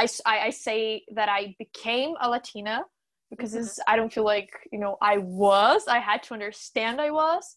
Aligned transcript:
I, 0.00 0.06
I, 0.26 0.38
I 0.46 0.50
say 0.50 1.02
that 1.14 1.28
I 1.28 1.54
became 1.58 2.14
a 2.20 2.28
Latina 2.28 2.84
because 3.30 3.54
mm-hmm. 3.54 3.82
I 3.86 3.96
don't 3.96 4.12
feel 4.12 4.24
like, 4.24 4.50
you 4.72 4.78
know, 4.78 4.96
I 5.02 5.18
was. 5.18 5.86
I 5.86 5.98
had 5.98 6.22
to 6.24 6.34
understand 6.34 7.00
I 7.00 7.10
was. 7.10 7.56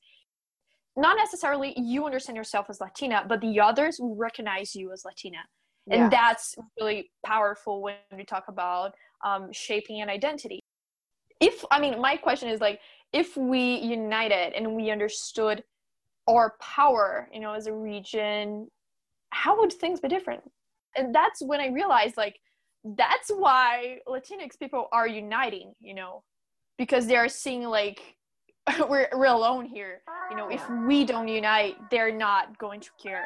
Not 0.95 1.16
necessarily 1.17 1.74
you 1.77 2.06
understand 2.06 2.35
yourself 2.35 2.67
as 2.69 2.79
Latina, 2.82 3.25
but 3.27 3.42
the 3.42 3.59
others 3.59 3.98
recognize 4.01 4.75
you 4.75 4.92
as 4.92 5.03
Latina. 5.06 5.40
And 5.90 6.11
that's 6.11 6.56
really 6.79 7.11
powerful 7.25 7.82
when 7.82 7.95
we 8.16 8.23
talk 8.23 8.46
about 8.48 8.94
um, 9.25 9.52
shaping 9.52 10.02
an 10.02 10.10
identity. 10.10 10.60
If, 11.39 11.66
I 11.71 11.80
mean, 11.80 12.00
my 12.00 12.16
question 12.16 12.50
is 12.50 12.62
like, 12.62 12.80
if 13.12 13.36
we 13.36 13.80
united 13.80 14.54
and 14.55 14.75
we 14.75 14.91
understood 14.91 15.64
our 16.30 16.55
power, 16.62 17.30
you 17.34 17.41
know, 17.41 17.54
as 17.54 17.68
a 17.68 17.73
region, 17.73 18.68
how 19.32 19.60
would 19.60 19.73
things 19.73 20.00
be 20.00 20.07
different? 20.07 20.44
And 20.96 21.14
that's 21.14 21.41
when 21.41 21.60
I 21.60 21.68
realized, 21.68 22.18
like, 22.18 22.39
that's 22.84 23.30
why 23.30 24.00
Latinx 24.07 24.60
people 24.60 24.88
are 24.92 25.07
uniting, 25.07 25.74
you 25.79 25.93
know, 25.93 26.24
because 26.78 27.07
they 27.07 27.15
are 27.15 27.29
seeing 27.29 27.64
like 27.64 28.01
we're 28.89 29.10
we're 29.14 29.25
alone 29.25 29.65
here. 29.65 30.01
You 30.29 30.37
know, 30.37 30.50
if 30.50 30.61
we 30.87 31.06
don't 31.06 31.28
unite, 31.28 31.75
they're 31.89 32.14
not 32.14 32.58
going 32.58 32.82
to 32.82 32.90
care. 33.02 33.26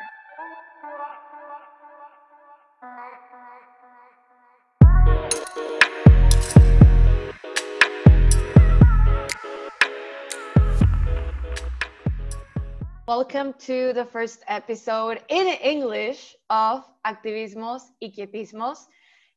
Welcome 13.07 13.53
to 13.59 13.93
the 13.93 14.03
first 14.03 14.43
episode 14.49 15.21
in 15.29 15.47
English 15.47 16.35
of 16.49 16.84
Activismos 17.05 17.83
y 18.02 18.11
Quietismos. 18.13 18.80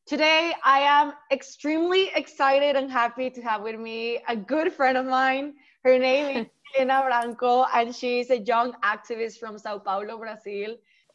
Today, 0.07 0.53
I 0.65 0.81
am 0.81 1.13
extremely 1.31 2.11
excited 2.17 2.75
and 2.75 2.91
happy 2.91 3.31
to 3.31 3.41
have 3.43 3.63
with 3.63 3.79
me 3.79 4.25
a 4.27 4.35
good 4.35 4.73
friend 4.73 4.99
of 4.99 5.07
mine. 5.07 5.55
Her 5.85 6.01
name 6.01 6.37
is 6.37 6.47
Elena 6.81 7.05
Branco, 7.07 7.65
and 7.73 7.95
she's 7.95 8.31
a 8.31 8.39
young 8.39 8.73
activist 8.83 9.39
from 9.39 9.57
Sao 9.57 9.79
Paulo, 9.79 10.19
Brazil. 10.19 10.75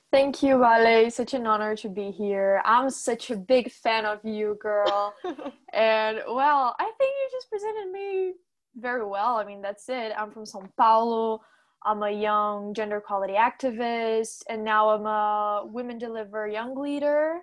Thank 0.10 0.42
you, 0.42 0.58
Vale. 0.58 1.12
Such 1.12 1.34
an 1.34 1.46
honor 1.46 1.76
to 1.76 1.90
be 1.90 2.10
here. 2.10 2.62
I'm 2.64 2.90
such 2.90 3.32
a 3.32 3.36
big 3.36 3.70
fan 3.70 4.06
of 4.06 4.24
you, 4.24 4.58
girl. 4.62 5.14
and 5.74 6.22
well, 6.26 6.74
I 6.80 6.90
think 6.98 7.14
you 7.20 7.28
just 7.34 7.50
presented 7.50 7.92
me 7.92 8.36
very 8.78 9.06
well. 9.06 9.36
I 9.36 9.44
mean, 9.44 9.62
that's 9.62 9.90
it. 9.90 10.14
I'm 10.18 10.32
from 10.32 10.46
Sao 10.46 10.64
Paulo. 10.78 11.42
I'm 11.86 12.02
a 12.02 12.10
young 12.10 12.74
gender 12.74 12.98
equality 12.98 13.34
activist, 13.34 14.42
and 14.50 14.64
now 14.64 14.90
I'm 14.90 15.06
a 15.06 15.66
Women 15.66 16.00
Deliver 16.00 16.48
Young 16.48 16.76
Leader. 16.76 17.42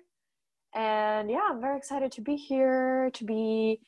And 0.75 1.31
yeah, 1.31 1.47
I'm 1.49 1.61
very 1.61 1.77
excited 1.77 2.11
to 2.13 2.21
be 2.21 2.35
here, 2.35 3.09
to 3.13 3.23
be, 3.23 3.79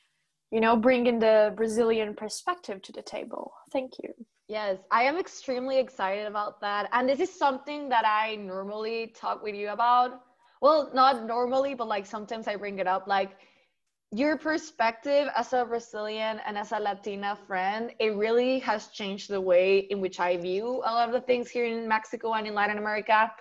you 0.50 0.60
know, 0.60 0.74
bringing 0.76 1.18
the 1.18 1.52
Brazilian 1.54 2.14
perspective 2.14 2.80
to 2.82 2.92
the 2.92 3.02
table. 3.02 3.52
Thank 3.70 3.92
you. 4.02 4.14
Yes, 4.48 4.78
I 4.90 5.02
am 5.02 5.18
extremely 5.18 5.78
excited 5.78 6.26
about 6.26 6.60
that. 6.62 6.88
And 6.92 7.08
this 7.08 7.20
is 7.20 7.36
something 7.36 7.88
that 7.90 8.06
I 8.06 8.36
normally 8.36 9.12
talk 9.14 9.42
with 9.42 9.56
you 9.56 9.70
about. 9.70 10.20
Well, 10.62 10.90
not 10.94 11.26
normally, 11.26 11.74
but 11.74 11.88
like 11.88 12.06
sometimes 12.06 12.48
I 12.48 12.56
bring 12.56 12.78
it 12.78 12.86
up. 12.86 13.06
Like, 13.06 13.32
your 14.12 14.36
perspective 14.36 15.28
as 15.36 15.52
a 15.52 15.64
Brazilian 15.64 16.40
and 16.46 16.56
as 16.56 16.72
a 16.72 16.78
Latina 16.78 17.36
friend, 17.46 17.92
it 17.98 18.14
really 18.14 18.60
has 18.60 18.88
changed 18.88 19.28
the 19.28 19.40
way 19.40 19.78
in 19.90 20.00
which 20.00 20.20
I 20.20 20.36
view 20.36 20.82
a 20.84 20.92
lot 20.92 21.08
of 21.08 21.12
the 21.12 21.20
things 21.20 21.50
here 21.50 21.66
in 21.66 21.88
Mexico 21.88 22.34
and 22.34 22.46
in 22.46 22.54
Latin 22.54 22.78
America. 22.78 23.32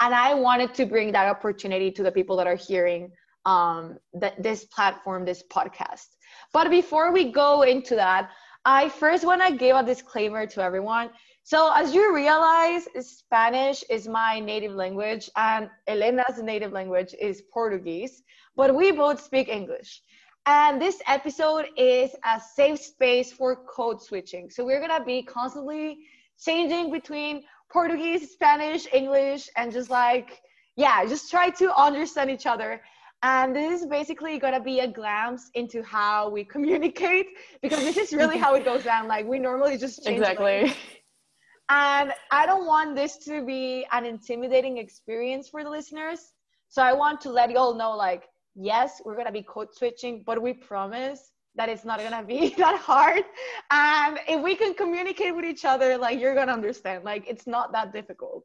And 0.00 0.14
I 0.14 0.34
wanted 0.34 0.74
to 0.74 0.86
bring 0.86 1.12
that 1.12 1.26
opportunity 1.26 1.90
to 1.92 2.02
the 2.02 2.12
people 2.12 2.36
that 2.36 2.46
are 2.46 2.56
hearing 2.56 3.12
um, 3.46 3.98
this 4.38 4.64
platform, 4.66 5.24
this 5.24 5.42
podcast. 5.50 6.08
But 6.52 6.70
before 6.70 7.12
we 7.12 7.32
go 7.32 7.62
into 7.62 7.94
that, 7.96 8.30
I 8.64 8.90
first 8.90 9.24
want 9.24 9.42
to 9.46 9.56
give 9.56 9.74
a 9.74 9.82
disclaimer 9.82 10.46
to 10.48 10.62
everyone. 10.62 11.10
So, 11.44 11.72
as 11.74 11.94
you 11.94 12.14
realize, 12.14 12.86
Spanish 13.00 13.82
is 13.88 14.06
my 14.06 14.38
native 14.38 14.72
language, 14.72 15.30
and 15.36 15.70
Elena's 15.88 16.42
native 16.42 16.70
language 16.70 17.14
is 17.18 17.42
Portuguese, 17.52 18.22
but 18.54 18.74
we 18.74 18.92
both 18.92 19.22
speak 19.22 19.48
English. 19.48 20.02
And 20.46 20.80
this 20.80 21.00
episode 21.06 21.66
is 21.76 22.10
a 22.24 22.40
safe 22.40 22.80
space 22.80 23.32
for 23.32 23.56
code 23.56 24.02
switching. 24.02 24.50
So 24.50 24.64
we're 24.64 24.80
gonna 24.80 25.04
be 25.04 25.22
constantly 25.22 25.98
changing 26.42 26.90
between 26.90 27.44
Portuguese, 27.70 28.30
Spanish, 28.30 28.86
English, 28.92 29.48
and 29.56 29.70
just 29.72 29.90
like, 29.90 30.40
yeah, 30.76 31.04
just 31.04 31.30
try 31.30 31.50
to 31.50 31.74
understand 31.76 32.30
each 32.30 32.46
other. 32.46 32.80
And 33.22 33.54
this 33.54 33.82
is 33.82 33.86
basically 33.86 34.38
gonna 34.38 34.62
be 34.62 34.80
a 34.80 34.88
glance 34.88 35.50
into 35.54 35.82
how 35.82 36.30
we 36.30 36.44
communicate 36.44 37.26
because 37.60 37.80
this 37.80 37.98
is 37.98 38.12
really 38.12 38.38
how 38.38 38.54
it 38.54 38.64
goes 38.64 38.82
down. 38.82 39.08
Like 39.08 39.26
we 39.26 39.38
normally 39.38 39.76
just 39.76 40.02
change 40.04 40.18
exactly. 40.20 40.74
And 41.70 42.12
I 42.32 42.46
don't 42.46 42.66
want 42.66 42.96
this 42.96 43.16
to 43.26 43.44
be 43.44 43.86
an 43.92 44.04
intimidating 44.04 44.78
experience 44.78 45.48
for 45.48 45.62
the 45.62 45.70
listeners. 45.70 46.32
So 46.68 46.82
I 46.82 46.94
want 46.94 47.20
to 47.20 47.30
let 47.30 47.50
you 47.50 47.58
all 47.58 47.74
know, 47.74 47.92
like, 47.96 48.24
yes, 48.60 49.00
we're 49.04 49.16
gonna 49.16 49.32
be 49.32 49.42
code 49.42 49.74
switching, 49.74 50.22
but 50.24 50.40
we 50.40 50.52
promise 50.52 51.32
that 51.56 51.68
it's 51.68 51.84
not 51.84 51.98
gonna 52.00 52.22
be 52.22 52.54
that 52.58 52.78
hard. 52.78 53.24
And 53.70 54.18
if 54.28 54.42
we 54.42 54.54
can 54.54 54.74
communicate 54.74 55.34
with 55.34 55.44
each 55.44 55.64
other, 55.64 55.96
like 55.96 56.20
you're 56.20 56.34
gonna 56.34 56.52
understand, 56.52 57.04
like 57.04 57.24
it's 57.26 57.46
not 57.46 57.72
that 57.72 57.92
difficult. 57.92 58.44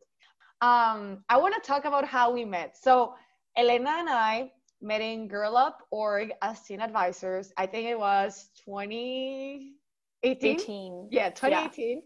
Um, 0.61 1.23
I 1.29 1.37
wanna 1.37 1.59
talk 1.63 1.85
about 1.85 2.05
how 2.05 2.31
we 2.31 2.45
met. 2.45 2.77
So 2.81 3.15
Elena 3.57 3.91
and 3.99 4.09
I 4.09 4.51
met 4.81 5.01
in 5.01 5.27
Girl 5.27 5.55
Up 5.57 5.79
org 5.91 6.31
as 6.41 6.61
teen 6.61 6.81
advisors. 6.81 7.51
I 7.57 7.65
think 7.65 7.87
it 7.87 7.97
was 7.97 8.49
2018. 8.65 9.75
18. 10.23 11.07
Yeah, 11.11 11.29
2018. 11.29 12.01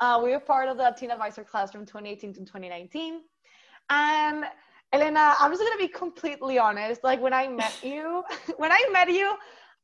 Yeah. 0.00 0.16
Uh, 0.16 0.22
we 0.22 0.30
were 0.30 0.40
part 0.40 0.68
of 0.68 0.78
the 0.78 0.94
teen 0.98 1.10
advisor 1.10 1.44
class 1.44 1.70
from 1.70 1.84
2018 1.84 2.32
to 2.34 2.40
2019. 2.40 3.20
And 3.90 4.44
Elena, 4.92 5.34
I'm 5.38 5.52
just 5.52 5.62
gonna 5.62 5.76
be 5.76 5.88
completely 5.88 6.58
honest. 6.58 7.04
Like 7.04 7.20
when 7.20 7.32
I 7.32 7.46
met 7.48 7.78
you, 7.82 8.22
when 8.56 8.72
I 8.72 8.80
met 8.92 9.10
you, 9.10 9.34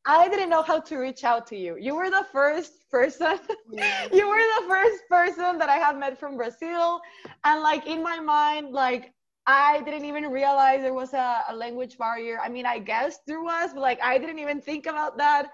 I 0.05 0.29
didn't 0.29 0.51
know 0.51 0.63
how 0.63 0.81
to 0.81 0.97
reach 0.97 1.25
out 1.25 1.47
to 1.49 1.57
you. 1.57 1.77
You 1.79 1.97
were 1.97 2.11
the 2.11 2.27
first 2.33 2.89
person. 2.91 3.39
you 4.13 4.29
were 4.29 4.45
the 4.61 4.65
first 4.69 5.03
person 5.09 5.59
that 5.59 5.69
I 5.69 5.77
have 5.77 5.97
met 5.97 6.19
from 6.19 6.37
Brazil, 6.37 7.01
and 7.45 7.63
like 7.63 7.87
in 7.87 8.03
my 8.03 8.19
mind, 8.21 8.73
like 8.73 9.13
I 9.47 9.81
didn't 9.83 10.05
even 10.05 10.27
realize 10.31 10.83
there 10.83 10.95
was 10.95 11.13
a, 11.13 11.43
a 11.49 11.55
language 11.55 11.99
barrier. 11.99 12.39
I 12.43 12.49
mean, 12.49 12.67
I 12.67 12.79
guess 12.81 13.19
there 13.27 13.43
was, 13.43 13.73
but 13.73 13.81
like 13.81 14.01
I 14.03 14.19
didn't 14.19 14.41
even 14.41 14.61
think 14.61 14.87
about 14.87 15.19
that. 15.19 15.51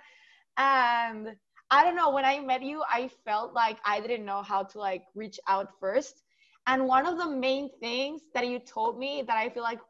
And 0.56 1.34
I 1.70 1.84
don't 1.84 1.96
know. 1.96 2.10
When 2.10 2.24
I 2.24 2.40
met 2.40 2.62
you, 2.62 2.82
I 2.90 3.10
felt 3.24 3.52
like 3.54 3.78
I 3.84 4.00
didn't 4.00 4.24
know 4.24 4.42
how 4.42 4.62
to 4.64 4.78
like 4.78 5.04
reach 5.14 5.38
out 5.46 5.69
first 5.78 6.22
and 6.66 6.86
one 6.86 7.06
of 7.06 7.18
the 7.18 7.28
main 7.28 7.70
things 7.80 8.22
that 8.34 8.46
you 8.46 8.58
told 8.58 8.98
me 8.98 9.22
that 9.26 9.36
I 9.36 9.48
feel 9.48 9.62
like 9.62 9.80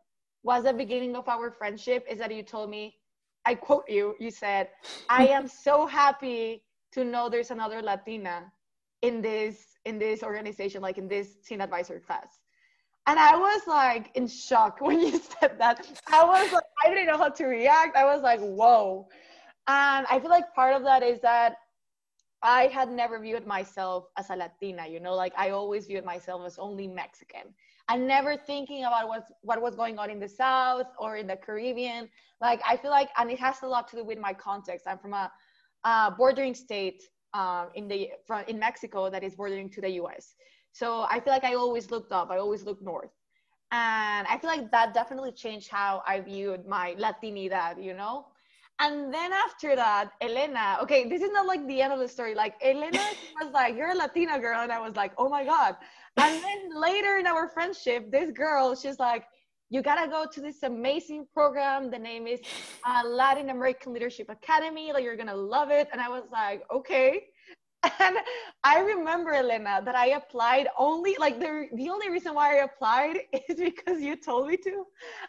was 0.43 0.65
the 0.65 0.73
beginning 0.73 1.15
of 1.17 1.29
our 1.29 1.51
friendship 1.51 2.05
is 2.09 2.19
that 2.19 2.35
you 2.35 2.43
told 2.43 2.71
me, 2.71 2.97
I 3.45 3.55
quote 3.55 3.85
you, 3.89 4.15
you 4.19 4.31
said, 4.31 4.69
I 5.09 5.27
am 5.39 5.47
so 5.47 5.87
happy 5.87 6.63
to 6.93 7.05
know 7.05 7.29
there's 7.29 7.51
another 7.51 7.83
Latina 7.83 8.53
in 9.03 9.21
this 9.21 9.67
in 9.85 9.99
this 9.99 10.23
organization, 10.23 10.81
like 10.81 10.97
in 10.97 11.09
this 11.09 11.37
teen 11.45 11.61
advisor 11.61 12.01
class. 12.01 12.39
And 13.09 13.19
I 13.19 13.37
was 13.37 13.63
like 13.67 14.11
in 14.15 14.29
shock 14.29 14.77
when 14.81 15.01
you 15.01 15.21
said 15.41 15.59
that. 15.59 15.87
I 16.13 16.25
was 16.25 16.53
like, 16.53 16.65
I 16.85 16.89
didn't 16.89 17.07
know 17.07 17.19
how 17.19 17.31
to 17.31 17.45
react. 17.45 17.97
I 17.97 18.05
was 18.05 18.23
like, 18.23 18.41
whoa. 18.41 19.09
And 19.69 20.07
I 20.09 20.19
feel 20.21 20.31
like 20.31 20.55
part 20.55 20.75
of 20.75 20.83
that 20.85 21.03
is 21.03 21.21
that 21.21 21.57
I 22.43 22.67
had 22.67 22.91
never 22.91 23.19
viewed 23.21 23.47
myself 23.47 24.07
as 24.19 24.31
a 24.31 24.37
Latina, 24.37 24.87
you 24.87 25.01
know, 25.01 25.15
like 25.15 25.33
I 25.37 25.51
always 25.51 25.87
viewed 25.87 26.05
myself 26.05 26.43
as 26.47 26.59
only 26.59 26.87
Mexican. 26.89 27.55
and 27.89 28.07
never 28.07 28.37
thinking 28.37 28.85
about 28.85 29.09
what 29.09 29.25
what 29.43 29.61
was 29.61 29.75
going 29.77 29.99
on 29.99 30.11
in 30.11 30.19
the 30.21 30.29
South 30.29 30.87
or 30.99 31.17
in 31.17 31.27
the 31.27 31.37
Caribbean. 31.37 32.09
Like 32.41 32.61
I 32.67 32.77
feel 32.77 32.91
like, 32.91 33.11
and 33.19 33.31
it 33.31 33.39
has 33.41 33.63
a 33.63 33.67
lot 33.67 33.89
to 33.89 33.97
do 33.97 34.05
with 34.05 34.19
my 34.19 34.33
context. 34.35 34.87
I'm 34.89 34.99
from 34.99 35.15
a, 35.15 35.31
a 35.85 36.11
bordering 36.17 36.55
state 36.55 37.03
um, 37.35 37.69
in 37.75 37.89
the 37.89 38.11
from 38.27 38.45
in 38.49 38.59
Mexico 38.59 39.11
that 39.11 39.23
is 39.23 39.35
bordering 39.37 39.71
to 39.71 39.81
the 39.81 39.91
U.S. 40.03 40.35
So 40.73 41.03
I 41.11 41.21
feel 41.21 41.33
like 41.33 41.45
I 41.45 41.55
always 41.55 41.91
looked 41.91 42.13
up. 42.13 42.31
I 42.31 42.39
always 42.39 42.65
looked 42.65 42.83
north, 42.83 43.13
and 43.73 44.27
I 44.29 44.39
feel 44.39 44.51
like 44.51 44.71
that 44.73 44.95
definitely 44.95 45.33
changed 45.33 45.69
how 45.71 46.03
I 46.07 46.21
viewed 46.21 46.67
my 46.67 46.95
Latinidad. 46.99 47.83
You 47.83 47.95
know, 47.95 48.27
and 48.81 49.13
then 49.13 49.33
after 49.33 49.77
that, 49.77 50.11
Elena, 50.21 50.79
okay, 50.83 51.09
this 51.09 51.23
is 51.23 51.31
not 51.31 51.47
like 51.47 51.67
the 51.69 51.81
end 51.81 51.93
of 51.93 51.99
the 51.99 52.09
story. 52.09 52.35
Like 52.35 52.55
Elena 52.63 52.99
was 53.41 53.53
like, 53.53 53.77
You're 53.77 53.91
a 53.91 53.95
Latina 53.95 54.41
girl. 54.41 54.61
And 54.61 54.73
I 54.73 54.81
was 54.81 54.97
like, 54.97 55.13
Oh 55.19 55.29
my 55.29 55.45
God. 55.45 55.77
And 56.17 56.43
then 56.43 56.81
later 56.81 57.19
in 57.19 57.27
our 57.27 57.49
friendship, 57.49 58.11
this 58.11 58.31
girl, 58.33 58.75
she's 58.75 58.99
like, 58.99 59.25
You 59.71 59.83
gotta 59.83 60.09
go 60.11 60.27
to 60.33 60.41
this 60.41 60.63
amazing 60.63 61.27
program. 61.33 61.91
The 61.91 61.99
name 61.99 62.27
is 62.27 62.41
uh, 62.85 63.03
Latin 63.07 63.51
American 63.51 63.93
Leadership 63.93 64.29
Academy. 64.31 64.93
Like, 64.93 65.05
you're 65.05 65.17
gonna 65.17 65.37
love 65.37 65.71
it. 65.71 65.89
And 65.93 66.01
I 66.01 66.09
was 66.09 66.25
like, 66.33 66.63
Okay. 66.73 67.23
And 67.83 68.17
I 68.63 68.81
remember, 68.81 69.33
Elena, 69.33 69.83
that 69.85 69.97
I 69.97 70.09
applied 70.11 70.69
only 70.79 71.17
like 71.19 71.41
the 71.41 71.69
the 71.75 71.89
only 71.91 72.11
reason 72.11 72.35
why 72.35 72.59
I 72.59 72.65
applied 72.65 73.19
is 73.49 73.59
because 73.59 74.01
you 74.01 74.17
told 74.17 74.49
me 74.49 74.57
to. 74.59 74.87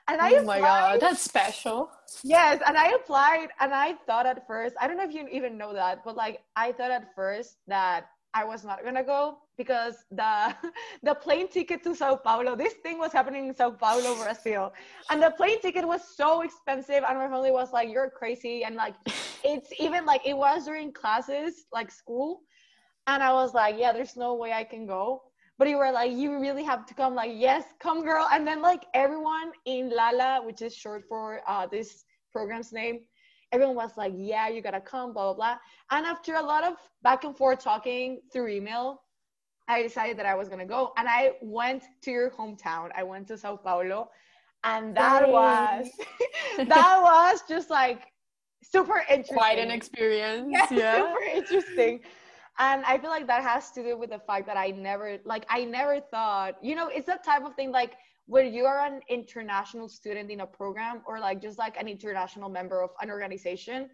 And 0.08 0.22
I 0.22 0.36
oh 0.36 0.44
my 0.44 0.60
god, 0.60 1.00
that's 1.02 1.22
special. 1.22 1.90
Yes, 2.24 2.62
and 2.66 2.78
I 2.78 2.90
applied 2.90 3.50
and 3.60 3.74
I 3.74 3.94
thought 4.06 4.26
at 4.26 4.46
first, 4.46 4.76
I 4.80 4.88
don't 4.88 4.98
know 4.98 5.04
if 5.04 5.14
you 5.14 5.28
even 5.32 5.58
know 5.58 5.74
that, 5.74 6.04
but 6.06 6.16
like 6.16 6.42
I 6.56 6.72
thought 6.72 6.92
at 6.92 7.16
first 7.16 7.58
that 7.68 8.06
I 8.34 8.44
was 8.44 8.64
not 8.64 8.84
gonna 8.84 9.04
go 9.04 9.38
because 9.58 10.06
the 10.12 10.56
the 11.04 11.14
plane 11.16 11.48
ticket 11.48 11.84
to 11.84 11.96
Sao 11.96 12.16
Paulo, 12.16 12.56
this 12.56 12.74
thing 12.84 12.98
was 12.98 13.12
happening 13.12 13.48
in 13.48 13.56
Sao 13.56 13.72
Paulo, 13.72 14.16
Brazil, 14.16 14.74
and 15.10 15.22
the 15.22 15.32
plane 15.32 15.62
ticket 15.62 15.88
was 15.88 16.02
so 16.16 16.42
expensive, 16.42 17.04
and 17.08 17.18
my 17.18 17.28
family 17.28 17.52
was 17.52 17.72
like, 17.72 17.90
"You're 17.90 18.10
crazy," 18.10 18.64
and 18.64 18.76
like, 18.76 18.96
it's 19.44 19.72
even 19.80 20.06
like 20.06 20.26
it 20.26 20.36
was 20.36 20.66
during 20.66 20.92
classes, 20.92 21.66
like 21.72 21.92
school, 21.92 22.42
and 23.08 23.22
I 23.22 23.34
was 23.34 23.54
like, 23.54 23.76
"Yeah, 23.78 23.92
there's 23.94 24.16
no 24.18 24.34
way 24.34 24.52
I 24.54 24.64
can 24.64 24.86
go." 24.88 25.24
But 25.60 25.68
you 25.70 25.78
were 25.78 25.92
like, 25.92 26.12
"You 26.12 26.40
really 26.40 26.64
have 26.64 26.86
to 26.88 26.94
come." 26.96 27.14
Like, 27.14 27.32
yes, 27.36 27.66
come, 27.80 28.02
girl. 28.04 28.28
And 28.32 28.48
then 28.48 28.62
like 28.62 28.86
everyone 28.96 29.52
in 29.66 29.90
Lala, 29.90 30.42
which 30.44 30.62
is 30.62 30.76
short 30.76 31.04
for 31.08 31.42
uh, 31.48 31.68
this 31.68 32.06
program's 32.32 32.74
name, 32.74 33.02
everyone 33.54 33.76
was 33.76 33.92
like, 33.96 34.14
yeah, 34.18 34.50
you 34.50 34.62
gotta 34.62 34.82
come, 34.82 35.14
blah, 35.14 35.34
blah, 35.34 35.34
blah. 35.34 35.58
And 35.92 36.06
after 36.06 36.36
a 36.36 36.42
lot 36.42 36.64
of 36.64 36.74
back 37.04 37.24
and 37.24 37.38
forth 37.38 37.64
talking 37.64 38.20
through 38.32 38.50
email, 38.50 39.04
I 39.68 39.84
decided 39.84 40.18
that 40.18 40.26
I 40.26 40.36
was 40.36 40.50
gonna 40.50 40.66
go. 40.66 40.92
And 40.98 41.08
I 41.08 41.34
went 41.42 41.84
to 42.02 42.12
your 42.12 42.32
hometown. 42.32 42.90
I 42.96 43.04
went 43.04 43.28
to 43.30 43.38
Sao 43.38 43.56
Paulo. 43.56 44.10
And 44.66 44.96
that 44.98 45.30
was 45.30 45.88
that 46.58 47.00
was 47.02 47.44
just 47.48 47.70
like 47.70 48.08
super 48.64 49.04
interesting. 49.10 49.38
Quite 49.38 49.60
an 49.60 49.72
experience. 49.72 50.48
Yeah, 50.50 50.68
yeah. 50.72 50.98
super 50.98 51.24
interesting. 51.24 52.00
And 52.60 52.84
I 52.86 52.98
feel 52.98 53.10
like 53.10 53.28
that 53.28 53.44
has 53.44 53.72
to 53.72 53.84
do 53.84 53.98
with 53.98 54.12
the 54.12 54.20
fact 54.20 54.46
that 54.48 54.58
I 54.58 54.72
never 54.72 55.20
like 55.26 55.46
I 55.50 55.64
never 55.64 56.00
thought, 56.00 56.56
you 56.62 56.76
know, 56.76 56.88
it's 56.88 57.08
that 57.08 57.24
type 57.24 57.46
of 57.46 57.56
thing 57.56 57.72
like 57.72 57.94
when 58.26 58.54
you're 58.54 58.80
an 58.80 59.02
international 59.10 59.90
student 59.90 60.32
in 60.32 60.42
a 60.42 60.46
program 60.46 61.02
or 61.06 61.20
like 61.20 61.42
just 61.42 61.58
like 61.58 61.78
an 61.78 61.88
international 61.88 62.50
member 62.50 62.82
of 62.82 62.92
an 63.02 63.10
organization 63.10 63.90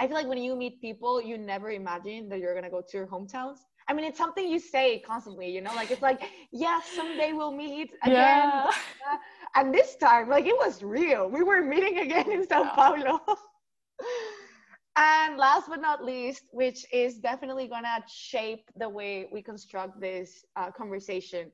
i 0.00 0.06
feel 0.06 0.16
like 0.16 0.26
when 0.26 0.38
you 0.38 0.56
meet 0.56 0.80
people 0.80 1.22
you 1.22 1.38
never 1.38 1.70
imagine 1.70 2.28
that 2.28 2.38
you're 2.38 2.54
going 2.54 2.64
to 2.64 2.70
go 2.70 2.80
to 2.80 2.96
your 2.96 3.06
hometowns 3.06 3.58
i 3.88 3.92
mean 3.92 4.04
it's 4.04 4.18
something 4.18 4.48
you 4.48 4.58
say 4.58 4.98
constantly 5.00 5.48
you 5.50 5.60
know 5.60 5.74
like 5.74 5.90
it's 5.90 6.02
like 6.02 6.22
yeah 6.52 6.80
someday 6.94 7.32
we'll 7.32 7.52
meet 7.52 7.92
again 8.02 8.14
yeah. 8.14 8.70
and 9.56 9.72
this 9.72 9.96
time 9.96 10.28
like 10.28 10.46
it 10.46 10.56
was 10.56 10.82
real 10.82 11.28
we 11.30 11.42
were 11.42 11.62
meeting 11.62 11.98
again 11.98 12.30
in 12.30 12.46
sao 12.46 12.62
yeah. 12.62 12.74
paulo 12.74 13.20
and 14.96 15.36
last 15.36 15.68
but 15.68 15.80
not 15.80 16.04
least 16.04 16.44
which 16.50 16.84
is 16.92 17.18
definitely 17.18 17.68
going 17.68 17.84
to 17.84 18.02
shape 18.08 18.68
the 18.76 18.88
way 18.88 19.28
we 19.32 19.40
construct 19.40 20.00
this 20.00 20.44
uh, 20.56 20.70
conversation 20.72 21.50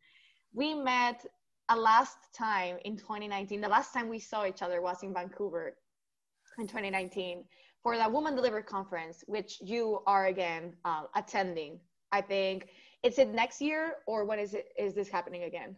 we 0.54 0.72
met 0.72 1.24
a 1.68 1.76
last 1.76 2.16
time 2.36 2.76
in 2.84 2.96
2019, 2.96 3.60
the 3.60 3.68
last 3.68 3.92
time 3.92 4.08
we 4.08 4.18
saw 4.18 4.44
each 4.44 4.62
other 4.62 4.80
was 4.82 5.02
in 5.02 5.14
Vancouver 5.14 5.74
in 6.58 6.66
2019 6.66 7.44
for 7.82 7.96
the 7.96 8.08
Woman 8.08 8.34
Delivered 8.34 8.66
conference, 8.66 9.24
which 9.26 9.58
you 9.60 10.00
are 10.06 10.26
again 10.26 10.74
uh, 10.84 11.04
attending. 11.14 11.80
I 12.12 12.20
think 12.20 12.68
is 13.02 13.18
it 13.18 13.28
next 13.34 13.60
year 13.60 13.96
or 14.06 14.24
when 14.24 14.38
is 14.38 14.54
it 14.54 14.68
is 14.78 14.94
this 14.94 15.08
happening 15.08 15.44
again? 15.44 15.76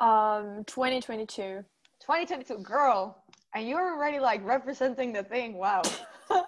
Um, 0.00 0.62
2022. 0.66 1.64
2022, 2.00 2.58
girl, 2.62 3.24
and 3.54 3.68
you're 3.68 3.94
already 3.94 4.20
like 4.20 4.44
representing 4.44 5.12
the 5.12 5.24
thing. 5.24 5.54
Wow. 5.54 5.82
so 6.30 6.40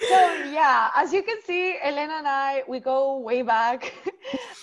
yeah, 0.00 0.90
as 0.94 1.12
you 1.12 1.22
can 1.24 1.38
see, 1.44 1.76
Elena 1.82 2.14
and 2.14 2.28
I, 2.28 2.62
we 2.68 2.78
go 2.78 3.18
way 3.18 3.42
back. 3.42 3.92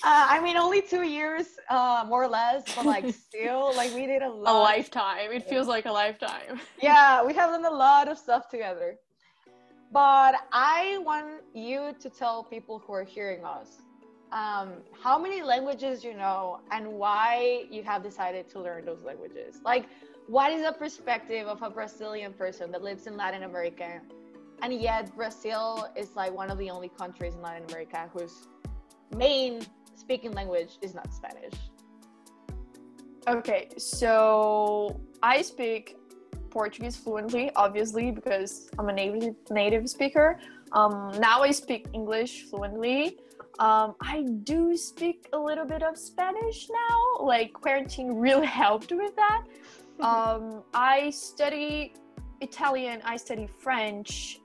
Uh, 0.05 0.27
I 0.29 0.39
mean, 0.39 0.55
only 0.55 0.83
two 0.83 1.01
years, 1.01 1.47
uh, 1.67 2.05
more 2.07 2.23
or 2.23 2.27
less, 2.27 2.63
but 2.75 2.85
like 2.85 3.11
still, 3.27 3.73
like 3.75 3.91
we 3.95 4.05
did 4.05 4.21
a 4.21 4.29
lot. 4.29 4.55
A 4.55 4.57
lifetime. 4.59 5.31
It 5.31 5.49
feels 5.49 5.67
like 5.67 5.87
a 5.87 5.91
lifetime. 5.91 6.61
yeah, 6.81 7.25
we 7.25 7.33
have 7.33 7.49
done 7.49 7.65
a 7.65 7.75
lot 7.75 8.07
of 8.07 8.19
stuff 8.19 8.47
together. 8.47 8.97
But 9.91 10.35
I 10.51 10.99
want 11.03 11.41
you 11.55 11.95
to 11.99 12.09
tell 12.11 12.43
people 12.43 12.77
who 12.77 12.93
are 12.93 13.03
hearing 13.03 13.43
us 13.43 13.81
um, 14.31 14.73
how 15.01 15.17
many 15.17 15.41
languages 15.41 16.03
you 16.03 16.13
know 16.13 16.59
and 16.69 16.85
why 16.87 17.65
you 17.71 17.81
have 17.81 18.03
decided 18.03 18.47
to 18.51 18.59
learn 18.59 18.85
those 18.85 19.01
languages. 19.03 19.55
Like, 19.65 19.87
what 20.27 20.51
is 20.51 20.63
the 20.63 20.73
perspective 20.73 21.47
of 21.47 21.63
a 21.63 21.69
Brazilian 21.71 22.31
person 22.33 22.71
that 22.73 22.83
lives 22.83 23.07
in 23.07 23.17
Latin 23.17 23.41
America 23.41 24.01
and 24.61 24.71
yet 24.71 25.15
Brazil 25.15 25.87
is 25.95 26.15
like 26.15 26.31
one 26.31 26.51
of 26.51 26.59
the 26.59 26.69
only 26.69 26.89
countries 26.89 27.33
in 27.33 27.41
Latin 27.41 27.63
America 27.69 28.07
whose 28.13 28.47
main 29.15 29.65
speaking 29.95 30.31
language 30.31 30.77
is 30.81 30.93
not 30.93 31.13
Spanish. 31.13 31.53
Okay, 33.27 33.69
so 33.77 34.99
I 35.23 35.41
speak 35.41 35.97
Portuguese 36.49 36.95
fluently, 36.95 37.51
obviously, 37.55 38.11
because 38.11 38.69
I'm 38.77 38.89
a 38.89 38.93
native 38.93 39.35
native 39.49 39.89
speaker. 39.89 40.39
Um, 40.71 41.11
now 41.19 41.41
I 41.41 41.51
speak 41.51 41.87
English 41.93 42.43
fluently. 42.43 43.17
Um, 43.59 43.95
I 44.01 44.25
do 44.43 44.75
speak 44.75 45.27
a 45.33 45.39
little 45.39 45.65
bit 45.65 45.81
of 45.81 45.97
Spanish 45.97 46.67
now. 46.69 47.25
Like 47.25 47.53
quarantine 47.53 48.13
really 48.13 48.47
helped 48.63 48.91
with 48.91 49.15
that. 49.15 49.43
um, 49.99 50.63
I 50.73 51.09
study 51.09 51.93
Italian. 52.41 53.01
I 53.05 53.17
study 53.17 53.47
French. 53.47 54.39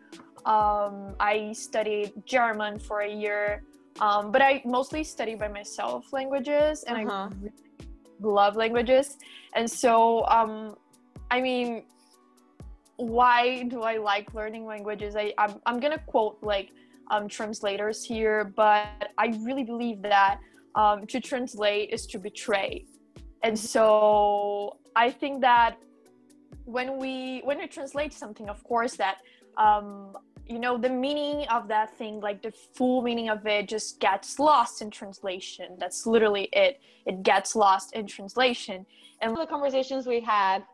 Um, 0.47 1.15
I 1.21 1.53
studied 1.53 2.13
German 2.25 2.79
for 2.79 3.01
a 3.01 3.13
year, 3.13 3.63
um, 3.99 4.31
but 4.31 4.43
I 4.43 4.63
mostly 4.65 5.03
study 5.05 5.35
by 5.35 5.49
myself 5.49 6.13
languages, 6.13 6.85
and 6.85 7.09
uh-huh. 7.09 7.29
I 7.31 7.35
really 7.41 7.53
love 8.21 8.57
languages. 8.57 9.19
And 9.55 9.69
so, 9.69 10.27
um, 10.27 10.77
I 11.31 11.41
mean, 11.41 11.85
why 12.97 13.65
do 13.65 13.83
I 13.83 13.97
like 13.97 14.33
learning 14.35 14.67
languages? 14.67 15.17
I 15.17 15.33
I'm, 15.39 15.61
I'm 15.67 15.81
gonna 15.81 15.99
quote 15.99 16.39
like 16.43 16.71
um, 17.11 17.29
translators 17.29 18.05
here, 18.05 18.45
but 18.45 19.11
I 19.19 19.35
really 19.41 19.65
believe 19.65 20.03
that 20.03 20.39
um, 20.75 21.07
to 21.07 21.21
translate 21.21 21.91
is 21.91 22.07
to 22.07 22.19
betray, 22.19 22.87
and 23.43 23.59
so 23.59 24.77
I 24.95 25.11
think 25.11 25.41
that 25.41 25.77
when 26.65 26.99
we 26.99 27.41
when 27.45 27.59
we 27.59 27.67
translate 27.67 28.13
something, 28.13 28.49
of 28.49 28.63
course, 28.65 28.97
that 28.97 29.19
um, 29.57 30.17
you 30.51 30.59
know 30.59 30.77
the 30.77 30.91
meaning 30.91 31.47
of 31.49 31.69
that 31.69 31.97
thing 31.97 32.21
like 32.21 32.43
the 32.43 32.51
full 32.51 33.03
meaning 33.03 33.29
of 33.29 33.47
it 33.47 33.69
just 33.69 34.01
gets 34.01 34.39
lost 34.41 34.83
in 34.83 34.91
translation. 34.91 35.77
That's 35.79 36.07
literally 36.07 36.49
it. 36.53 36.81
It 37.07 37.23
gets 37.23 37.55
lost 37.55 37.95
in 37.95 38.09
translation. 38.09 38.85
And 39.21 39.31
one 39.31 39.41
of 39.41 39.47
the 39.47 39.53
conversations 39.53 40.07
we 40.09 40.21
had 40.21 40.65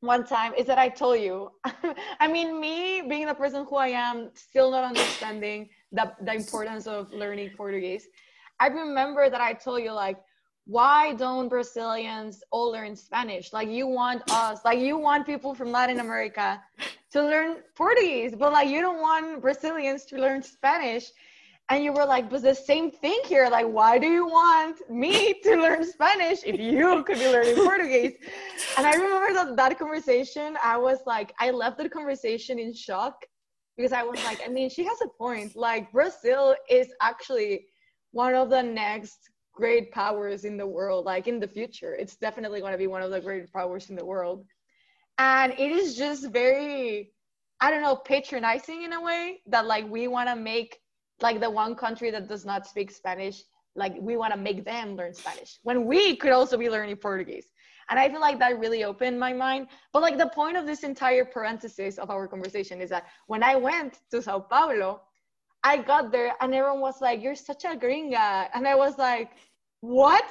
one 0.00 0.24
time 0.24 0.52
is 0.54 0.66
that 0.66 0.78
i 0.78 0.88
told 0.88 1.20
you 1.20 1.48
i 2.20 2.26
mean 2.26 2.60
me 2.60 3.02
being 3.08 3.24
the 3.24 3.34
person 3.34 3.64
who 3.68 3.76
i 3.76 3.86
am 3.86 4.30
still 4.34 4.68
not 4.68 4.82
understanding 4.82 5.68
the, 5.92 6.12
the 6.22 6.34
importance 6.34 6.88
of 6.88 7.08
learning 7.12 7.48
portuguese 7.56 8.08
i 8.58 8.66
remember 8.66 9.30
that 9.30 9.40
i 9.40 9.52
told 9.52 9.80
you 9.80 9.92
like 9.92 10.18
why 10.66 11.14
don't 11.14 11.48
brazilians 11.48 12.42
all 12.50 12.72
learn 12.72 12.96
spanish? 12.96 13.52
Like 13.52 13.68
you 13.68 13.86
want 13.86 14.28
us 14.32 14.58
like 14.64 14.80
you 14.80 14.98
want 14.98 15.24
people 15.24 15.54
from 15.54 15.70
latin 15.70 16.00
america 16.00 16.60
to 17.12 17.22
learn 17.22 17.56
Portuguese, 17.76 18.34
but 18.34 18.52
like 18.52 18.68
you 18.68 18.80
don't 18.80 19.00
want 19.00 19.42
Brazilians 19.42 20.04
to 20.06 20.16
learn 20.16 20.42
Spanish. 20.42 21.10
And 21.68 21.84
you 21.84 21.92
were 21.92 22.04
like, 22.04 22.28
but 22.28 22.42
the 22.42 22.54
same 22.54 22.90
thing 22.90 23.20
here. 23.24 23.48
Like, 23.48 23.66
why 23.66 23.96
do 23.96 24.06
you 24.06 24.26
want 24.26 24.78
me 24.90 25.34
to 25.44 25.50
learn 25.64 25.84
Spanish 25.84 26.40
if 26.44 26.58
you 26.58 27.02
could 27.04 27.18
be 27.18 27.28
learning 27.28 27.54
Portuguese? 27.54 28.14
And 28.76 28.86
I 28.86 28.94
remember 28.94 29.32
that 29.34 29.56
that 29.56 29.78
conversation, 29.78 30.56
I 30.62 30.76
was 30.76 30.98
like, 31.06 31.32
I 31.38 31.50
left 31.50 31.78
the 31.78 31.88
conversation 31.88 32.58
in 32.58 32.74
shock 32.74 33.24
because 33.76 33.92
I 33.92 34.02
was 34.02 34.22
like, 34.24 34.40
I 34.44 34.48
mean, 34.48 34.68
she 34.70 34.84
has 34.84 34.98
a 35.02 35.08
point. 35.18 35.54
Like, 35.54 35.92
Brazil 35.92 36.56
is 36.68 36.88
actually 37.00 37.66
one 38.10 38.34
of 38.34 38.50
the 38.50 38.62
next 38.62 39.30
great 39.54 39.92
powers 39.92 40.44
in 40.44 40.56
the 40.56 40.66
world. 40.66 41.04
Like, 41.06 41.26
in 41.28 41.38
the 41.38 41.48
future, 41.48 41.94
it's 41.94 42.16
definitely 42.16 42.60
going 42.60 42.72
to 42.72 42.78
be 42.78 42.86
one 42.86 43.02
of 43.02 43.10
the 43.10 43.20
great 43.20 43.52
powers 43.52 43.88
in 43.88 43.96
the 43.96 44.04
world 44.04 44.44
and 45.18 45.52
it 45.52 45.70
is 45.70 45.96
just 45.96 46.30
very 46.30 47.10
i 47.60 47.70
don't 47.70 47.82
know 47.82 47.96
patronizing 47.96 48.82
in 48.82 48.92
a 48.92 49.00
way 49.00 49.40
that 49.46 49.66
like 49.66 49.88
we 49.88 50.08
want 50.08 50.28
to 50.28 50.36
make 50.36 50.78
like 51.20 51.40
the 51.40 51.50
one 51.50 51.74
country 51.74 52.10
that 52.10 52.28
does 52.28 52.44
not 52.44 52.66
speak 52.66 52.90
spanish 52.90 53.42
like 53.74 53.94
we 54.00 54.16
want 54.16 54.32
to 54.32 54.38
make 54.38 54.64
them 54.64 54.96
learn 54.96 55.14
spanish 55.14 55.58
when 55.62 55.86
we 55.86 56.16
could 56.16 56.32
also 56.32 56.56
be 56.56 56.68
learning 56.68 56.96
portuguese. 56.96 57.46
And 57.90 57.98
i 57.98 58.08
feel 58.08 58.20
like 58.20 58.38
that 58.38 58.58
really 58.58 58.84
opened 58.84 59.18
my 59.18 59.32
mind. 59.32 59.66
But 59.92 60.02
like 60.02 60.16
the 60.16 60.28
point 60.28 60.56
of 60.56 60.66
this 60.66 60.82
entire 60.82 61.24
parenthesis 61.24 61.98
of 61.98 62.10
our 62.10 62.26
conversation 62.28 62.80
is 62.80 62.90
that 62.90 63.06
when 63.26 63.42
i 63.42 63.54
went 63.54 64.00
to 64.10 64.22
sao 64.22 64.40
paulo 64.40 65.02
i 65.64 65.76
got 65.76 66.12
there 66.12 66.32
and 66.40 66.54
everyone 66.54 66.80
was 66.80 67.00
like 67.00 67.22
you're 67.22 67.34
such 67.34 67.64
a 67.64 67.74
gringa. 67.76 68.48
And 68.54 68.66
i 68.66 68.74
was 68.74 68.98
like 68.98 69.32
what? 69.82 70.24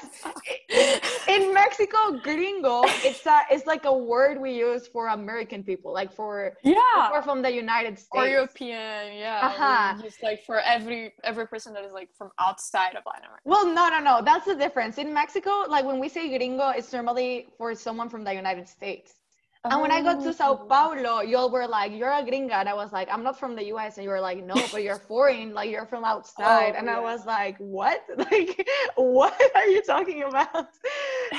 In 1.27 1.53
mexico 1.53 1.97
gringo 2.23 2.83
it's 3.03 3.25
a 3.25 3.41
it's 3.51 3.65
like 3.65 3.83
a 3.83 3.93
word 3.93 4.39
we 4.39 4.53
use 4.53 4.87
for 4.87 5.09
american 5.09 5.61
people 5.61 5.91
like 5.93 6.11
for 6.13 6.53
yeah. 6.63 7.11
or 7.11 7.21
from 7.21 7.41
the 7.41 7.51
united 7.51 7.99
states. 7.99 8.09
Or 8.13 8.27
european 8.27 9.13
yeah. 9.13 9.41
Uh-huh. 9.43 10.01
just 10.01 10.23
like 10.23 10.45
for 10.45 10.61
every 10.61 11.13
every 11.25 11.47
person 11.47 11.73
that 11.73 11.83
is 11.83 11.91
like 11.91 12.09
from 12.17 12.31
outside 12.39 12.95
of 12.95 13.03
latin 13.05 13.25
america. 13.25 13.43
Well 13.43 13.67
no 13.67 13.89
no 13.89 13.99
no 13.99 14.21
that's 14.23 14.45
the 14.45 14.55
difference. 14.55 14.97
In 14.97 15.13
mexico 15.13 15.65
like 15.67 15.85
when 15.85 15.99
we 15.99 16.07
say 16.07 16.29
gringo 16.29 16.69
it's 16.69 16.93
normally 16.93 17.47
for 17.57 17.75
someone 17.75 18.07
from 18.07 18.23
the 18.23 18.33
united 18.33 18.69
states 18.69 19.15
and 19.63 19.81
when 19.81 19.91
I 19.91 19.99
oh, 19.99 20.03
got 20.03 20.23
to 20.23 20.33
Sao 20.33 20.59
Oh. 20.59 20.65
Paulo, 20.65 21.21
y'all 21.21 21.49
were 21.49 21.67
like, 21.67 21.91
"You're 21.91 22.09
a 22.09 22.23
gringa," 22.23 22.53
and 22.53 22.69
I 22.69 22.73
was 22.73 22.91
like, 22.91 23.07
"I'm 23.11 23.23
not 23.23 23.37
from 23.39 23.55
the 23.55 23.65
U.S." 23.65 23.97
And 23.97 24.03
you 24.03 24.09
were 24.09 24.21
like, 24.21 24.43
"No, 24.43 24.55
but 24.71 24.81
you're 24.83 24.97
foreign. 25.11 25.53
Like 25.53 25.69
you're 25.69 25.85
from 25.85 26.03
oh, 26.03 26.07
outside." 26.07 26.73
Oh, 26.75 26.79
and 26.79 26.89
I 26.89 26.99
was 26.99 27.25
like, 27.25 27.57
"What? 27.57 28.03
Like, 28.17 28.67
what 28.95 29.39
are 29.55 29.67
you 29.67 29.81
talking 29.81 30.23
about?" 30.23 30.67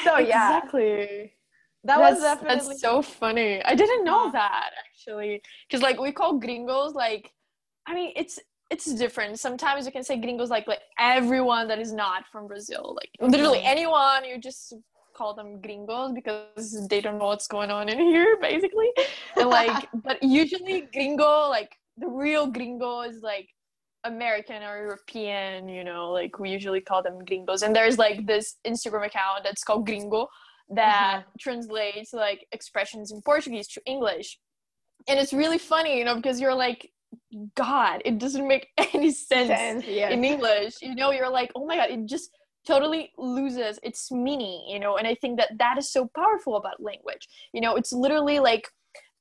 So 0.05 0.19
yeah, 0.19 0.59
exactly 0.59 1.33
that 1.85 1.99
that's, 1.99 2.15
was 2.15 2.23
definitely 2.23 2.57
that's 2.69 2.81
so 2.81 3.03
funny 3.03 3.63
i 3.65 3.75
didn't 3.75 4.05
know 4.05 4.27
Yeah. 4.27 4.33
that 4.33 4.71
actually 4.85 5.43
because 5.69 5.83
like 5.83 6.01
we 6.01 6.13
call 6.13 6.39
gringos 6.39 6.95
like 6.95 7.31
i 7.87 7.95
mean 7.95 8.13
it's 8.17 8.39
it's 8.71 8.93
different 8.95 9.39
sometimes 9.39 9.85
you 9.85 9.93
can 9.93 10.05
say 10.05 10.17
gringos 10.17 10.51
like 10.51 10.67
like 10.69 10.81
everyone 10.99 11.69
that 11.69 11.79
is 11.79 11.93
not 11.93 12.25
from 12.31 12.47
brazil 12.47 12.97
like 12.97 13.11
literally 13.21 13.61
anyone 13.63 14.25
you 14.25 14.39
just 14.39 14.75
call 15.15 15.35
them 15.35 15.61
gringos 15.61 16.13
because 16.13 16.87
they 16.89 17.01
don't 17.01 17.19
know 17.19 17.27
what's 17.27 17.47
going 17.47 17.71
on 17.71 17.89
in 17.89 17.99
here 17.99 18.39
basically 18.41 18.91
and 19.37 19.49
like 19.49 19.89
but 20.05 20.23
usually 20.23 20.89
gringo 20.93 21.49
like 21.49 21.71
the 21.97 22.09
real 22.09 22.47
gringo 22.47 23.03
is 23.03 23.23
like 23.23 23.49
american 24.05 24.63
or 24.63 24.79
european 24.79 25.69
you 25.69 25.85
know 25.85 26.11
like 26.11 26.39
we 26.39 26.51
usually 26.51 26.81
call 26.81 27.03
them 27.03 27.25
gringos 27.25 27.63
and 27.63 27.75
there's 27.75 27.99
like 27.99 28.27
this 28.27 28.57
instagram 28.67 29.07
account 29.07 29.43
that's 29.45 29.63
called 29.63 29.87
gringo 29.87 30.27
that 30.69 31.21
mm-hmm. 31.21 31.31
translates 31.39 32.13
like 32.13 32.47
expressions 32.53 33.13
in 33.13 33.21
portuguese 33.23 33.69
to 33.69 33.81
english 33.87 34.39
and 35.09 35.19
it's 35.19 35.33
really 35.33 35.59
funny 35.59 35.99
you 35.99 36.05
know 36.05 36.17
because 36.17 36.41
you're 36.41 36.55
like 36.55 36.91
god 37.55 38.01
it 38.05 38.19
doesn't 38.19 38.49
make 38.49 38.69
any 38.95 39.11
sense 39.11 39.43
sense. 39.83 39.87
Yes. 39.87 40.13
in 40.13 40.25
English, 40.25 40.75
you 40.83 40.95
know, 40.95 41.11
you're 41.11 41.31
like, 41.31 41.51
oh 41.55 41.67
my 41.67 41.77
god, 41.77 41.91
it 41.91 42.07
just 42.07 42.31
totally 42.67 43.13
loses 43.19 43.79
its 43.83 44.11
meaning, 44.11 44.65
you 44.69 44.79
know. 44.79 44.97
And 44.97 45.07
I 45.07 45.15
think 45.15 45.39
that 45.39 45.59
that 45.59 45.79
is 45.79 45.91
so 45.91 46.11
powerful 46.17 46.57
about 46.57 46.83
language. 46.83 47.29
You 47.53 47.61
know, 47.61 47.77
it's 47.77 47.93
literally 47.93 48.39
like 48.39 48.69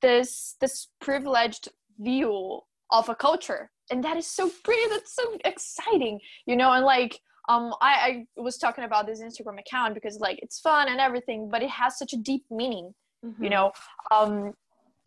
this 0.00 0.56
this 0.60 0.88
privileged 1.00 1.68
view 1.98 2.60
of 2.90 3.08
a 3.08 3.14
culture, 3.14 3.70
and 3.90 4.02
that 4.04 4.16
is 4.16 4.26
so 4.26 4.50
pretty. 4.64 4.88
That's 4.90 5.14
so 5.14 5.38
exciting, 5.44 6.20
you 6.46 6.56
know. 6.56 6.72
And 6.72 6.84
like, 6.84 7.20
um, 7.48 7.74
I, 7.80 8.26
I 8.38 8.40
was 8.40 8.58
talking 8.58 8.84
about 8.84 9.06
this 9.06 9.22
Instagram 9.22 9.58
account 9.60 9.94
because 9.94 10.18
like 10.18 10.38
it's 10.42 10.60
fun 10.60 10.88
and 10.88 11.00
everything, 11.00 11.48
but 11.50 11.62
it 11.62 11.70
has 11.70 11.98
such 11.98 12.12
a 12.12 12.16
deep 12.16 12.44
meaning 12.50 12.94
Mhm. 13.24 13.44
you 13.44 13.50
know 13.50 13.72
um 14.10 14.52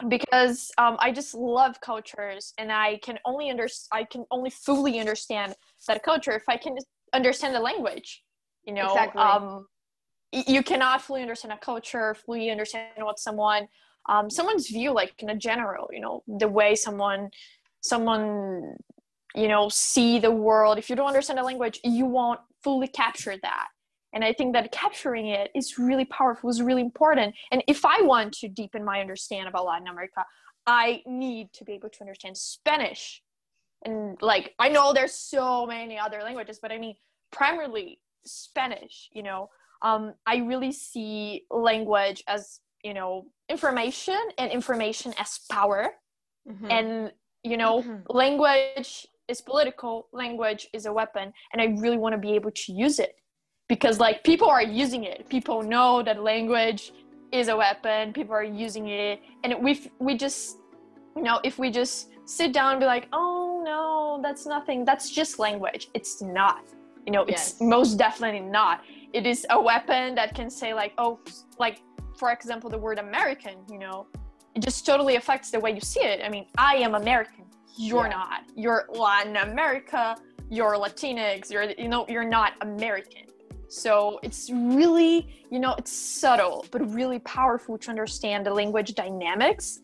because 0.08 0.72
um 0.77 0.98
i 1.00 1.12
just 1.12 1.34
love 1.34 1.80
cultures 1.82 2.54
and 2.58 2.72
i 2.72 2.98
can 3.04 3.18
only 3.25 3.50
under 3.50 3.68
i 3.92 4.04
can 4.04 4.25
only 4.32 4.50
fully 4.50 5.00
understand 5.00 5.54
that 5.88 6.04
culture 6.04 6.32
if 6.32 6.44
i 6.50 6.58
can 6.58 6.75
understand 7.13 7.56
the 7.56 7.60
language 7.60 8.24
you 8.65 8.74
know 8.74 8.88
Exactly. 8.88 9.22
um 9.22 9.67
you 10.31 10.63
cannot 10.63 11.01
fully 11.01 11.22
understand 11.22 11.53
a 11.53 11.57
culture 11.57 12.15
fully 12.25 12.50
understand 12.50 12.89
what 13.00 13.19
someone 13.19 13.67
um 14.10 14.29
someone's 14.29 14.67
view 14.67 14.91
like 14.91 15.13
in 15.19 15.29
a 15.29 15.36
general 15.36 15.88
you 15.91 16.00
know 16.00 16.24
the 16.27 16.48
way 16.48 16.75
someone 16.75 17.29
someone 17.81 18.75
you 19.36 19.48
know 19.48 19.69
see 19.69 20.17
the 20.19 20.31
world. 20.31 20.77
If 20.77 20.89
you 20.89 20.95
don't 20.95 21.07
understand 21.07 21.38
the 21.39 21.43
language 21.43 21.79
you 21.84 22.05
won't 22.05 22.39
fully 22.63 22.88
capture 22.88 23.36
that. 23.41 23.67
And 24.13 24.24
i 24.24 24.34
think 24.34 24.53
that 24.53 24.72
capturing 24.72 25.27
it 25.27 25.51
is 25.53 25.77
really 25.77 26.05
powerful 26.05 26.50
is 26.50 26.62
really 26.62 26.81
important. 26.81 27.36
And 27.51 27.63
if 27.67 27.86
i 27.86 28.01
want 28.01 28.34
to 28.41 28.48
deepen 28.48 28.84
my 28.84 29.00
understanding 29.01 29.48
about 29.48 29.65
latin 29.65 29.88
america 29.88 30.25
i 30.65 31.01
need 31.05 31.53
to 31.53 31.63
be 31.63 31.74
able 31.74 31.89
to 31.89 32.01
understand 32.01 32.38
spanish. 32.38 33.22
And 33.84 34.17
like 34.22 34.53
i 34.57 34.69
know 34.69 34.93
there's 34.93 35.13
so 35.13 35.65
many 35.65 35.98
other 36.00 36.22
languages 36.24 36.60
but 36.62 36.72
i 36.72 36.77
mean 36.77 36.95
primarily 37.31 38.00
spanish 38.25 39.10
you 39.13 39.24
know? 39.24 39.50
Um, 39.82 40.13
i 40.25 40.38
really 40.38 40.72
see 40.72 41.44
language 41.51 42.24
as 42.27 42.60
you 42.84 42.94
know 42.94 43.25
information 43.50 44.20
and 44.38 44.51
information 44.51 45.13
as 45.20 45.39
power. 45.51 45.82
Mhm. 46.48 46.72
and 46.77 47.12
you 47.44 47.58
know 47.58 47.82
Mhm. 47.82 48.03
language 48.24 49.08
is 49.27 49.41
political 49.41 50.08
language 50.13 50.67
is 50.74 50.86
a 50.86 50.94
weapon 50.94 51.34
and 51.51 51.58
i 51.62 51.67
really 51.82 51.98
want 51.98 52.13
to 52.13 52.20
be 52.27 52.34
able 52.39 52.51
to 52.51 52.72
use 52.72 53.00
it. 53.00 53.13
Because 53.67 54.00
like 54.00 54.24
people 54.24 54.48
are 54.55 54.62
using 54.84 55.03
it. 55.05 55.27
People 55.27 55.63
know 55.63 56.03
that 56.08 56.17
language 56.22 56.84
is 57.39 57.48
a 57.48 57.58
weapon. 57.58 58.13
People 58.13 58.36
are 58.36 58.44
using 58.67 58.86
it. 58.89 59.15
And 59.44 59.50
we 59.65 59.72
we 60.08 60.13
just 60.25 60.41
you 61.17 61.24
know 61.27 61.38
if 61.50 61.58
we 61.58 61.67
just 61.72 61.96
sit 62.38 62.50
down 62.53 62.70
and 62.74 62.79
be 62.79 62.86
like 62.96 63.05
oh 63.20 63.63
no 63.72 64.20
that's 64.25 64.46
nothing. 64.55 64.86
That's 64.89 65.08
just 65.20 65.39
language. 65.48 65.84
It's 65.98 66.22
not 66.22 66.63
you 67.05 67.12
know 67.12 67.24
it's 67.24 67.55
Yes. 67.59 67.62
most 67.62 67.97
definitely 67.97 68.39
not. 68.41 68.81
It 69.13 69.25
is 69.25 69.45
a 69.50 69.62
weapon 69.62 70.15
that 70.15 70.33
can 70.35 70.50
say 70.50 70.74
like 70.74 70.93
oh 70.97 71.19
like 71.59 71.77
for 72.17 72.31
example 72.31 72.69
the 72.69 72.77
word 72.77 72.97
american 73.00 73.55
you 73.69 73.77
know 73.79 74.07
it 74.55 74.62
just 74.62 74.85
totally 74.85 75.15
affects 75.17 75.51
the 75.51 75.59
way 75.59 75.71
you 75.71 75.81
see 75.81 76.01
it. 76.13 76.21
I 76.25 76.29
mean 76.29 76.45
i 76.57 76.75
am 76.75 76.95
american. 76.95 77.45
You're 77.77 78.07
Yeah. 78.07 78.19
not. 78.21 78.39
You're 78.55 78.85
latin 78.89 79.35
america. 79.38 80.15
You're 80.50 80.75
latinx. 80.75 81.51
You're 81.51 81.71
you 81.83 81.88
know 81.88 82.05
you're 82.07 82.24
not 82.39 82.53
american. 82.62 83.24
So 83.67 84.19
it's 84.24 84.50
really 84.51 85.27
you 85.51 85.59
know 85.59 85.74
it's 85.77 85.91
subtle 85.91 86.65
but 86.71 86.81
really 86.93 87.19
powerful 87.19 87.77
to 87.77 87.89
understand 87.89 88.45
the 88.45 88.53
language 88.62 88.93
dynamics. 88.95 89.79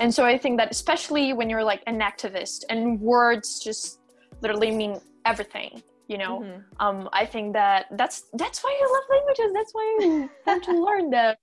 And 0.00 0.12
so 0.16 0.24
i 0.24 0.38
think 0.38 0.54
that 0.60 0.68
especially 0.70 1.32
when 1.38 1.50
you're 1.50 1.64
like 1.72 1.82
an 1.86 1.98
activist 2.00 2.60
and 2.70 3.00
words 3.00 3.58
just 3.58 4.00
literally 4.42 4.70
mean 4.70 5.00
everything 5.24 5.82
you 6.08 6.18
know 6.22 6.40
Mhm. 6.40 6.64
um 6.80 7.08
i 7.12 7.24
think 7.32 7.52
that 7.52 7.86
that's 8.00 8.18
that's 8.32 8.58
why 8.64 8.72
i 8.82 8.86
love 8.94 9.06
languages. 9.14 9.50
That's 9.56 9.72
why 9.76 9.86
i 10.02 10.28
want 10.46 10.64
to 10.64 10.72
learn 10.88 11.10
them. 11.16 11.34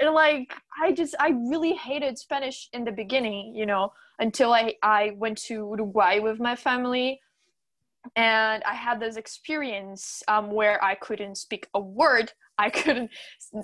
And 0.00 0.14
like 0.14 0.50
i 0.82 0.92
just 1.00 1.14
i 1.20 1.28
really 1.52 1.74
hated 1.74 2.18
spanish 2.18 2.58
in 2.72 2.84
the 2.84 2.92
beginning 3.02 3.54
you 3.54 3.66
know 3.66 3.92
until 4.18 4.50
i 4.52 4.64
i 4.82 5.02
went 5.22 5.36
to 5.48 5.54
uruguay 5.54 6.14
with 6.26 6.38
my 6.40 6.56
family. 6.56 7.20
And 8.16 8.62
i 8.64 8.74
had 8.74 8.96
this 9.00 9.16
experience 9.16 10.22
um, 10.28 10.50
where 10.58 10.82
i 10.84 10.94
couldn't 11.06 11.36
speak 11.36 11.64
a 11.74 11.80
word. 11.80 12.32
I 12.58 12.68
couldn't 12.70 13.10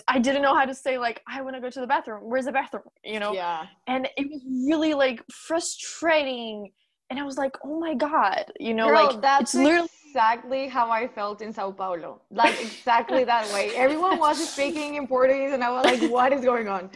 i 0.09 0.19
didn't 0.19 0.43
know 0.47 0.55
how 0.61 0.65
to 0.73 0.75
say 0.75 0.95
like 1.07 1.19
i 1.29 1.41
want 1.45 1.55
to 1.57 1.61
go 1.61 1.71
to 1.71 1.81
the 1.81 1.87
bathroom. 1.95 2.23
Where's 2.31 2.47
the 2.51 2.53
bathroom? 2.61 2.85
You 3.15 3.21
know? 3.23 3.33
Yeah. 3.43 3.67
and 3.87 4.03
it 4.21 4.27
was 4.33 4.43
really 4.71 4.95
like 5.05 5.21
frustrating 5.49 6.73
and 7.11 7.19
i 7.19 7.23
was 7.23 7.37
like 7.37 7.57
oh 7.65 7.79
my 7.79 7.95
god 7.95 8.51
you 8.59 8.73
know 8.73 8.87
Girl, 8.87 9.07
like 9.07 9.21
that's 9.21 9.55
it's 9.55 9.55
literally 9.55 9.89
exactly 10.11 10.67
how 10.67 10.91
I 10.91 11.07
felt 11.07 11.41
in 11.41 11.53
Sao 11.53 11.71
Paulo. 11.71 12.21
Like 12.33 12.61
exactly 12.61 13.23
that 13.25 13.47
way. 13.55 13.71
Everyone 13.77 14.19
was 14.19 14.37
speaking 14.53 14.97
in 14.97 15.07
Portuguese, 15.07 15.53
and 15.53 15.63
I 15.63 15.71
was 15.71 15.85
like, 15.85 16.11
"What 16.11 16.33
is 16.33 16.45
going 16.45 16.69
on?" 16.69 16.91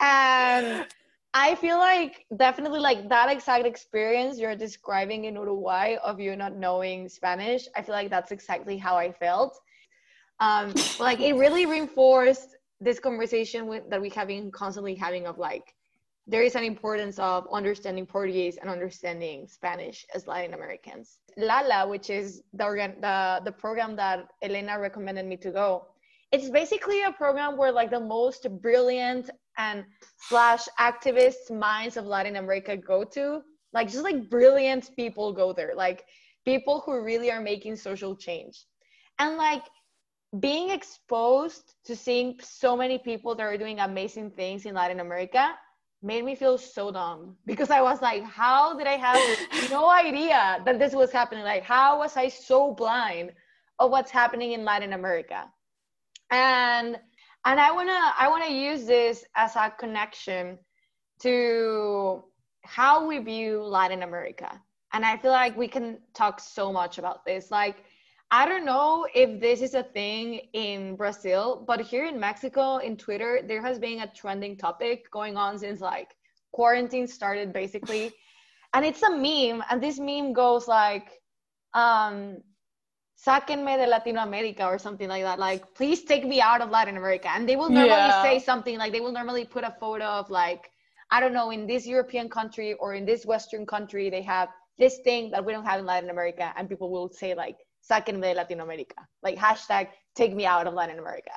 And 0.00 0.86
I 1.34 1.56
feel 1.56 1.78
like 1.78 2.24
definitely 2.36 2.80
like 2.80 3.08
that 3.10 3.30
exact 3.30 3.66
experience 3.66 4.38
you're 4.38 4.56
describing 4.56 5.26
in 5.26 5.34
Uruguay 5.34 5.96
of 6.02 6.20
you 6.20 6.36
not 6.36 6.56
knowing 6.56 7.08
Spanish. 7.08 7.68
I 7.76 7.82
feel 7.82 7.94
like 7.94 8.08
that's 8.08 8.32
exactly 8.32 8.78
how 8.78 8.96
I 8.96 9.12
felt. 9.12 9.60
Um, 10.40 10.72
like 10.98 11.20
it 11.20 11.34
really 11.34 11.66
reinforced 11.66 12.56
this 12.80 12.98
conversation 12.98 13.66
with, 13.66 13.82
that 13.90 14.00
we 14.00 14.08
have 14.10 14.28
been 14.28 14.50
constantly 14.50 14.94
having 14.94 15.26
of 15.26 15.38
like 15.38 15.74
there 16.26 16.42
is 16.42 16.54
an 16.54 16.64
importance 16.64 17.18
of 17.18 17.46
understanding 17.52 18.06
Portuguese 18.06 18.56
and 18.56 18.70
understanding 18.70 19.46
Spanish 19.46 20.06
as 20.14 20.26
Latin 20.26 20.54
Americans. 20.54 21.18
Lala, 21.36 21.86
which 21.86 22.08
is 22.08 22.42
the 22.54 22.64
organ, 22.64 22.94
the 23.00 23.42
the 23.44 23.52
program 23.52 23.94
that 23.96 24.28
Elena 24.42 24.78
recommended 24.78 25.26
me 25.26 25.36
to 25.36 25.50
go, 25.50 25.86
it's 26.32 26.48
basically 26.48 27.02
a 27.02 27.12
program 27.12 27.56
where 27.58 27.72
like 27.72 27.90
the 27.90 28.00
most 28.00 28.46
brilliant 28.62 29.28
and 29.58 29.84
slash 30.16 30.62
activist 30.80 31.50
minds 31.50 31.96
of 31.96 32.06
Latin 32.06 32.36
America 32.36 32.76
go 32.76 33.04
to. 33.04 33.42
Like 33.72 33.90
just 33.90 34.04
like 34.04 34.30
brilliant 34.30 34.90
people 34.96 35.32
go 35.32 35.52
there, 35.52 35.72
like 35.74 36.04
people 36.44 36.80
who 36.86 37.02
really 37.02 37.30
are 37.30 37.40
making 37.40 37.76
social 37.76 38.16
change, 38.16 38.64
and 39.18 39.36
like 39.36 39.64
being 40.40 40.70
exposed 40.70 41.74
to 41.84 41.94
seeing 41.94 42.38
so 42.40 42.76
many 42.76 42.98
people 42.98 43.34
that 43.34 43.42
are 43.42 43.58
doing 43.58 43.80
amazing 43.80 44.30
things 44.30 44.64
in 44.64 44.74
Latin 44.74 45.00
America 45.00 45.54
made 46.04 46.24
me 46.24 46.34
feel 46.34 46.58
so 46.58 46.92
dumb 46.92 47.34
because 47.46 47.70
I 47.70 47.80
was 47.80 48.02
like, 48.02 48.22
how 48.22 48.76
did 48.76 48.86
I 48.86 48.98
have 48.98 49.70
no 49.70 49.90
idea 49.90 50.60
that 50.66 50.78
this 50.78 50.94
was 50.94 51.10
happening? 51.10 51.44
Like, 51.44 51.62
how 51.62 51.98
was 51.98 52.16
I 52.16 52.28
so 52.28 52.74
blind 52.74 53.32
of 53.78 53.90
what's 53.90 54.10
happening 54.10 54.52
in 54.52 54.64
Latin 54.64 54.92
America? 54.92 55.50
And 56.30 56.98
and 57.46 57.60
I 57.60 57.72
wanna 57.72 58.00
I 58.18 58.28
wanna 58.28 58.50
use 58.50 58.84
this 58.84 59.24
as 59.34 59.56
a 59.56 59.70
connection 59.70 60.58
to 61.22 62.24
how 62.64 63.06
we 63.06 63.18
view 63.18 63.62
Latin 63.62 64.02
America. 64.02 64.60
And 64.92 65.04
I 65.04 65.16
feel 65.16 65.32
like 65.32 65.56
we 65.56 65.68
can 65.68 65.98
talk 66.14 66.38
so 66.38 66.70
much 66.70 66.98
about 66.98 67.24
this. 67.24 67.50
Like 67.50 67.84
I 68.34 68.46
don't 68.46 68.64
know 68.64 69.06
if 69.14 69.40
this 69.40 69.60
is 69.62 69.74
a 69.74 69.84
thing 69.84 70.40
in 70.54 70.96
Brazil, 70.96 71.62
but 71.68 71.80
here 71.80 72.04
in 72.04 72.18
Mexico, 72.18 72.78
in 72.78 72.96
Twitter, 72.96 73.32
there 73.46 73.62
has 73.62 73.78
been 73.78 74.00
a 74.00 74.08
trending 74.08 74.56
topic 74.56 75.08
going 75.12 75.36
on 75.36 75.56
since 75.56 75.80
like 75.80 76.16
quarantine 76.50 77.06
started, 77.06 77.52
basically. 77.52 78.10
and 78.74 78.84
it's 78.84 79.04
a 79.04 79.10
meme, 79.10 79.62
and 79.70 79.80
this 79.80 80.00
meme 80.00 80.32
goes 80.32 80.66
like, 80.66 81.06
um, 81.74 82.38
sáquenme 83.24 83.76
de 83.76 83.86
Latinoamérica 83.86 84.64
or 84.66 84.78
something 84.78 85.08
like 85.08 85.22
that. 85.22 85.38
Like, 85.38 85.62
please 85.76 86.02
take 86.02 86.26
me 86.26 86.40
out 86.40 86.60
of 86.60 86.70
Latin 86.70 86.96
America. 86.96 87.28
And 87.30 87.48
they 87.48 87.54
will 87.54 87.70
normally 87.70 88.10
yeah. 88.14 88.22
say 88.24 88.40
something 88.40 88.76
like, 88.78 88.90
they 88.92 89.00
will 89.00 89.12
normally 89.12 89.44
put 89.44 89.62
a 89.62 89.76
photo 89.78 90.06
of 90.06 90.28
like, 90.28 90.72
I 91.12 91.20
don't 91.20 91.32
know, 91.32 91.50
in 91.52 91.68
this 91.68 91.86
European 91.86 92.28
country 92.28 92.74
or 92.74 92.94
in 92.94 93.04
this 93.06 93.24
Western 93.24 93.64
country, 93.64 94.10
they 94.10 94.22
have 94.22 94.48
this 94.76 94.98
thing 95.04 95.30
that 95.30 95.44
we 95.44 95.52
don't 95.52 95.64
have 95.64 95.78
in 95.78 95.86
Latin 95.86 96.10
America. 96.10 96.52
And 96.56 96.68
people 96.68 96.90
will 96.90 97.08
say 97.08 97.34
like, 97.34 97.58
sáquenme 97.90 98.22
de 98.22 98.34
Latinoamérica. 98.34 99.06
Like, 99.22 99.36
hashtag 99.36 99.88
take 100.14 100.34
me 100.34 100.46
out 100.46 100.66
of 100.66 100.74
Latin 100.74 100.98
America. 100.98 101.32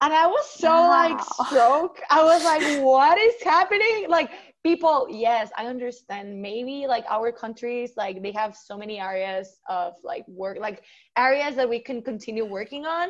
And 0.00 0.12
I 0.12 0.26
was 0.26 0.48
so 0.48 0.70
wow. 0.70 0.88
like 0.88 1.20
stroke. 1.48 2.00
I 2.08 2.22
was 2.22 2.44
like, 2.44 2.62
what 2.84 3.18
is 3.18 3.42
happening? 3.42 4.06
Like, 4.08 4.30
people 4.64 5.06
yes 5.08 5.50
i 5.56 5.66
understand 5.66 6.40
maybe 6.42 6.86
like 6.86 7.04
our 7.08 7.30
countries 7.30 7.92
like 7.96 8.22
they 8.22 8.32
have 8.32 8.56
so 8.56 8.76
many 8.76 9.00
areas 9.00 9.60
of 9.68 9.92
like 10.02 10.24
work 10.26 10.58
like 10.58 10.82
areas 11.16 11.54
that 11.54 11.68
we 11.68 11.78
can 11.78 12.02
continue 12.02 12.44
working 12.44 12.84
on 12.84 13.08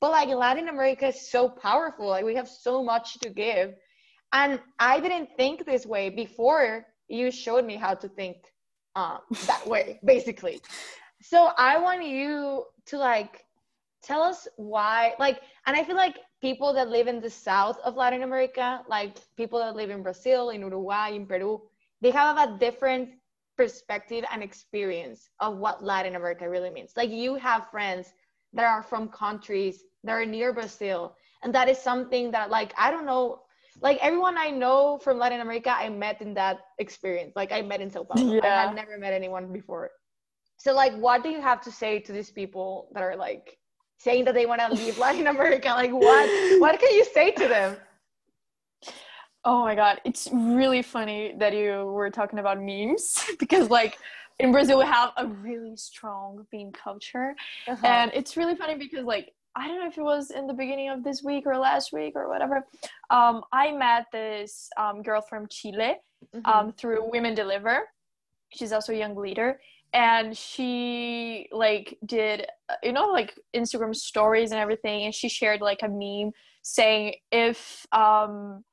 but 0.00 0.10
like 0.10 0.28
latin 0.28 0.68
america 0.68 1.08
is 1.08 1.30
so 1.30 1.48
powerful 1.48 2.06
like 2.08 2.24
we 2.24 2.34
have 2.34 2.48
so 2.48 2.82
much 2.82 3.18
to 3.18 3.28
give 3.28 3.74
and 4.32 4.60
i 4.78 5.00
didn't 5.00 5.28
think 5.36 5.66
this 5.66 5.84
way 5.84 6.08
before 6.08 6.86
you 7.08 7.30
showed 7.30 7.64
me 7.64 7.76
how 7.76 7.94
to 7.94 8.08
think 8.08 8.36
um, 8.96 9.18
that 9.46 9.66
way 9.66 9.98
basically 10.04 10.60
so 11.30 11.50
i 11.58 11.72
want 11.78 12.04
you 12.04 12.64
to 12.86 12.98
like 12.98 13.44
tell 14.02 14.22
us 14.22 14.46
why 14.56 15.14
like 15.18 15.40
and 15.66 15.76
i 15.76 15.82
feel 15.82 15.96
like 15.96 16.18
people 16.44 16.74
that 16.74 16.90
live 16.90 17.06
in 17.08 17.22
the 17.22 17.30
south 17.30 17.78
of 17.86 17.96
Latin 17.96 18.22
America, 18.22 18.82
like 18.86 19.16
people 19.34 19.58
that 19.58 19.74
live 19.74 19.88
in 19.88 20.02
Brazil, 20.02 20.50
in 20.50 20.60
Uruguay, 20.60 21.08
in 21.16 21.24
Peru, 21.24 21.62
they 22.02 22.10
have 22.10 22.36
a 22.36 22.58
different 22.58 23.08
perspective 23.56 24.26
and 24.30 24.42
experience 24.42 25.30
of 25.40 25.56
what 25.56 25.82
Latin 25.82 26.16
America 26.16 26.46
really 26.46 26.68
means. 26.68 26.92
Like 26.98 27.08
you 27.08 27.36
have 27.36 27.70
friends 27.70 28.12
that 28.52 28.66
are 28.66 28.82
from 28.82 29.08
countries 29.08 29.84
that 30.04 30.12
are 30.12 30.26
near 30.26 30.52
Brazil. 30.52 31.16
And 31.42 31.54
that 31.54 31.70
is 31.70 31.78
something 31.78 32.30
that 32.32 32.50
like 32.50 32.74
I 32.76 32.90
don't 32.90 33.06
know, 33.06 33.40
like 33.80 33.96
everyone 34.02 34.36
I 34.36 34.50
know 34.50 34.98
from 35.02 35.18
Latin 35.18 35.40
America, 35.40 35.70
I 35.74 35.88
met 35.88 36.20
in 36.20 36.34
that 36.34 36.58
experience. 36.78 37.32
Like 37.36 37.52
I 37.52 37.62
met 37.62 37.80
in 37.80 37.90
Sao 37.90 38.04
Paulo. 38.04 38.34
Yeah. 38.34 38.44
I 38.44 38.66
had 38.66 38.76
never 38.76 38.98
met 38.98 39.14
anyone 39.14 39.50
before. 39.50 39.92
So 40.64 40.72
like 40.74 40.94
what 40.96 41.22
do 41.22 41.28
you 41.28 41.40
have 41.40 41.60
to 41.62 41.70
say 41.70 42.00
to 42.00 42.12
these 42.12 42.30
people 42.30 42.88
that 42.94 43.02
are 43.02 43.16
like 43.16 43.58
saying 44.04 44.24
that 44.26 44.34
they 44.34 44.46
want 44.46 44.60
to 44.60 44.72
leave 44.72 44.98
Latin 45.06 45.26
America. 45.26 45.68
Like, 45.68 45.92
what? 45.92 46.60
What 46.60 46.78
can 46.78 46.92
you 46.94 47.04
say 47.12 47.30
to 47.32 47.48
them? 47.48 47.76
Oh 49.46 49.62
my 49.62 49.74
god, 49.74 50.00
it's 50.04 50.28
really 50.32 50.82
funny 50.82 51.34
that 51.38 51.52
you 51.52 51.84
were 51.98 52.10
talking 52.10 52.38
about 52.38 52.62
memes 52.62 53.24
because, 53.38 53.68
like, 53.68 53.98
in 54.38 54.52
Brazil 54.52 54.78
we 54.78 54.86
have 54.86 55.12
a 55.16 55.26
really 55.26 55.76
strong 55.76 56.46
meme 56.52 56.72
culture, 56.72 57.34
uh-huh. 57.68 57.86
and 57.86 58.10
it's 58.14 58.36
really 58.36 58.56
funny 58.56 58.76
because, 58.76 59.04
like, 59.04 59.34
I 59.54 59.68
don't 59.68 59.78
know 59.80 59.86
if 59.86 59.98
it 59.98 60.02
was 60.02 60.30
in 60.30 60.46
the 60.46 60.54
beginning 60.54 60.88
of 60.88 61.04
this 61.04 61.22
week 61.22 61.44
or 61.46 61.56
last 61.58 61.92
week 61.92 62.14
or 62.16 62.28
whatever. 62.28 62.66
Um, 63.10 63.42
I 63.52 63.70
met 63.70 64.06
this 64.12 64.68
um, 64.76 65.02
girl 65.02 65.20
from 65.20 65.46
Chile 65.48 65.96
mm-hmm. 66.34 66.50
um, 66.50 66.72
through 66.72 67.08
Women 67.10 67.34
Deliver. 67.34 67.82
She's 68.48 68.72
also 68.72 68.92
a 68.92 68.96
young 68.96 69.14
leader, 69.14 69.60
and 69.94 70.36
she 70.36 71.48
like 71.52 71.96
did 72.04 72.46
you 72.82 72.92
know 72.92 73.06
like 73.06 73.38
instagram 73.56 73.94
stories 73.94 74.50
and 74.50 74.60
everything 74.60 75.04
and 75.04 75.14
she 75.14 75.28
shared 75.28 75.60
like 75.60 75.78
a 75.82 75.88
meme 75.88 76.32
saying 76.62 77.14
if 77.30 77.86
um 77.92 78.64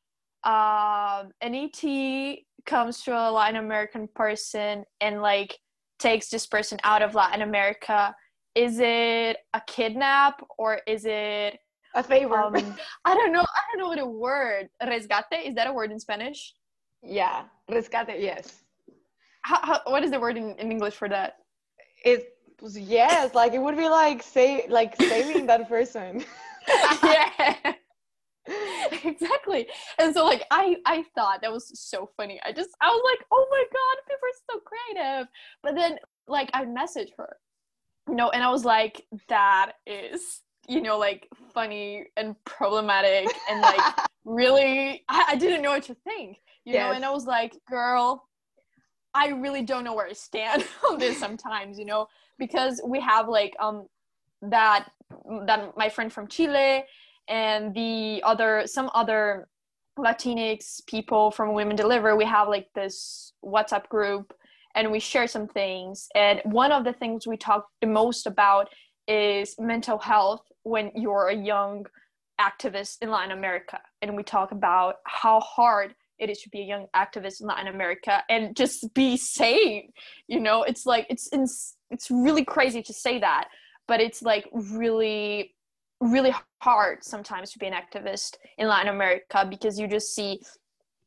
um 0.44 1.30
an 1.42 1.54
et 1.54 2.40
comes 2.66 3.04
to 3.04 3.12
a 3.12 3.32
latin 3.32 3.56
american 3.56 4.10
person 4.16 4.84
and 5.00 5.22
like 5.22 5.58
takes 6.00 6.30
this 6.30 6.48
person 6.48 6.80
out 6.84 7.04
of 7.04 7.14
latin 7.14 7.44
america 7.44 8.14
is 8.56 8.80
it 8.80 9.38
a 9.54 9.62
kidnap 9.68 10.42
or 10.58 10.82
is 10.88 11.06
it 11.06 11.58
a 11.96 12.04
favor. 12.04 12.36
um, 12.38 12.56
i 13.06 13.14
don't 13.14 13.32
know 13.32 13.42
i 13.42 13.62
don't 13.72 13.80
know 13.80 13.88
what 13.88 14.00
a 14.00 14.06
word 14.06 14.68
resgate 14.84 15.46
is 15.46 15.56
that 15.56 15.68
a 15.68 15.74
word 15.74 15.92
in 15.92 16.00
spanish? 16.00 16.54
Yeah 17.04 17.44
rescate 17.70 18.20
yes 18.20 18.64
how, 19.52 19.60
how, 19.66 19.82
what 19.92 20.04
is 20.04 20.12
the 20.12 20.20
word 20.20 20.38
in, 20.38 20.56
in 20.56 20.72
English 20.72 20.96
for 20.96 21.10
that? 21.10 21.38
It 22.06 22.38
was 22.62 22.78
yes, 22.80 23.36
like 23.36 23.54
it 23.54 23.62
would 23.62 23.78
be 23.78 23.90
like 23.90 24.24
say 24.24 24.66
like 24.70 24.96
saving 25.02 25.46
that 25.48 25.68
person. 25.68 26.24
yeah. 27.04 27.56
exactly. 29.04 29.68
And 30.00 30.14
so 30.14 30.24
like 30.26 30.44
I 30.52 30.78
I 30.86 31.04
thought 31.16 31.42
that 31.42 31.52
was 31.52 31.66
so 31.80 32.10
funny. 32.18 32.40
I 32.46 32.52
just 32.52 32.70
I 32.82 32.88
was 32.88 33.02
like, 33.12 33.28
oh 33.32 33.46
my 33.56 33.64
god, 33.78 33.96
people 34.08 34.28
are 34.30 34.42
so 34.50 34.56
creative. 34.70 35.28
But 35.64 35.76
then 35.76 35.98
like 36.28 36.50
I 36.54 36.66
messaged 36.66 37.16
her. 37.18 37.38
You 38.08 38.16
know, 38.16 38.30
and 38.30 38.44
I 38.44 38.50
was 38.50 38.66
like, 38.66 39.06
that 39.30 39.74
is 39.86 40.42
you 40.68 40.82
know 40.82 40.98
like 40.98 41.28
funny 41.54 42.06
and 42.18 42.36
problematic 42.46 43.28
and 43.50 43.62
like 43.62 43.82
really 44.26 45.04
I, 45.10 45.26
I 45.30 45.36
didn't 45.36 45.64
know 45.64 45.72
what 45.72 45.84
to 45.84 45.96
think 45.96 46.38
you 46.66 46.74
yes. 46.74 46.88
know 46.88 46.96
and 46.96 47.04
i 47.04 47.10
was 47.10 47.26
like 47.26 47.58
girl 47.68 48.28
I 49.14 49.30
really 49.30 49.62
don't 49.62 49.84
know 49.84 49.94
where 49.94 50.08
I 50.08 50.14
stand 50.14 50.66
on 50.90 50.98
this 50.98 51.20
sometimes, 51.20 51.78
you 51.78 51.86
know, 51.86 52.08
because 52.38 52.82
we 52.86 53.00
have 53.02 53.28
like 53.28 53.56
um 53.60 53.88
that 54.42 54.90
that 55.46 55.78
my 55.78 55.90
friend 55.90 56.12
from 56.12 56.28
Chile 56.28 56.84
and 57.28 57.74
the 57.74 58.22
other 58.24 58.64
some 58.66 58.90
other 58.94 59.48
Latinx 60.00 60.86
people 60.88 61.32
from 61.32 61.54
Women 61.54 61.76
Deliver, 61.76 62.16
we 62.16 62.26
have 62.26 62.48
like 62.48 62.68
this 62.74 63.34
WhatsApp 63.44 63.88
group 63.90 64.34
and 64.76 64.92
we 64.92 65.00
share 65.00 65.28
some 65.28 65.48
things. 65.48 66.08
And 66.16 66.42
one 66.46 66.72
of 66.72 66.84
the 66.84 66.94
things 66.94 67.28
we 67.28 67.38
talk 67.38 67.68
the 67.82 67.88
most 67.88 68.26
about 68.26 68.70
is 69.08 69.56
mental 69.60 69.98
health 69.98 70.44
when 70.64 70.92
you're 70.96 71.28
a 71.28 71.36
young 71.36 71.86
activist 72.40 72.98
in 73.02 73.10
Latin 73.12 73.38
America. 73.38 73.80
And 74.02 74.16
we 74.16 74.24
talk 74.24 74.52
about 74.52 74.96
how 75.06 75.40
hard 75.42 75.94
it 76.30 76.38
should 76.38 76.52
be 76.52 76.62
a 76.62 76.66
young 76.66 76.88
activist 76.96 77.42
in 77.42 77.48
Latin 77.48 77.68
America 77.68 78.24
and 78.30 78.56
just 78.56 78.94
be 78.94 79.18
sane. 79.18 79.92
You 80.28 80.40
know, 80.40 80.64
it's 80.64 80.86
like 80.86 81.08
it's 81.10 81.30
it's, 81.32 81.78
it's 81.90 82.12
really 82.12 82.46
crazy 82.46 82.82
to 82.84 82.94
say 82.94 83.20
that, 83.20 83.50
but 83.88 84.00
it's 84.00 84.22
like 84.22 84.48
really 84.54 85.56
really 86.00 86.34
hard 86.62 87.04
sometimes 87.04 87.52
to 87.52 87.60
be 87.60 87.68
an 87.68 87.74
activist 87.74 88.36
in 88.58 88.68
Latin 88.68 88.90
America 88.94 89.46
because 89.48 89.80
you 89.80 89.88
just 89.88 90.16
see 90.16 90.40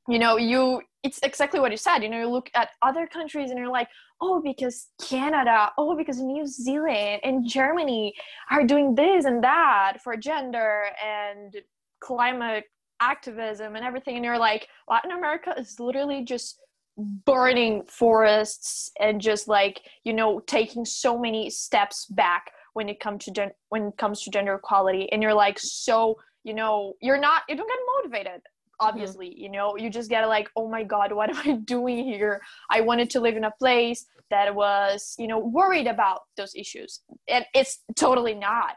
you 0.08 0.18
know 0.18 0.36
you 0.36 0.82
it's 1.02 1.18
exactly 1.22 1.60
what 1.60 1.70
you 1.70 1.76
said 1.76 1.98
you 1.98 2.08
know 2.08 2.18
you 2.18 2.28
look 2.28 2.50
at 2.54 2.70
other 2.82 3.06
countries 3.06 3.50
and 3.50 3.58
you're 3.58 3.70
like 3.70 3.88
oh 4.20 4.40
because 4.42 4.88
canada 5.00 5.70
oh 5.78 5.96
because 5.96 6.20
new 6.20 6.46
zealand 6.46 7.20
and 7.24 7.48
germany 7.48 8.12
are 8.50 8.64
doing 8.64 8.94
this 8.94 9.24
and 9.24 9.42
that 9.42 9.94
for 10.02 10.16
gender 10.16 10.84
and 11.04 11.56
climate 12.00 12.64
activism 13.10 13.76
and 13.76 13.84
everything 13.84 14.16
and 14.16 14.24
you're 14.24 14.38
like 14.38 14.68
latin 14.88 15.12
america 15.12 15.54
is 15.58 15.78
literally 15.78 16.24
just 16.24 16.60
burning 16.96 17.82
forests 17.84 18.90
and 19.00 19.20
just 19.20 19.48
like 19.48 19.82
you 20.04 20.12
know 20.12 20.40
taking 20.40 20.84
so 20.84 21.18
many 21.18 21.50
steps 21.50 22.06
back 22.06 22.52
when 22.74 22.88
it 22.88 23.00
comes 23.00 23.24
to 23.24 23.30
gen- 23.30 23.52
when 23.70 23.88
it 23.88 23.96
comes 23.96 24.22
to 24.22 24.30
gender 24.30 24.54
equality. 24.54 25.10
And 25.10 25.22
you're 25.22 25.34
like 25.34 25.58
so 25.58 26.16
you 26.44 26.54
know 26.54 26.94
you're 27.00 27.18
not 27.18 27.42
you 27.48 27.56
don't 27.56 27.68
get 27.68 27.78
motivated 27.96 28.42
obviously 28.80 29.28
mm-hmm. 29.30 29.42
you 29.42 29.50
know? 29.50 29.76
You 29.76 29.90
just 29.90 30.10
get 30.10 30.26
like 30.28 30.48
oh 30.56 30.68
my 30.68 30.84
god 30.84 31.12
what 31.12 31.30
am 31.30 31.36
i 31.38 31.56
doing 31.64 32.04
here? 32.04 32.40
I 32.70 32.80
wanted 32.80 33.10
to 33.10 33.20
live 33.20 33.36
in 33.36 33.44
a 33.44 33.52
place 33.58 34.06
that 34.30 34.54
was 34.54 35.14
you 35.18 35.26
know 35.26 35.38
worried 35.38 35.86
about 35.86 36.20
those 36.36 36.54
issues. 36.54 37.00
And 37.28 37.44
it's 37.54 37.80
totally 37.96 38.34
not. 38.34 38.76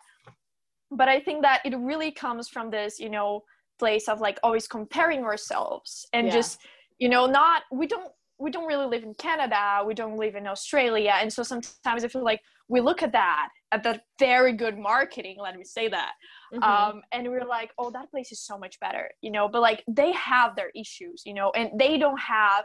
But 0.89 1.09
i 1.09 1.19
think 1.19 1.41
that 1.41 1.61
it 1.65 1.77
really 1.77 2.11
comes 2.11 2.47
from 2.47 2.71
this 2.71 2.99
you 2.99 3.09
know 3.09 3.43
place 3.79 4.07
of 4.07 4.19
like 4.19 4.39
always 4.43 4.67
comparing 4.67 5.23
ourselves 5.23 6.05
and 6.13 6.27
yeah. 6.27 6.33
just 6.33 6.59
you 6.99 7.09
know 7.09 7.25
not 7.25 7.63
we 7.71 7.87
don't 7.87 8.11
we 8.39 8.51
don't 8.51 8.67
really 8.67 8.85
live 8.85 9.03
in 9.03 9.13
canada 9.15 9.83
we 9.85 9.93
don't 9.93 10.17
live 10.17 10.35
in 10.35 10.47
australia 10.47 11.13
and 11.19 11.31
so 11.31 11.43
sometimes 11.43 12.03
i 12.03 12.07
feel 12.07 12.23
like 12.23 12.41
we 12.69 12.81
look 12.81 13.01
at 13.01 13.11
that 13.11 13.49
at 13.71 13.83
that 13.83 14.01
very 14.19 14.53
good 14.53 14.77
marketing 14.77 15.37
let 15.41 15.55
me 15.55 15.63
say 15.63 15.87
that 15.87 16.13
mm-hmm. 16.53 16.63
um, 16.63 17.01
and 17.11 17.27
we're 17.27 17.45
like 17.45 17.71
oh 17.77 17.89
that 17.91 18.09
place 18.11 18.31
is 18.31 18.41
so 18.41 18.57
much 18.57 18.79
better 18.79 19.09
you 19.21 19.31
know 19.31 19.47
but 19.47 19.61
like 19.61 19.83
they 19.87 20.11
have 20.13 20.55
their 20.55 20.71
issues 20.75 21.23
you 21.25 21.33
know 21.33 21.51
and 21.55 21.69
they 21.79 21.97
don't 21.97 22.19
have 22.19 22.63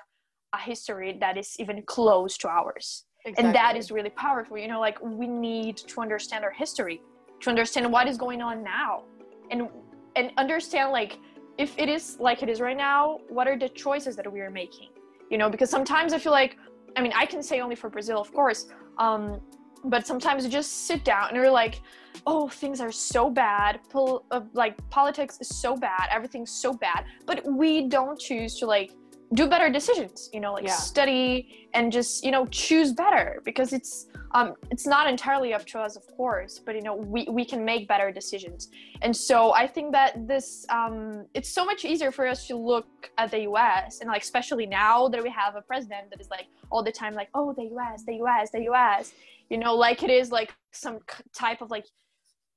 a 0.55 0.59
history 0.59 1.17
that 1.21 1.39
is 1.39 1.57
even 1.59 1.83
close 1.87 2.37
to 2.37 2.49
ours 2.49 3.05
exactly. 3.25 3.47
and 3.47 3.55
that 3.55 3.77
is 3.77 3.91
really 3.91 4.11
powerful 4.11 4.59
you 4.59 4.69
know 4.69 4.81
like 4.81 5.01
we 5.03 5.27
need 5.27 5.77
to 5.77 6.01
understand 6.01 6.45
our 6.45 6.53
history 6.53 7.01
to 7.41 7.51
understand 7.51 7.91
what 7.91 8.07
is 8.07 8.17
going 8.17 8.43
on 8.43 8.63
now 8.63 9.05
and 9.51 9.69
and 10.17 10.33
understand 10.37 10.93
like 10.93 11.19
if 11.59 11.79
it 11.79 11.89
is 11.89 12.17
like 12.21 12.43
it 12.43 12.49
is 12.49 12.61
right 12.61 12.77
now 12.77 13.19
what 13.29 13.47
are 13.47 13.59
the 13.59 13.69
choices 13.69 14.17
that 14.17 14.31
we 14.31 14.41
are 14.41 14.51
making? 14.51 14.89
You 15.31 15.39
know 15.39 15.49
because 15.49 15.71
sometimes 15.71 16.13
i 16.13 16.19
feel 16.19 16.33
like 16.33 16.59
i 16.97 17.01
mean 17.01 17.13
i 17.17 17.25
can 17.25 17.43
say 17.43 17.61
only 17.61 17.75
for 17.75 17.89
brazil 17.89 18.21
of 18.21 18.31
course 18.35 18.67
um 18.99 19.41
but 19.85 20.07
sometimes 20.07 20.45
you 20.45 20.51
just 20.51 20.87
sit 20.87 21.05
down 21.05 21.29
and 21.29 21.37
you're 21.37 21.51
like 21.51 21.81
oh 22.27 22.49
things 22.49 22.81
are 22.81 22.93
so 22.93 23.31
bad. 23.31 23.81
Pol- 23.89 24.25
uh, 24.31 24.43
like 24.53 24.77
politics 24.91 25.39
is 25.41 25.49
so 25.49 25.75
bad. 25.77 26.09
Everything's 26.11 26.51
so 26.51 26.75
bad. 26.75 27.05
But 27.27 27.45
we 27.51 27.89
don't 27.89 28.19
choose 28.19 28.59
to 28.59 28.67
like 28.67 28.93
do 29.35 29.49
better 29.49 29.71
decisions 29.71 30.29
you 30.33 30.41
know 30.41 30.53
like 30.53 30.65
Yeah. 30.65 30.75
study 30.75 31.69
and 31.73 31.91
just 31.91 32.23
you 32.23 32.31
know 32.31 32.45
choose 32.47 32.93
better 32.93 33.41
because 33.45 33.73
it's 33.73 34.07
um 34.35 34.55
it's 34.71 34.87
not 34.87 35.09
entirely 35.09 35.53
up 35.55 35.65
to 35.67 35.79
us 35.79 35.97
of 35.97 36.05
course 36.17 36.61
but 36.65 36.75
you 36.75 36.83
know 36.83 36.95
we 36.95 37.27
we 37.31 37.45
can 37.45 37.65
make 37.65 37.87
better 37.89 38.11
decisions. 38.11 38.69
And 39.03 39.15
so 39.17 39.53
i 39.55 39.67
think 39.67 39.93
that 39.93 40.11
this 40.29 40.65
um 40.71 41.27
it's 41.35 41.51
so 41.59 41.65
much 41.65 41.85
easier 41.85 42.11
for 42.13 42.27
us 42.27 42.47
to 42.49 42.57
look 42.57 42.87
at 43.19 43.31
the 43.31 43.43
us 43.43 44.01
and 44.01 44.09
like 44.09 44.23
especially 44.23 44.67
now 44.67 45.09
that 45.09 45.23
we 45.23 45.31
have 45.31 45.57
a 45.57 45.63
president 45.63 46.11
that 46.11 46.21
is 46.21 46.31
like 46.31 46.47
all 46.71 46.83
the 46.83 46.93
time 46.93 47.15
like 47.15 47.31
oh 47.35 47.53
the 47.59 47.65
us 47.65 48.05
the 48.07 48.15
us 48.15 48.51
the 48.51 48.65
us 48.69 49.13
you 49.51 49.59
know 49.59 49.75
like 49.75 50.03
it 50.03 50.11
is 50.11 50.31
like 50.31 50.55
some 50.73 50.99
type 51.35 51.61
of 51.61 51.71
like 51.71 51.87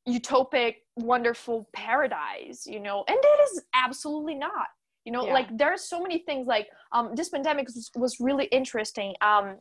utopic 0.07 0.75
wonderful 0.97 1.67
paradise 1.73 2.65
you 2.67 2.79
know 2.79 3.03
and 3.07 3.17
it 3.21 3.39
is 3.51 3.63
absolutely 3.73 4.35
not. 4.35 4.67
You 5.03 5.11
know 5.11 5.25
Yeah. 5.25 5.33
like 5.33 5.55
there 5.57 5.71
are 5.71 5.77
so 5.77 6.01
many 6.01 6.19
things 6.19 6.47
like 6.47 6.67
um 6.91 7.05
this 7.15 7.29
pandemic 7.29 7.67
was, 7.67 7.91
was 7.95 8.19
really 8.19 8.45
interesting. 8.45 9.13
Um 9.21 9.57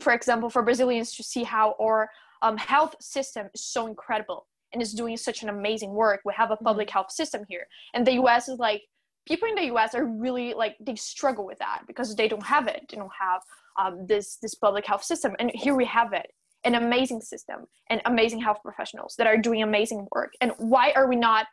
for 0.00 0.12
example 0.12 0.50
for 0.50 0.62
brazilians 0.62 1.14
to 1.14 1.22
see 1.22 1.44
how 1.44 1.74
our 1.80 2.08
um, 2.42 2.56
health 2.56 2.96
system 3.00 3.48
is 3.54 3.64
so 3.64 3.86
incredible 3.86 4.46
and 4.72 4.82
is 4.82 4.92
doing 4.92 5.16
such 5.16 5.42
an 5.42 5.48
amazing 5.48 5.92
work. 5.92 6.20
We 6.24 6.32
have 6.36 6.50
a 6.50 6.56
public 6.56 6.90
health 6.90 7.10
system 7.10 7.44
here. 7.48 7.66
And 7.94 8.06
the 8.06 8.12
us 8.14 8.48
is 8.48 8.58
like 8.58 8.82
people 9.26 9.48
in 9.48 9.54
the 9.54 9.74
us 9.74 9.94
are 9.94 10.04
really 10.04 10.54
like 10.54 10.76
they 10.80 10.96
struggle 10.96 11.46
with 11.46 11.58
that 11.58 11.82
because 11.86 12.14
they 12.16 12.28
don't 12.28 12.44
have 12.44 12.66
it. 12.66 12.86
They 12.90 12.96
don't 12.96 13.10
have 13.18 13.42
um, 13.78 14.06
this 14.06 14.36
this 14.42 14.54
public 14.54 14.86
health 14.86 15.04
system. 15.04 15.34
And 15.38 15.50
here 15.54 15.74
we 15.74 15.84
have 15.86 16.12
it 16.12 16.26
an 16.64 16.76
amazing 16.76 17.20
system 17.20 17.64
and 17.90 18.00
amazing 18.04 18.40
health 18.40 18.58
professionals 18.62 19.16
that 19.18 19.26
are 19.26 19.36
doing 19.36 19.62
amazing 19.62 20.06
work. 20.14 20.32
And 20.40 20.52
why 20.58 20.92
are 20.94 21.08
we 21.08 21.16
not 21.16 21.46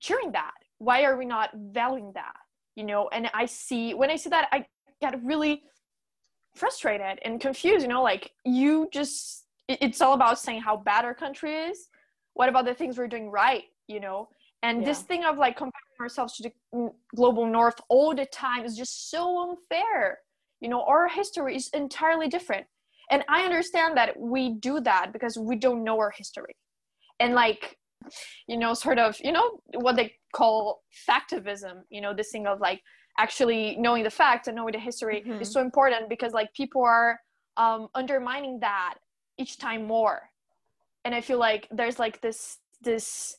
cheering 0.00 0.32
that? 0.32 0.54
Why 0.78 1.04
are 1.04 1.18
we 1.18 1.26
not 1.26 1.50
valuing 1.54 2.12
that? 2.14 2.34
You 2.74 2.84
know 2.84 3.08
and 3.10 3.30
i 3.32 3.46
see 3.46 3.94
when 3.94 4.10
i 4.10 4.16
see 4.16 4.28
that 4.28 4.48
i 4.52 4.66
get 5.00 5.18
really 5.24 5.62
frustrated 6.56 7.18
and 7.24 7.40
confused 7.40 7.82
you 7.82 7.88
know 7.88 8.02
like 8.02 8.32
you 8.44 8.88
just 8.92 9.44
it's 9.68 10.00
all 10.00 10.14
about 10.14 10.38
saying 10.38 10.60
how 10.60 10.76
bad 10.76 11.04
our 11.04 11.14
country 11.14 11.52
is. 11.52 11.88
What 12.34 12.48
about 12.48 12.66
the 12.66 12.74
things 12.74 12.98
we're 12.98 13.08
doing 13.08 13.30
right 13.30 13.64
you 13.88 14.00
know? 14.00 14.28
And 14.62 14.84
this 14.84 15.02
thing 15.02 15.24
of 15.24 15.38
like 15.38 15.56
comparing 15.56 16.00
ourselves 16.00 16.36
to 16.36 16.50
the 16.50 16.90
global 17.14 17.46
north 17.46 17.80
all 17.88 18.14
the 18.14 18.26
time 18.26 18.64
is 18.64 18.76
just 18.76 19.10
so 19.10 19.50
unfair. 19.50 20.18
You 20.60 20.68
know 20.68 20.82
our 20.82 21.08
history 21.08 21.56
is 21.56 21.68
entirely 21.68 22.28
different. 22.28 22.66
And 23.10 23.24
i 23.28 23.42
understand 23.42 23.96
that 23.96 24.18
we 24.18 24.54
do 24.54 24.80
that 24.80 25.12
because 25.12 25.38
we 25.38 25.56
don't 25.56 25.84
know 25.84 25.98
our 25.98 26.12
history. 26.16 26.56
And 27.20 27.34
like 27.34 27.76
you 28.46 28.56
know 28.56 28.74
sort 28.74 28.98
of 28.98 29.16
you 29.22 29.32
know 29.32 29.60
what 29.74 29.96
they 29.96 30.14
call 30.32 30.82
factivism 31.08 31.80
you 31.90 32.00
know 32.00 32.14
this 32.14 32.30
thing 32.30 32.46
of 32.46 32.60
like 32.60 32.80
actually 33.18 33.76
knowing 33.76 34.02
the 34.04 34.10
facts 34.10 34.46
and 34.48 34.56
knowing 34.56 34.72
the 34.72 34.78
history 34.78 35.22
Mhm. 35.24 35.40
is 35.40 35.52
so 35.52 35.60
important 35.60 36.08
because 36.08 36.32
like 36.32 36.52
people 36.52 36.82
are 36.82 37.20
um 37.56 37.88
undermining 37.94 38.60
that 38.60 38.94
each 39.38 39.58
time 39.58 39.86
more 39.86 40.30
and 41.04 41.14
i 41.14 41.20
feel 41.20 41.38
like 41.38 41.66
there's 41.70 41.98
like 41.98 42.20
this 42.20 42.58
this 42.82 43.36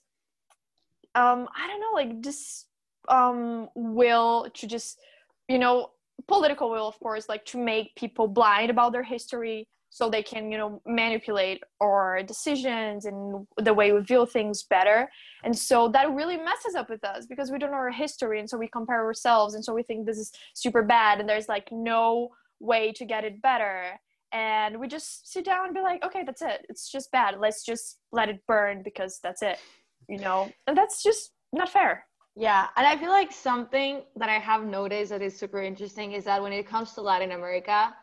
um 1.16 1.48
i 1.56 1.68
don't 1.68 1.82
know 1.82 1.94
like 1.94 2.22
this 2.22 2.66
um 3.10 3.70
will 3.76 4.50
to 4.54 4.68
just 4.68 5.00
you 5.48 5.60
know 5.60 5.92
political 6.28 6.70
will 6.70 6.88
of 6.88 7.00
course 7.00 7.30
like 7.30 7.46
to 7.46 7.58
make 7.58 7.96
people 7.96 8.28
blind 8.28 8.70
about 8.72 8.92
their 8.92 9.04
history 9.04 9.68
so 9.98 10.10
they 10.10 10.22
can 10.22 10.52
you 10.52 10.58
know 10.58 10.82
manipulate 10.86 11.64
our 11.82 12.22
decisions 12.22 13.06
and 13.06 13.48
the 13.58 13.74
way 13.74 13.92
we 13.92 14.02
view 14.02 14.26
things 14.26 14.64
better. 14.64 15.10
And 15.44 15.58
so 15.58 15.90
that 15.90 16.14
really 16.14 16.38
messes 16.38 16.76
up 16.76 16.90
with 16.90 17.04
us 17.04 17.26
because 17.26 17.50
we 17.52 17.58
don't 17.58 17.72
know 17.72 17.78
our 17.78 17.92
history 17.92 18.40
and 18.40 18.50
so 18.50 18.58
we 18.58 18.68
compare 18.68 19.04
ourselves 19.04 19.56
and 19.56 19.64
so 19.66 19.74
we 19.74 19.84
think 19.84 20.06
this 20.06 20.18
is 20.18 20.32
super 20.54 20.84
bad 20.84 21.20
and 21.20 21.28
there's 21.28 21.50
like 21.50 21.68
no 21.72 22.30
way 22.60 22.92
to 22.94 23.06
get 23.06 23.24
it 23.24 23.42
better. 23.42 24.00
And 24.34 24.80
we 24.80 24.88
just 24.88 25.32
sit 25.32 25.46
down 25.46 25.66
and 25.66 25.74
be 25.74 25.82
like 25.82 26.06
okay 26.06 26.24
that's 26.24 26.44
it. 26.44 26.66
It's 26.70 26.92
just 26.92 27.12
bad. 27.12 27.40
Let's 27.40 27.66
just 27.66 27.98
let 28.12 28.30
it 28.30 28.40
burn 28.48 28.84
because 28.84 29.20
that's 29.24 29.42
it 29.42 29.58
you 30.08 30.20
know? 30.20 30.52
And 30.66 30.78
that's 30.78 31.04
just 31.04 31.32
not 31.54 31.70
fair. 31.70 32.06
Yeah, 32.36 32.68
and 32.76 32.86
I 32.86 32.96
feel 32.98 33.10
like 33.10 33.32
something 33.32 34.04
that 34.16 34.30
I 34.30 34.38
have 34.38 34.64
noticed 34.64 35.10
that 35.10 35.24
is 35.24 35.38
super 35.38 35.62
interesting 35.62 36.12
is 36.12 36.26
that 36.26 36.42
when 36.42 36.54
it 36.54 36.68
comes 36.68 36.94
to 36.94 37.02
Latin 37.02 37.32
America, 37.32 37.96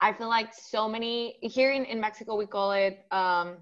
I 0.00 0.12
feel 0.12 0.28
like 0.28 0.54
so 0.54 0.88
many 0.88 1.36
here 1.42 1.72
in, 1.72 1.84
in 1.84 2.00
Mexico 2.00 2.36
we 2.36 2.46
call 2.46 2.72
it 2.72 3.04
um, 3.10 3.58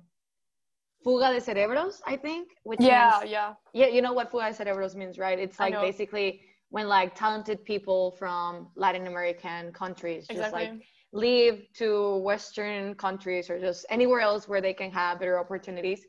fuga 1.04 1.32
de 1.32 1.40
cerebros, 1.40 2.00
I 2.06 2.16
think, 2.16 2.48
which 2.64 2.80
yeah 2.80 3.18
means 3.20 3.32
yeah 3.32 3.54
yeah, 3.72 3.86
you 3.86 4.02
know 4.02 4.12
what 4.12 4.30
fuga 4.30 4.50
de 4.50 4.56
cerebros 4.64 4.94
means, 4.94 5.18
right? 5.18 5.38
It's 5.38 5.58
like 5.58 5.78
basically 5.80 6.40
when 6.70 6.88
like 6.88 7.14
talented 7.14 7.64
people 7.64 8.12
from 8.18 8.68
Latin 8.76 9.06
American 9.06 9.72
countries 9.72 10.28
just 10.28 10.52
exactly 10.52 10.64
like 10.64 10.82
leave 11.12 11.66
to 11.74 12.16
Western 12.18 12.94
countries 12.94 13.48
or 13.50 13.58
just 13.58 13.86
anywhere 13.90 14.20
else 14.20 14.48
where 14.48 14.60
they 14.60 14.74
can 14.74 14.90
have 14.90 15.18
better 15.18 15.38
opportunities. 15.38 16.04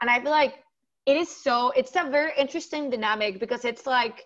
And 0.00 0.10
I 0.10 0.20
feel 0.20 0.30
like 0.30 0.54
it 1.06 1.16
is 1.16 1.28
so, 1.28 1.70
it's 1.70 1.94
a 1.96 2.08
very 2.08 2.32
interesting 2.38 2.90
dynamic 2.90 3.40
because 3.40 3.64
it's 3.64 3.86
like 3.86 4.24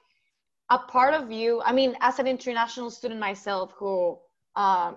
a 0.71 0.79
part 0.79 1.15
of 1.15 1.33
you. 1.33 1.63
I 1.65 1.73
mean, 1.73 1.97
as 2.01 2.19
an 2.19 2.27
international 2.27 2.91
student 2.91 3.21
myself, 3.21 3.73
who 3.79 4.19
um, 4.57 4.97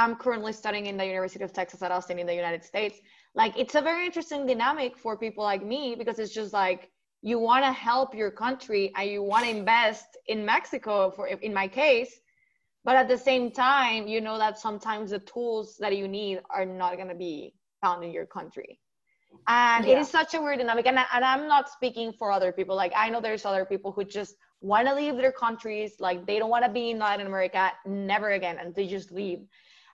I'm 0.00 0.16
currently 0.16 0.52
studying 0.62 0.86
in 0.86 0.96
the 0.96 1.06
University 1.14 1.44
of 1.44 1.52
Texas 1.52 1.82
at 1.82 1.90
Austin 1.96 2.18
in 2.18 2.26
the 2.26 2.34
United 2.44 2.64
States, 2.64 2.96
like 3.40 3.52
it's 3.62 3.74
a 3.74 3.82
very 3.90 4.06
interesting 4.06 4.46
dynamic 4.46 4.96
for 4.96 5.16
people 5.24 5.44
like 5.44 5.62
me 5.74 5.94
because 6.00 6.18
it's 6.18 6.34
just 6.40 6.52
like 6.52 6.90
you 7.22 7.38
want 7.38 7.64
to 7.64 7.72
help 7.72 8.14
your 8.14 8.30
country 8.30 8.92
and 8.96 9.10
you 9.10 9.22
want 9.22 9.44
to 9.44 9.50
invest 9.50 10.08
in 10.26 10.38
Mexico, 10.54 11.10
for 11.16 11.26
in 11.28 11.52
my 11.62 11.68
case 11.68 12.12
but 12.84 12.96
at 12.96 13.08
the 13.08 13.18
same 13.18 13.50
time 13.50 14.08
you 14.08 14.20
know 14.20 14.38
that 14.38 14.58
sometimes 14.58 15.10
the 15.10 15.18
tools 15.20 15.76
that 15.80 15.96
you 15.96 16.08
need 16.08 16.40
are 16.50 16.64
not 16.64 16.96
going 16.96 17.08
to 17.08 17.14
be 17.14 17.54
found 17.82 18.02
in 18.04 18.10
your 18.18 18.26
country. 18.26 18.80
And 19.48 19.84
it 19.86 19.96
Yeah. 19.96 20.00
is 20.02 20.08
such 20.08 20.34
a 20.34 20.40
weird 20.40 20.58
dynamic 20.58 20.86
and, 20.86 20.98
I, 20.98 21.06
and 21.14 21.24
i'm 21.24 21.46
not 21.48 21.68
speaking 21.68 22.12
for 22.18 22.30
other 22.32 22.52
people. 22.52 22.76
Like 22.76 22.92
i 22.96 23.08
know 23.10 23.20
there's 23.20 23.44
other 23.44 23.64
people 23.72 23.92
who 23.92 24.04
just 24.04 24.34
want 24.60 24.86
to 24.88 24.94
leave 24.94 25.16
their 25.16 25.32
countries 25.32 25.90
like 26.00 26.26
they 26.26 26.38
don't 26.40 26.50
want 26.50 26.64
to 26.64 26.72
be 26.80 26.90
in 26.90 26.98
latin 26.98 27.26
america 27.26 27.72
never 27.86 28.30
again 28.38 28.56
and 28.60 28.74
they 28.74 28.86
just 28.86 29.10
leave 29.10 29.40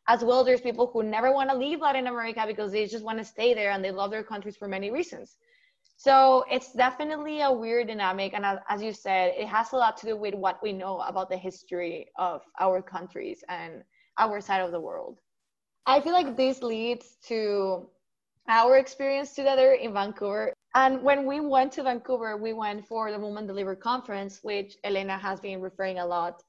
as 0.09 0.23
well 0.25 0.45
there's 0.45 0.61
people 0.61 0.90
who 0.92 1.03
never 1.03 1.33
want 1.33 1.51
to 1.51 1.57
leave 1.57 1.81
latin 1.81 2.07
america 2.07 2.45
because 2.47 2.73
they 2.73 2.87
just 2.87 3.05
want 3.05 3.19
to 3.19 3.25
stay 3.25 3.55
there 3.55 3.73
and 3.73 3.85
they 3.85 3.90
love 3.90 4.11
their 4.11 4.25
countries 4.25 4.57
for 4.57 4.69
many 4.69 4.90
reasons 4.90 5.37
so 5.97 6.45
it's 6.51 6.73
definitely 6.73 7.40
a 7.40 7.51
weird 7.51 7.88
dynamic. 7.88 8.35
And 8.35 8.45
as, 8.45 8.59
as 8.69 8.83
you 8.83 8.92
said, 8.92 9.33
it 9.37 9.49
has 9.49 9.73
a 9.73 9.77
lot 9.77 9.97
to 9.99 10.07
do 10.07 10.16
with 10.16 10.35
what 10.35 10.62
we 10.62 10.73
know 10.73 11.01
about 11.01 11.31
the 11.31 11.38
history 11.38 12.09
of 12.16 12.42
our 12.61 12.83
countries 12.83 13.42
and 13.49 13.83
our 14.19 14.40
side 14.40 14.61
of 14.61 14.73
the 14.73 14.81
world. 14.81 15.19
I 15.87 16.01
feel 16.01 16.12
like 16.12 16.37
this 16.37 16.62
leads 16.62 17.16
to 17.29 17.88
our 18.49 18.77
experience 18.77 19.33
together 19.33 19.73
in 19.73 19.95
Vancouver. 19.95 20.53
And 20.75 21.03
when 21.03 21.25
we 21.27 21.40
went 21.40 21.73
to 21.73 21.83
Vancouver, 21.83 22.37
we 22.37 22.53
went 22.53 22.87
for 22.87 23.11
the 23.11 23.19
Women 23.19 23.47
Deliver 23.47 23.75
conference, 23.75 24.40
which 24.42 24.77
Elena 24.85 25.16
has 25.16 25.40
been 25.40 25.62
referring 25.62 25.99
a 25.99 26.07
lot. 26.07 26.42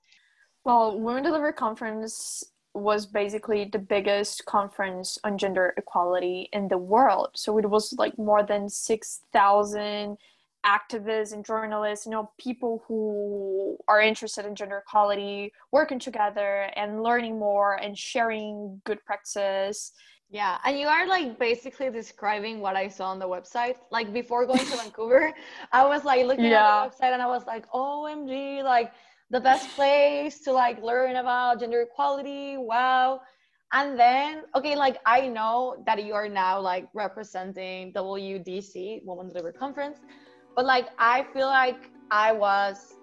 Well, 0.65 1.00
Women 1.00 1.24
Deliver 1.24 1.54
Conference 1.54 2.43
was 2.78 3.06
basically 3.06 3.66
the 3.66 3.80
biggest 3.80 4.46
conference 4.46 5.18
on 5.24 5.38
gender 5.38 5.74
equality 5.78 6.50
in 6.54 6.68
the 6.68 6.78
world. 6.78 7.30
So 7.36 7.58
it 7.58 7.70
was 7.70 7.94
like 7.98 8.18
more 8.18 8.44
than 8.44 8.70
6,000 8.70 10.18
activists 10.66 11.34
and 11.34 11.46
journalists, 11.46 12.06
you 12.06 12.12
know, 12.12 12.30
people 12.38 12.84
who 12.88 13.78
are 13.88 14.02
interested 14.02 14.46
in 14.46 14.54
gender 14.56 14.84
equality 14.86 15.52
working 15.72 16.00
together 16.00 16.70
and 16.76 17.02
learning 17.04 17.40
more 17.40 17.76
and 17.76 17.98
sharing 17.98 18.82
good 18.84 19.04
practices. 19.06 19.94
Yeah, 20.30 20.58
and 20.66 20.78
you 20.78 20.88
are 20.88 21.08
like 21.08 21.40
basically 21.40 21.90
describing 21.90 22.60
what 22.60 22.76
I 22.76 22.90
saw 22.90 23.06
on 23.12 23.20
the 23.20 23.28
website. 23.28 23.76
Like 23.92 24.12
before 24.12 24.46
going 24.46 24.60
to 24.60 24.76
Vancouver, 24.82 25.32
I 25.72 25.86
was 25.86 26.04
like 26.04 26.26
looking 26.26 26.46
Yeah. 26.46 26.84
at 26.84 26.92
the 26.92 26.98
website 26.98 27.13
and 27.13 27.22
I 27.22 27.28
was 27.28 27.46
like, 27.46 27.66
OMG, 27.72 28.62
like 28.63 28.92
the 29.30 29.40
best 29.40 29.70
place 29.76 30.40
to 30.40 30.52
like 30.52 30.82
learn 30.82 31.18
about 31.18 31.60
gender 31.60 31.82
equality. 31.82 32.58
Wow. 32.58 33.22
And 33.74 34.00
then, 34.00 34.44
okay, 34.56 34.76
like 34.76 34.98
I 35.06 35.28
know 35.28 35.84
that 35.86 36.04
you 36.04 36.13
are 36.13 36.30
now 36.30 36.60
like 36.62 36.88
representing 36.94 37.92
WDC, 37.92 39.02
Women 39.04 39.28
Deliver 39.28 39.52
Conference, 39.52 40.00
but 40.56 40.66
like 40.66 40.88
I 40.98 41.26
feel 41.34 41.48
like 41.48 41.92
I 42.10 42.32
was, 42.32 42.96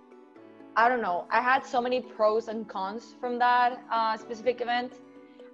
I 0.76 0.88
don't 0.88 1.02
know, 1.02 1.26
I 1.30 1.42
had 1.42 1.66
so 1.66 1.82
many 1.82 2.00
pros 2.00 2.48
and 2.48 2.66
cons 2.66 3.14
from 3.20 3.38
that 3.40 3.82
uh, 3.92 4.16
specific 4.16 4.62
event. 4.62 4.94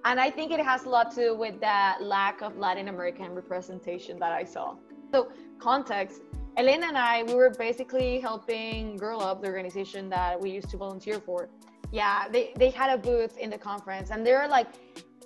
And 0.05 0.21
I 0.21 0.31
think 0.31 0.53
it 0.53 0.65
has 0.65 0.85
a 0.85 0.89
lot 0.89 1.11
to 1.11 1.21
do 1.21 1.37
with 1.37 1.61
that 1.61 1.99
lack 2.01 2.41
of 2.41 2.57
Latin 2.57 2.89
American 2.89 3.35
representation 3.35 4.19
that 4.21 4.33
I 4.33 4.45
saw. 4.45 4.77
So, 5.13 5.31
context 5.59 6.23
Elena 6.57 6.87
and 6.87 6.99
I, 6.99 7.23
we 7.23 7.35
were 7.35 7.51
basically 7.51 8.21
helping 8.21 8.97
Girl 8.97 9.21
Up, 9.21 9.41
the 9.41 9.49
organization 9.49 10.09
that 10.11 10.41
we 10.41 10.51
used 10.51 10.69
to 10.71 10.77
volunteer 10.77 11.21
for. 11.21 11.49
Yeah, 11.93 12.29
they, 12.29 12.53
they 12.57 12.71
had 12.71 12.91
a 12.91 12.99
booth 12.99 13.39
in 13.39 13.51
the 13.51 13.59
conference, 13.59 14.11
and 14.11 14.27
there 14.27 14.41
are 14.41 14.49
like 14.49 14.67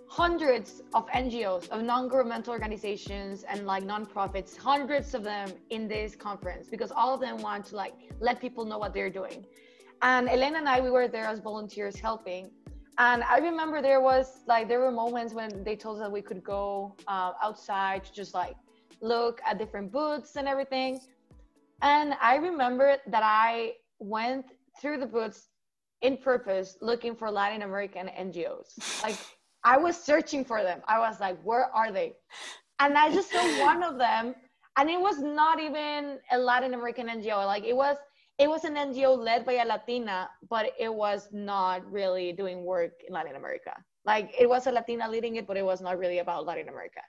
hundreds 0.09 0.83
of 0.95 1.09
NGOs, 1.09 1.69
of 1.71 1.83
non-governmental 1.83 2.53
organizations 2.53 3.43
and 3.43 3.67
like 3.67 3.83
nonprofits, 3.83 4.57
hundreds 4.57 5.13
of 5.13 5.25
them 5.25 5.51
in 5.71 5.89
this 5.89 6.15
conference 6.15 6.69
because 6.69 6.93
all 6.93 7.13
of 7.13 7.21
them 7.21 7.39
want 7.39 7.67
to 7.67 7.75
like 7.75 7.95
let 8.21 8.41
people 8.41 8.65
know 8.65 8.79
what 8.79 8.95
they're 8.95 9.11
doing. 9.11 9.45
And 10.03 10.29
Elena 10.29 10.59
and 10.59 10.69
I, 10.69 10.81
we 10.81 10.91
were 10.91 11.09
there 11.09 11.25
as 11.25 11.41
volunteers 11.41 11.97
helping. 11.99 12.51
And 12.99 13.25
I 13.25 13.39
remember 13.39 13.83
there 13.83 14.01
was 14.01 14.45
like 14.47 14.69
there 14.69 14.79
were 14.79 14.93
moments 14.93 15.35
when 15.35 15.65
they 15.65 15.75
told 15.75 15.97
us 15.97 16.03
that 16.05 16.13
we 16.13 16.23
could 16.23 16.45
go 16.45 16.95
uh, 17.09 17.33
outside 17.43 18.05
to 18.05 18.13
just 18.13 18.35
like 18.35 18.55
look 19.01 19.41
at 19.45 19.59
different 19.59 19.91
booths 19.91 20.37
and 20.37 20.47
everything. 20.47 21.01
And 21.85 22.15
I 22.21 22.37
remember 22.37 22.97
that 23.07 23.23
I 23.23 23.75
went 23.99 24.47
through 24.81 24.99
the 25.01 25.07
booths 25.07 25.49
in 26.01 26.17
purpose 26.17 26.79
looking 26.81 27.15
for 27.15 27.31
Latin 27.31 27.61
American 27.61 28.09
NGOs. 28.09 29.03
Like 29.03 29.19
I 29.65 29.77
was 29.77 29.95
searching 30.03 30.47
for 30.47 30.63
them. 30.63 30.81
I 30.89 30.99
was 30.99 31.21
like, 31.21 31.39
where 31.43 31.67
are 31.75 31.93
they? 31.93 32.15
And 32.81 32.97
I 32.97 33.13
just 33.13 33.31
saw 33.31 33.45
one 33.61 33.83
of 33.83 33.99
them, 33.99 34.35
and 34.79 34.89
it 34.89 34.99
was 34.99 35.21
not 35.21 35.61
even 35.61 36.19
a 36.33 36.39
Latin 36.39 36.73
American 36.73 37.07
NGO. 37.07 37.45
Like 37.45 37.65
it 37.65 37.77
was, 37.77 37.99
it 38.39 38.49
was 38.49 38.65
an 38.65 38.77
NGO 38.77 39.17
led 39.17 39.45
by 39.45 39.53
a 39.53 39.67
Latina, 39.67 40.31
but 40.49 40.73
it 40.81 40.93
was 40.93 41.29
not 41.33 41.85
really 41.93 42.33
doing 42.33 42.65
work 42.65 42.93
in 43.07 43.13
Latin 43.13 43.37
America. 43.37 43.75
Like 44.07 44.35
it 44.39 44.49
was 44.49 44.67
a 44.67 44.73
Latina 44.73 45.09
leading 45.09 45.37
it, 45.37 45.47
but 45.47 45.59
it 45.59 45.65
was 45.65 45.83
not 45.83 45.99
really 45.99 46.21
about 46.21 46.47
Latin 46.47 46.69
America. 46.71 47.01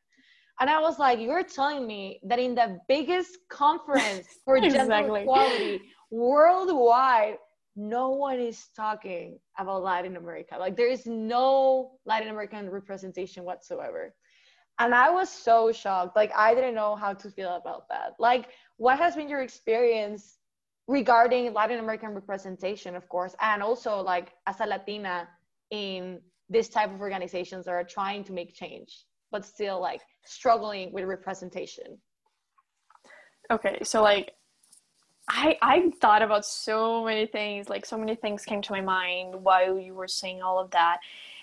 And 0.60 0.70
I 0.70 0.80
was 0.80 1.00
like, 1.00 1.20
you're 1.20 1.44
telling 1.44 1.86
me 1.86 2.20
that 2.24 2.40
in 2.40 2.56
the 2.56 2.80
biggest 2.88 3.38
conference 3.50 4.28
for 4.46 4.58
exactly. 4.58 4.80
gender 4.80 5.18
equality 5.18 5.82
worldwide, 6.12 7.38
no 7.76 8.12
one 8.12 8.40
is 8.40 8.70
talking 8.76 9.38
about 9.60 9.84
Latin 9.84 10.16
America. 10.16 10.56
Like 10.58 10.78
there 10.78 10.90
is 10.90 11.06
no 11.06 11.92
Latin 12.06 12.30
American 12.30 12.70
representation 12.70 13.44
whatsoever. 13.44 14.14
And 14.80 14.94
I 14.94 15.10
was 15.10 15.30
so 15.30 15.72
shocked. 15.72 16.16
Like 16.16 16.32
I 16.36 16.56
didn't 16.56 16.76
know 16.76 16.96
how 16.96 17.14
to 17.14 17.30
feel 17.30 17.56
about 17.56 17.88
that. 17.90 18.14
Like 18.20 18.50
what 18.78 18.98
has 19.00 19.16
been 19.16 19.28
your 19.28 19.42
experience 19.42 20.38
regarding 20.88 21.54
Latin 21.54 21.80
American 21.80 22.10
representation, 22.10 22.96
of 22.96 23.10
course, 23.10 23.36
and 23.42 23.62
also 23.62 24.02
like 24.02 24.34
as 24.48 24.60
a 24.60 24.66
Latina 24.66 25.28
in 25.72 26.22
this 26.50 26.70
type 26.70 26.94
of 26.94 27.02
organizations 27.02 27.66
that 27.66 27.72
are 27.72 27.84
trying 27.84 28.24
to 28.24 28.34
make 28.34 28.54
change, 28.54 29.06
but 29.36 29.44
still 29.44 29.82
like 29.82 30.00
struggling 30.24 30.94
with 30.94 31.04
representation? 31.04 31.98
Okay, 33.52 33.80
so 33.84 34.02
like 34.02 34.32
I 35.28 35.58
I 35.62 35.92
thought 36.00 36.22
about 36.22 36.46
so 36.46 37.04
many 37.04 37.26
things, 37.28 37.68
like 37.68 37.86
so 37.86 37.98
many 37.98 38.16
things 38.16 38.46
came 38.46 38.62
to 38.62 38.72
my 38.72 38.80
mind 38.80 39.36
while 39.36 39.78
you 39.78 39.94
were 39.94 40.08
saying 40.08 40.42
all 40.42 40.58
of 40.58 40.72
that. 40.72 41.00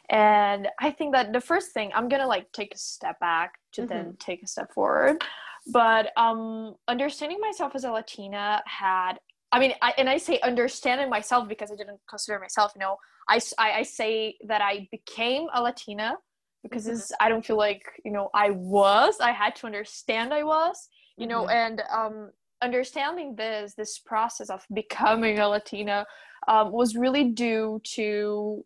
And 0.08 0.68
I 0.80 0.90
think 0.90 1.12
that 1.12 1.34
the 1.34 1.40
first 1.40 1.72
thing 1.72 1.90
I'm 1.94 2.08
gonna 2.08 2.26
like 2.26 2.50
take 2.52 2.74
a 2.74 2.78
step 2.78 3.20
back 3.20 3.58
to 3.72 3.82
mm-hmm. 3.82 3.88
then 3.90 4.16
take 4.18 4.42
a 4.42 4.46
step 4.46 4.72
forward. 4.72 5.22
But 5.66 6.12
um 6.16 6.74
understanding 6.88 7.40
myself 7.40 7.74
as 7.74 7.84
a 7.84 7.90
Latina 7.90 8.62
had 8.64 9.18
I 9.54 9.58
mean, 9.60 9.74
I, 9.82 9.92
and 9.98 10.08
I 10.08 10.16
say 10.16 10.40
understanding 10.40 11.10
myself 11.10 11.46
because 11.46 11.70
I 11.70 11.76
didn't 11.76 12.00
consider 12.08 12.38
myself, 12.38 12.72
you 12.74 12.80
know, 12.80 12.96
I, 13.28 13.38
I, 13.58 13.72
I 13.80 13.82
say 13.82 14.38
that 14.46 14.62
I 14.62 14.88
became 14.90 15.48
a 15.52 15.60
Latina 15.62 16.16
because 16.62 16.86
mm-hmm. 16.86 17.14
I 17.20 17.28
don't 17.28 17.44
feel 17.44 17.56
like, 17.58 17.84
you 18.04 18.12
know, 18.12 18.30
I 18.34 18.50
was, 18.50 19.20
I 19.20 19.32
had 19.32 19.56
to 19.56 19.66
understand 19.66 20.32
I 20.32 20.42
was, 20.42 20.88
you 21.16 21.26
know, 21.26 21.42
mm-hmm. 21.42 21.50
and 21.50 21.82
um, 21.92 22.30
understanding 22.62 23.34
this 23.34 23.74
this 23.74 23.98
process 23.98 24.48
of 24.48 24.64
becoming 24.72 25.38
a 25.40 25.48
latina 25.48 26.06
um, 26.48 26.72
was 26.72 26.96
really 26.96 27.24
due 27.24 27.80
to 27.84 28.64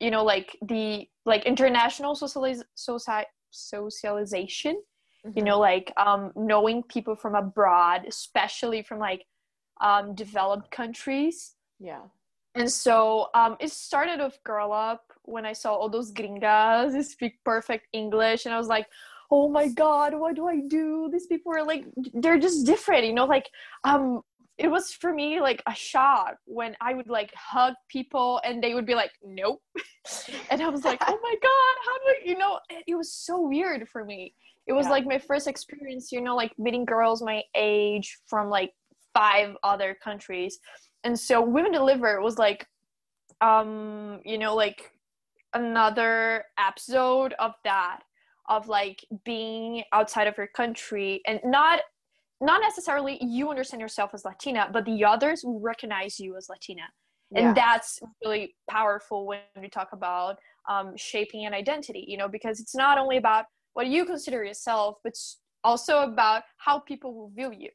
you 0.00 0.10
know 0.10 0.24
like 0.24 0.56
the 0.62 1.06
like 1.24 1.44
international 1.44 2.14
socializ- 2.14 2.64
soci- 2.76 3.24
socialization 3.50 4.80
mm-hmm. 5.26 5.38
you 5.38 5.44
know 5.44 5.58
like 5.58 5.92
um, 5.96 6.32
knowing 6.34 6.82
people 6.82 7.14
from 7.14 7.34
abroad 7.34 8.04
especially 8.08 8.82
from 8.82 8.98
like 8.98 9.24
um, 9.80 10.14
developed 10.14 10.70
countries 10.70 11.54
yeah 11.78 12.00
and 12.54 12.70
so 12.70 13.28
um, 13.34 13.56
it 13.60 13.70
started 13.70 14.20
with 14.20 14.38
girl 14.44 14.72
up 14.72 15.12
when 15.24 15.44
i 15.44 15.52
saw 15.52 15.74
all 15.74 15.88
those 15.88 16.12
gringas 16.12 17.02
speak 17.04 17.34
perfect 17.44 17.86
english 17.92 18.46
and 18.46 18.54
i 18.54 18.58
was 18.58 18.68
like 18.68 18.86
oh 19.30 19.48
my 19.48 19.68
god 19.68 20.14
what 20.14 20.36
do 20.36 20.46
i 20.46 20.60
do? 20.68 21.08
These 21.10 21.26
people 21.26 21.52
are 21.52 21.64
like 21.64 21.84
they're 22.14 22.38
just 22.38 22.66
different 22.66 23.04
you 23.04 23.12
know 23.12 23.24
like 23.24 23.48
um 23.84 24.20
it 24.58 24.68
was 24.68 24.92
for 24.92 25.12
me 25.12 25.40
like 25.40 25.60
a 25.66 25.74
shock 25.74 26.36
when 26.44 26.76
i 26.80 26.94
would 26.94 27.08
like 27.08 27.32
hug 27.34 27.74
people 27.88 28.40
and 28.44 28.62
they 28.62 28.74
would 28.74 28.86
be 28.86 28.94
like 28.94 29.10
nope. 29.24 29.60
And 30.50 30.62
i 30.62 30.68
was 30.68 30.84
like 30.84 31.00
oh 31.00 31.18
my 31.22 31.34
god 31.42 31.74
how 31.86 31.98
do 31.98 32.04
i 32.06 32.16
you 32.24 32.38
know 32.38 32.60
it, 32.70 32.84
it 32.86 32.94
was 32.94 33.12
so 33.12 33.40
weird 33.40 33.88
for 33.88 34.04
me. 34.04 34.34
It 34.66 34.72
was 34.72 34.86
yeah. 34.86 34.92
like 34.92 35.06
my 35.06 35.18
first 35.18 35.46
experience 35.46 36.12
you 36.12 36.20
know 36.20 36.36
like 36.36 36.52
meeting 36.58 36.84
girls 36.84 37.22
my 37.22 37.42
age 37.56 38.18
from 38.26 38.48
like 38.48 38.72
five 39.14 39.56
other 39.62 39.96
countries 40.02 40.58
and 41.04 41.18
so 41.18 41.40
women 41.40 41.70
deliver 41.70 42.20
was 42.20 42.38
like 42.38 42.66
um 43.40 44.20
you 44.24 44.38
know 44.38 44.54
like 44.54 44.90
another 45.52 46.44
episode 46.58 47.34
of 47.38 47.52
that 47.62 48.00
of 48.48 48.68
like 48.68 49.04
being 49.24 49.82
outside 49.92 50.26
of 50.26 50.36
your 50.36 50.48
country 50.48 51.22
and 51.26 51.40
not 51.44 51.80
not 52.40 52.60
necessarily 52.60 53.18
you 53.22 53.48
understand 53.48 53.80
yourself 53.80 54.10
as 54.14 54.24
latina 54.24 54.68
but 54.72 54.84
the 54.84 55.04
others 55.04 55.44
recognize 55.46 56.18
you 56.18 56.36
as 56.36 56.48
latina 56.48 56.82
and 57.36 57.46
yeah. 57.46 57.52
that's 57.54 58.00
really 58.24 58.54
powerful 58.68 59.26
when 59.26 59.40
we 59.60 59.68
talk 59.68 59.88
about 59.92 60.36
um, 60.68 60.96
shaping 60.96 61.46
an 61.46 61.54
identity 61.54 62.04
you 62.08 62.16
know 62.16 62.28
because 62.28 62.60
it's 62.60 62.74
not 62.74 62.98
only 62.98 63.16
about 63.16 63.46
what 63.74 63.86
you 63.86 64.04
consider 64.04 64.44
yourself 64.44 64.96
but 65.02 65.10
it's 65.10 65.38
also 65.62 65.98
about 66.00 66.42
how 66.58 66.78
people 66.78 67.14
will 67.14 67.30
view 67.30 67.52
you 67.56 67.70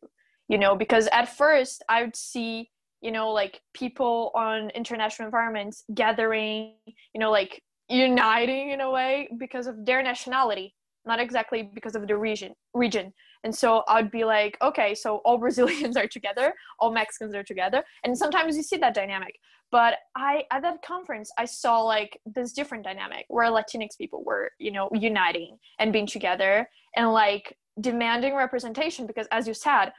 you 0.48 0.58
know 0.58 0.76
because 0.76 1.08
at 1.12 1.36
first 1.36 1.84
i 1.89 2.02
would 2.04 2.15
see 2.15 2.70
you 3.02 3.12
know 3.12 3.32
like 3.32 3.62
people 3.74 4.32
on 4.36 4.70
international 4.72 5.26
environments 5.26 5.84
gathering 5.94 6.74
you 7.14 7.20
know 7.20 7.32
like 7.32 7.62
uniting 7.90 8.70
in 8.70 8.82
a 8.82 8.92
way 8.92 9.28
because 9.38 9.68
of 9.68 9.86
their 9.86 10.04
nationality 10.04 10.76
not 11.06 11.20
exactly 11.20 11.70
because 11.74 11.96
of 11.96 12.08
the 12.08 12.16
region 12.16 12.54
region. 12.74 13.14
And 13.46 13.56
so 13.56 13.84
i'd 13.88 14.12
be 14.12 14.26
like 14.26 14.58
okay 14.62 14.94
so 14.94 15.18
all 15.26 15.38
brazilians 15.46 15.96
are 15.96 16.08
together 16.08 16.54
all 16.80 16.92
mexicans 16.92 17.34
are 17.34 17.44
together. 17.44 17.84
And 18.04 18.18
sometimes 18.18 18.56
you 18.58 18.64
see 18.64 18.78
that 18.78 18.94
dynamic. 18.94 19.36
But 19.72 19.96
i 20.16 20.44
at 20.52 20.62
that 20.64 20.82
conference 20.82 21.32
i 21.38 21.46
saw 21.46 21.82
like 21.82 22.20
this 22.26 22.52
different 22.54 22.84
dynamic 22.84 23.26
where 23.30 23.50
latinx 23.50 23.98
people 23.98 24.24
were 24.24 24.52
you 24.60 24.72
know 24.72 24.90
uniting 24.94 25.58
and 25.80 25.94
being 25.94 26.08
together 26.08 26.70
and 26.96 27.14
like 27.14 27.56
demanding 27.80 28.36
representation 28.36 29.08
because 29.08 29.28
as 29.32 29.48
you 29.48 29.54
said 29.54 29.92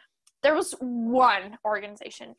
there 0.42 0.54
was 0.54 0.74
one 0.80 1.56
organization 1.64 2.34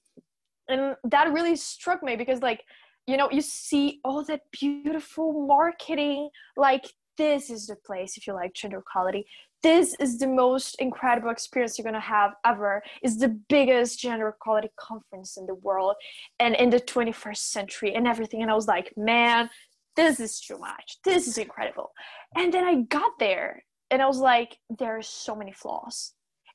and 0.71 0.95
that 1.03 1.31
really 1.31 1.55
struck 1.55 2.03
me 2.03 2.15
because 2.15 2.41
like 2.41 2.63
you 3.07 3.17
know 3.17 3.29
you 3.31 3.41
see 3.41 3.99
all 4.03 4.23
that 4.23 4.41
beautiful 4.51 5.45
marketing 5.47 6.29
like 6.55 6.85
this 7.17 7.49
is 7.49 7.67
the 7.67 7.75
place 7.75 8.17
if 8.17 8.25
you 8.25 8.33
like 8.33 8.53
gender 8.53 8.79
equality. 8.79 9.25
This 9.61 9.95
is 9.99 10.17
the 10.17 10.27
most 10.27 10.75
incredible 10.79 11.29
experience 11.29 11.77
you're 11.77 11.83
going 11.83 11.93
to 11.93 11.99
have 11.99 12.31
ever. 12.45 12.81
Is 13.03 13.19
the 13.19 13.27
biggest 13.27 13.99
gender 13.99 14.29
equality 14.29 14.69
conference 14.79 15.37
in 15.37 15.45
the 15.45 15.53
world 15.53 15.95
and 16.39 16.55
in 16.55 16.71
the 16.71 16.79
21st 16.79 17.37
century 17.37 17.93
and 17.93 18.07
everything. 18.07 18.41
And 18.41 18.49
i 18.49 18.55
was 18.55 18.67
like 18.67 18.91
man 18.97 19.49
this 19.97 20.21
is 20.21 20.39
too 20.39 20.57
much. 20.57 20.99
This 21.03 21.27
is 21.27 21.37
incredible. 21.37 21.91
And 22.35 22.53
then 22.53 22.63
i 22.63 22.75
got 22.83 23.11
there 23.19 23.63
and 23.91 24.01
i 24.01 24.07
was 24.07 24.19
like 24.19 24.57
there 24.79 24.97
are 24.97 25.01
so 25.01 25.35
many 25.35 25.51
flaws. 25.51 26.13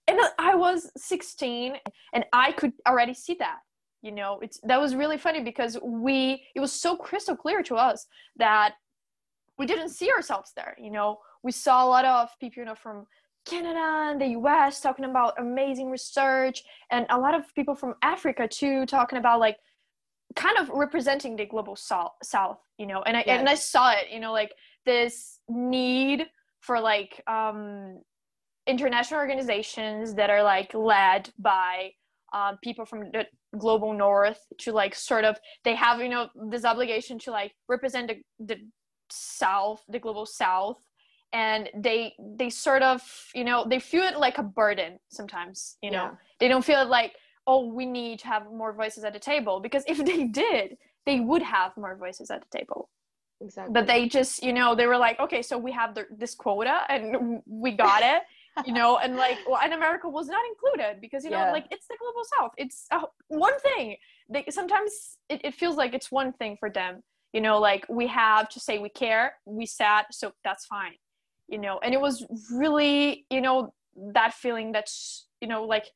And 0.09 0.18
i 0.38 0.55
was 0.55 0.90
16 0.96 1.74
and 2.14 2.24
i 2.33 2.52
could 2.52 2.72
already 2.88 3.14
see 3.14 3.37
that 3.38 3.59
you 4.07 4.12
know 4.12 4.38
it's 4.40 4.61
that 4.62 4.81
was 4.81 4.95
really 4.95 5.19
funny 5.19 5.42
because 5.42 5.77
we 5.83 6.42
it 6.55 6.61
was 6.61 6.73
so 6.73 6.97
crystal 6.97 7.37
clear 7.37 7.61
to 7.62 7.75
us 7.75 8.07
that 8.37 8.75
we 9.59 9.66
didn't 9.66 9.88
see 9.88 10.09
ourselves 10.11 10.53
there 10.55 10.77
you 10.81 10.90
know 10.90 11.19
we 11.42 11.51
saw 11.51 11.85
a 11.85 11.88
lot 11.88 12.05
of 12.05 12.29
people 12.40 12.61
you 12.61 12.66
know 12.66 12.75
from 12.75 13.05
canada 13.45 13.87
and 14.11 14.21
the 14.21 14.29
us 14.38 14.81
talking 14.81 15.05
about 15.05 15.35
amazing 15.40 15.90
research 15.90 16.62
and 16.92 17.05
a 17.11 17.19
lot 17.19 17.35
of 17.35 17.53
people 17.55 17.75
from 17.75 17.95
africa 18.03 18.47
too 18.47 18.87
talking 18.87 19.19
about 19.19 19.40
like 19.40 19.57
kind 20.37 20.59
of 20.59 20.69
representing 20.71 21.35
the 21.35 21.47
global 21.47 21.75
south, 21.75 22.12
south 22.23 22.59
you 22.79 22.87
know 22.87 23.03
and 23.03 23.16
i 23.16 23.25
yes. 23.27 23.40
and 23.40 23.49
i 23.49 23.55
saw 23.55 23.90
it 23.90 24.07
you 24.12 24.21
know 24.21 24.33
like 24.33 24.53
this 24.85 25.40
need 25.49 26.27
for 26.61 26.79
like 26.81 27.23
um 27.27 28.01
international 28.69 29.19
organizations 29.21 30.14
that 30.14 30.31
are 30.31 30.42
like 30.42 30.75
led 30.75 31.31
by 31.38 31.90
um, 32.33 32.59
people 32.62 32.85
from 32.85 33.11
the 33.12 33.27
global 33.59 33.92
north 33.92 34.40
to 34.59 34.73
like 34.73 34.95
sort 34.95 35.25
of 35.25 35.38
they 35.64 35.75
have 35.75 36.01
you 36.01 36.09
know 36.09 36.29
this 36.51 36.64
obligation 36.64 37.19
to 37.21 37.31
like 37.31 37.53
represent 37.69 38.09
the, 38.09 38.16
the 38.45 38.57
south 39.11 39.85
the 39.88 39.99
global 39.99 40.27
south. 40.27 40.79
And 41.33 41.69
they 41.77 42.14
they 42.38 42.51
sort 42.51 42.83
of 42.83 43.03
you 43.35 43.45
know 43.45 43.66
they 43.69 43.81
feel 43.81 44.05
it 44.05 44.19
like 44.19 44.38
a 44.38 44.42
burden 44.42 44.99
sometimes 45.11 45.77
you 45.83 45.90
know. 45.90 46.05
Yeah. 46.05 46.14
they 46.40 46.49
don't 46.49 46.64
feel 46.64 46.81
it 46.81 46.88
like 46.88 47.12
oh 47.47 47.66
we 47.73 47.85
need 47.85 48.21
to 48.21 48.27
have 48.29 48.45
more 48.51 48.73
voices 48.73 49.05
at 49.05 49.12
the 49.12 49.19
table. 49.19 49.61
Because 49.61 49.85
if 49.87 49.99
they 50.05 50.25
did 50.25 50.77
they 51.05 51.21
would 51.21 51.42
have 51.42 51.77
more 51.77 51.97
voices 51.97 52.31
at 52.31 52.42
the 52.42 52.59
table. 52.59 52.88
Exactly. 53.40 53.73
but 53.75 53.87
they 53.87 54.09
just 54.09 54.42
you 54.42 54.53
know 54.53 54.75
they 54.75 54.87
were 54.87 54.97
like 54.97 55.21
okay 55.21 55.42
so 55.42 55.59
we 55.59 55.71
have 55.71 55.95
the, 55.95 56.07
this 56.16 56.35
quota 56.35 56.81
and 56.88 57.42
we 57.47 57.73
got 57.73 58.03
it 58.03 58.23
you 58.64 58.73
know 58.73 58.99
and 58.99 59.16
like 59.16 59.38
well 59.47 59.61
and 59.62 59.73
america 59.75 60.09
was 60.09 60.29
not 60.29 60.42
included 60.53 61.01
because 61.01 61.25
you 61.25 61.31
know 61.31 61.38
Yeah. 61.38 61.53
like 61.53 61.66
it's 61.71 61.87
the 61.88 61.97
global 61.99 62.23
south. 62.38 62.53
It's 62.57 62.87
uh, 62.90 63.03
one 63.29 63.59
thing. 63.61 63.97
They 64.29 64.45
sometimes 64.51 65.19
it, 65.29 65.40
it 65.45 65.55
feels 65.55 65.77
like 65.77 65.92
it's 65.95 66.11
one 66.11 66.33
thing 66.33 66.57
for 66.59 66.71
them. 66.71 67.03
You 67.33 67.40
know 67.40 67.59
like 67.59 67.85
we 67.88 68.07
have 68.07 68.49
to 68.51 68.61
say 68.61 68.79
we 68.79 68.88
care 68.88 69.35
we 69.45 69.66
sad 69.66 70.07
so 70.11 70.33
that's 70.45 70.64
fine. 70.66 70.95
You 71.49 71.59
know 71.59 71.79
and 71.83 71.92
it 71.92 72.01
was 72.01 72.25
really 72.51 73.27
you 73.31 73.40
know 73.40 73.75
that 74.14 74.33
feeling 74.35 74.73
that's 74.73 75.27
you 75.40 75.49
know 75.49 75.64
like 75.64 75.87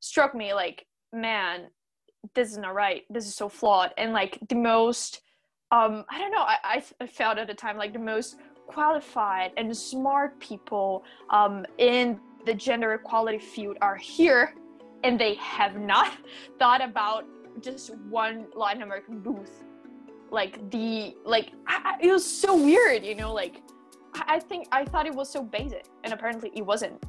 struck 0.00 0.34
me 0.34 0.52
like 0.52 0.86
man 1.12 1.68
this 2.34 2.50
is 2.52 2.58
not 2.58 2.74
right. 2.74 3.02
This 3.08 3.26
is 3.26 3.34
so 3.34 3.48
flawed. 3.48 3.92
And 3.96 4.12
like 4.12 4.38
the 4.48 4.56
most 4.56 5.22
um 5.72 6.04
i 6.10 6.18
don't 6.18 6.32
know 6.32 6.42
i 6.42 6.56
i, 6.64 6.82
I 7.00 7.06
felt 7.06 7.38
at 7.38 7.46
the 7.46 7.54
time 7.54 7.76
like 7.76 7.92
the 7.92 7.98
most 8.00 8.36
qualified 8.70 9.50
and 9.56 9.76
smart 9.76 10.38
people 10.38 11.04
um 11.30 11.66
in 11.78 12.20
the 12.46 12.54
gender 12.54 12.94
equality 12.94 13.38
field 13.38 13.76
are 13.82 13.96
here 13.96 14.54
and 15.04 15.18
they 15.18 15.34
have 15.34 15.76
not 15.76 16.12
thought 16.58 16.82
about 16.90 17.24
just 17.60 17.94
one 18.08 18.46
latin 18.54 18.82
american 18.82 19.20
booth. 19.20 19.64
Like 20.30 20.70
the 20.70 21.16
like 21.24 21.48
I, 21.66 21.96
it 22.00 22.12
was 22.12 22.24
so 22.24 22.54
weird 22.54 23.04
you 23.04 23.16
know 23.16 23.32
like 23.34 23.62
I, 24.14 24.36
I 24.36 24.38
think 24.38 24.68
i 24.70 24.84
thought 24.84 25.06
it 25.06 25.14
was 25.14 25.28
so 25.28 25.42
basic 25.42 25.86
and 26.04 26.12
apparently 26.12 26.52
it 26.54 26.64
wasn't. 26.64 27.02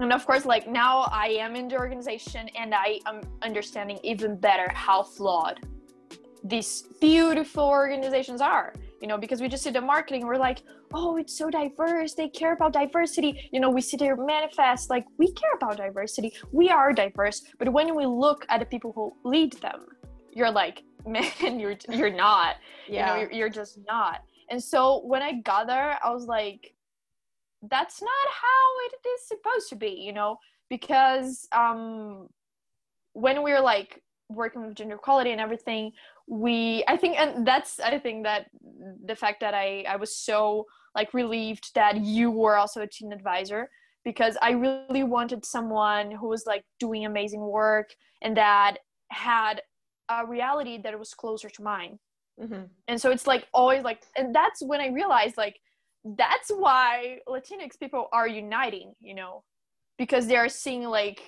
And 0.00 0.12
of 0.12 0.26
course 0.26 0.44
like 0.44 0.66
now 0.68 0.94
i 1.12 1.28
am 1.44 1.54
in 1.54 1.68
the 1.68 1.78
organization 1.78 2.48
and 2.60 2.74
i 2.74 2.98
am 3.06 3.20
understanding 3.42 3.98
even 4.02 4.36
better 4.48 4.68
how 4.72 5.04
flawed 5.04 5.60
these 6.42 6.72
beautiful 7.00 7.64
organizations 7.64 8.40
are 8.40 8.72
you 9.00 9.06
know 9.06 9.18
because 9.18 9.40
we 9.40 9.48
just 9.48 9.62
see 9.62 9.70
the 9.70 9.80
marketing 9.80 10.26
we're 10.26 10.36
like 10.36 10.62
oh 10.94 11.16
it's 11.16 11.36
so 11.36 11.50
diverse 11.50 12.14
they 12.14 12.28
care 12.28 12.52
about 12.52 12.72
diversity. 12.72 13.48
You 13.52 13.60
know 13.60 13.70
we 13.70 13.80
see 13.80 13.96
their 13.96 14.16
manifest 14.16 14.90
like 14.90 15.04
we 15.18 15.32
care 15.32 15.52
about 15.54 15.76
diversity 15.76 16.32
we 16.52 16.68
are 16.68 16.92
diverse 16.92 17.42
but 17.58 17.72
when 17.72 17.94
we 17.94 18.06
look 18.06 18.46
at 18.48 18.60
the 18.60 18.66
people 18.66 18.92
who 18.92 19.12
lead 19.28 19.52
them 19.54 19.86
you're 20.32 20.50
like 20.50 20.82
man 21.06 21.60
you're 21.60 21.76
you're 21.88 22.10
not. 22.10 22.56
You 22.88 23.06
know 23.06 23.16
you're, 23.16 23.32
you're 23.32 23.48
just 23.48 23.78
not. 23.86 24.22
And 24.50 24.62
so 24.62 25.02
when 25.04 25.22
i 25.22 25.32
got 25.40 25.66
there 25.66 25.98
i 26.04 26.10
was 26.10 26.26
like 26.26 26.72
that's 27.70 28.00
not 28.00 28.26
how 28.42 28.68
it 28.86 29.08
is 29.08 29.28
supposed 29.28 29.68
to 29.70 29.76
be 29.76 29.88
you 29.88 30.12
know 30.12 30.36
because 30.68 31.48
um 31.52 32.28
when 33.12 33.42
we're 33.42 33.60
like 33.60 34.02
working 34.28 34.66
with 34.66 34.74
gender 34.74 34.96
equality 34.96 35.30
and 35.30 35.40
everything 35.40 35.92
we 36.28 36.82
i 36.88 36.96
think 36.96 37.16
and 37.18 37.46
that's 37.46 37.78
i 37.80 37.98
think 37.98 38.24
that 38.24 38.46
the 39.04 39.14
fact 39.14 39.40
that 39.40 39.54
i 39.54 39.84
i 39.88 39.96
was 39.96 40.16
so 40.16 40.64
like 40.94 41.14
relieved 41.14 41.70
that 41.74 41.96
you 41.98 42.30
were 42.30 42.56
also 42.56 42.82
a 42.82 42.86
teen 42.86 43.12
advisor 43.12 43.68
because 44.04 44.36
i 44.42 44.50
really 44.50 45.04
wanted 45.04 45.44
someone 45.44 46.10
who 46.10 46.28
was 46.28 46.44
like 46.46 46.64
doing 46.80 47.06
amazing 47.06 47.40
work 47.40 47.90
and 48.22 48.36
that 48.36 48.78
had 49.12 49.62
a 50.08 50.26
reality 50.26 50.80
that 50.82 50.98
was 50.98 51.14
closer 51.14 51.48
to 51.48 51.62
mine 51.62 51.98
Mhm. 52.40 52.68
and 52.86 53.00
so 53.00 53.10
it's 53.10 53.26
like 53.26 53.46
always 53.54 53.82
like 53.82 54.02
and 54.16 54.34
that's 54.34 54.60
when 54.62 54.80
i 54.80 54.88
realized 54.88 55.36
like 55.38 55.58
that's 56.04 56.50
why 56.50 57.18
latinx 57.26 57.78
people 57.80 58.08
are 58.12 58.28
uniting 58.28 58.92
you 59.00 59.14
know 59.14 59.42
because 59.96 60.26
they're 60.26 60.48
seeing 60.50 60.84
like 60.84 61.20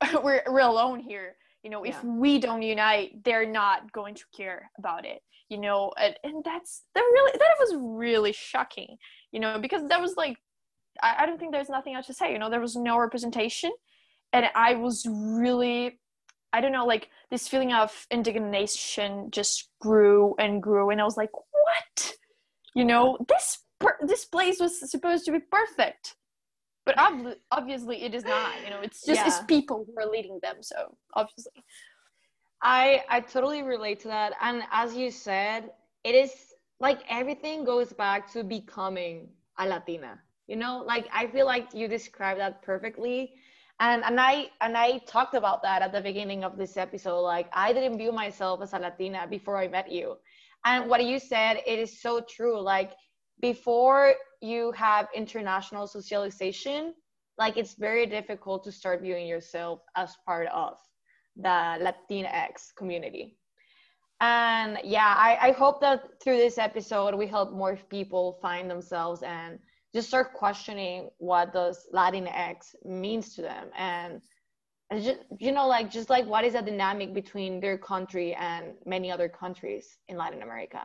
we're, 0.24 0.42
we're 0.48 0.60
alone 0.60 0.98
here 0.98 1.36
you 1.62 1.70
know 1.70 1.84
if 1.84 2.02
we 2.04 2.38
don't 2.38 2.62
unite 2.62 3.22
they're 3.24 3.48
not 3.48 3.90
going 3.92 4.14
to 4.14 4.24
care 4.36 4.70
about 4.78 5.04
it 5.04 5.22
you 5.48 5.58
know 5.58 5.92
and, 5.98 6.14
and 6.24 6.42
that's 6.44 6.84
that 6.94 7.00
really 7.00 7.32
that 7.38 7.54
was 7.58 7.74
really 7.78 8.32
shocking 8.32 8.96
you 9.32 9.40
know 9.40 9.58
because 9.58 9.86
that 9.88 10.00
was 10.00 10.16
like 10.16 10.36
I, 11.02 11.16
I 11.20 11.26
don't 11.26 11.38
think 11.38 11.52
there's 11.52 11.68
nothing 11.68 11.94
else 11.94 12.06
to 12.06 12.14
say 12.14 12.32
you 12.32 12.38
know 12.38 12.50
there 12.50 12.60
was 12.60 12.76
no 12.76 12.98
representation 12.98 13.72
and 14.32 14.46
i 14.54 14.74
was 14.74 15.06
really 15.08 15.98
i 16.52 16.60
don't 16.60 16.72
know 16.72 16.86
like 16.86 17.08
this 17.30 17.48
feeling 17.48 17.72
of 17.72 18.06
indignation 18.10 19.30
just 19.30 19.68
grew 19.80 20.34
and 20.38 20.62
grew 20.62 20.90
and 20.90 21.00
i 21.00 21.04
was 21.04 21.16
like 21.16 21.30
what? 21.32 22.14
You 22.74 22.84
know 22.84 23.18
this 23.28 23.58
per- 23.80 23.98
this 24.06 24.24
place 24.24 24.60
was 24.60 24.88
supposed 24.90 25.24
to 25.24 25.32
be 25.32 25.40
perfect 25.40 26.14
but 26.90 26.98
ob- 26.98 27.36
obviously 27.58 27.96
it 28.02 28.14
is 28.14 28.24
not 28.24 28.52
you 28.64 28.70
know 28.70 28.80
it's 28.80 29.00
just 29.04 29.26
it's 29.26 29.40
people 29.54 29.78
who 29.86 29.94
are 30.02 30.08
leading 30.16 30.38
them 30.42 30.56
so 30.60 30.78
obviously 31.14 31.64
I 32.62 33.04
I 33.08 33.20
totally 33.20 33.62
relate 33.62 34.00
to 34.00 34.08
that. 34.08 34.34
And 34.40 34.62
as 34.70 34.94
you 34.94 35.10
said, 35.10 35.70
it 36.04 36.14
is 36.14 36.32
like 36.78 37.00
everything 37.08 37.64
goes 37.64 37.92
back 37.92 38.30
to 38.32 38.44
becoming 38.44 39.28
a 39.58 39.66
Latina. 39.66 40.20
You 40.46 40.56
know, 40.56 40.82
like 40.86 41.08
I 41.12 41.26
feel 41.28 41.46
like 41.46 41.72
you 41.72 41.88
described 41.88 42.40
that 42.40 42.62
perfectly. 42.62 43.34
And 43.78 44.04
and 44.04 44.20
I 44.20 44.50
and 44.60 44.76
I 44.76 44.98
talked 45.06 45.34
about 45.34 45.62
that 45.62 45.80
at 45.82 45.92
the 45.92 46.00
beginning 46.00 46.44
of 46.44 46.58
this 46.58 46.76
episode. 46.76 47.22
Like 47.22 47.48
I 47.52 47.72
didn't 47.72 47.96
view 47.96 48.12
myself 48.12 48.60
as 48.62 48.74
a 48.74 48.78
Latina 48.78 49.26
before 49.28 49.56
I 49.56 49.68
met 49.68 49.90
you. 49.90 50.16
And 50.64 50.90
what 50.90 51.02
you 51.02 51.18
said, 51.18 51.62
it 51.66 51.78
is 51.78 52.02
so 52.02 52.20
true. 52.20 52.60
Like 52.60 52.92
before 53.40 54.14
you 54.40 54.72
have 54.72 55.08
international 55.14 55.86
socialization, 55.86 56.94
like 57.38 57.56
it's 57.56 57.74
very 57.74 58.06
difficult 58.06 58.64
to 58.64 58.72
start 58.72 59.02
viewing 59.02 59.26
yourself 59.26 59.80
as 59.96 60.16
part 60.26 60.48
of 60.48 60.76
the 61.36 61.48
Latinx 62.08 62.74
community. 62.76 63.36
And 64.20 64.78
yeah, 64.84 65.14
I, 65.16 65.48
I 65.48 65.52
hope 65.52 65.80
that 65.80 66.02
through 66.22 66.36
this 66.36 66.58
episode 66.58 67.14
we 67.14 67.26
help 67.26 67.52
more 67.52 67.78
people 67.88 68.38
find 68.42 68.70
themselves 68.70 69.22
and 69.22 69.58
just 69.94 70.08
start 70.08 70.34
questioning 70.34 71.08
what 71.18 71.52
does 71.52 71.86
Latinx 71.94 72.74
means 72.84 73.34
to 73.34 73.42
them 73.42 73.68
and 73.76 74.20
and 74.90 75.04
just, 75.04 75.20
you 75.38 75.52
know 75.52 75.68
like 75.68 75.90
just 75.90 76.10
like 76.10 76.26
what 76.26 76.44
is 76.44 76.52
the 76.52 76.62
dynamic 76.62 77.14
between 77.14 77.60
their 77.60 77.78
country 77.78 78.34
and 78.34 78.74
many 78.84 79.10
other 79.10 79.28
countries 79.28 79.98
in 80.08 80.16
Latin 80.16 80.42
America. 80.42 80.82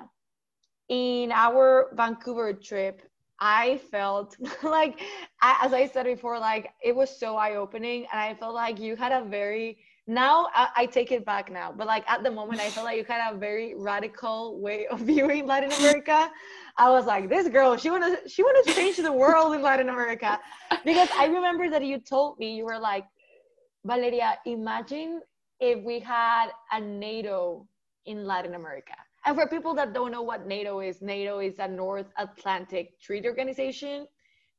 In 0.89 1.31
our 1.31 1.89
Vancouver 1.93 2.53
trip, 2.53 3.01
I 3.39 3.79
felt 3.91 4.37
like 4.63 4.99
as 5.41 5.73
I 5.73 5.87
said 5.87 6.05
before, 6.05 6.39
like 6.39 6.71
it 6.83 6.95
was 6.95 7.09
so 7.17 7.35
eye 7.35 7.55
opening, 7.55 8.07
and 8.11 8.19
I 8.19 8.33
felt 8.35 8.53
like 8.53 8.79
you 8.79 8.95
had 8.95 9.11
a 9.11 9.23
very 9.25 9.77
now 10.07 10.47
I, 10.53 10.67
I 10.75 10.85
take 10.85 11.11
it 11.11 11.25
back 11.25 11.51
now, 11.51 11.73
but 11.75 11.87
like 11.87 12.07
at 12.09 12.23
the 12.23 12.31
moment, 12.31 12.61
I 12.61 12.69
felt 12.69 12.85
like 12.85 12.97
you 12.97 13.03
had 13.03 13.33
a 13.33 13.37
very 13.37 13.73
radical 13.75 14.59
way 14.59 14.87
of 14.87 14.99
viewing 15.11 15.47
Latin 15.47 15.71
America. 15.71 16.31
I 16.77 16.89
was 16.89 17.05
like, 17.05 17.29
this 17.29 17.47
girl, 17.49 17.75
she 17.77 17.89
wanna 17.89 18.17
she 18.27 18.43
wanna 18.43 18.63
change 18.73 18.97
the 18.97 19.11
world 19.11 19.55
in 19.55 19.61
Latin 19.61 19.89
America, 19.89 20.39
because 20.85 21.09
I 21.17 21.25
remember 21.25 21.69
that 21.69 21.83
you 21.83 21.99
told 21.99 22.39
me 22.39 22.55
you 22.55 22.65
were 22.65 22.79
like, 22.79 23.05
Valeria, 23.83 24.37
imagine 24.45 25.21
if 25.59 25.83
we 25.83 25.99
had 25.99 26.49
a 26.71 26.79
NATO 26.79 27.67
in 28.05 28.25
Latin 28.25 28.55
America. 28.55 28.95
And 29.25 29.35
for 29.35 29.47
people 29.47 29.73
that 29.75 29.93
don't 29.93 30.11
know 30.11 30.21
what 30.21 30.45
NATO 30.45 30.81
is, 30.81 31.01
NATO 31.01 31.39
is 31.39 31.57
a 31.57 31.67
North 31.67 32.05
Atlantic 32.17 32.99
Treaty 33.01 33.27
Organization, 33.27 34.07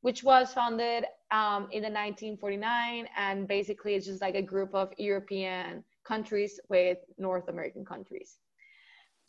which 0.01 0.23
was 0.23 0.53
founded 0.53 1.05
um, 1.31 1.69
in 1.71 1.81
the 1.83 1.89
1949, 1.89 3.07
and 3.17 3.47
basically 3.47 3.95
it's 3.95 4.05
just 4.05 4.21
like 4.21 4.35
a 4.35 4.41
group 4.41 4.75
of 4.75 4.91
European 4.97 5.83
countries 6.05 6.59
with 6.69 6.97
North 7.17 7.47
American 7.47 7.85
countries. 7.85 8.39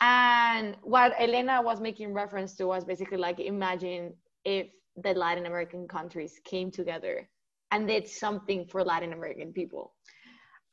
And 0.01 0.77
what 0.83 1.15
Elena 1.21 1.61
was 1.63 1.81
making 1.81 2.13
reference 2.13 2.55
to 2.57 2.67
was 2.67 2.85
basically 2.85 3.19
like 3.19 3.41
imagine 3.41 4.15
if 4.45 4.69
the 4.97 5.13
Latin 5.15 5.47
American 5.47 5.87
countries 5.87 6.41
came 6.45 6.71
together 6.71 7.29
and 7.71 7.87
did 7.87 8.09
something 8.09 8.65
for 8.67 8.85
Latin 8.85 9.13
American 9.13 9.53
people. 9.53 9.93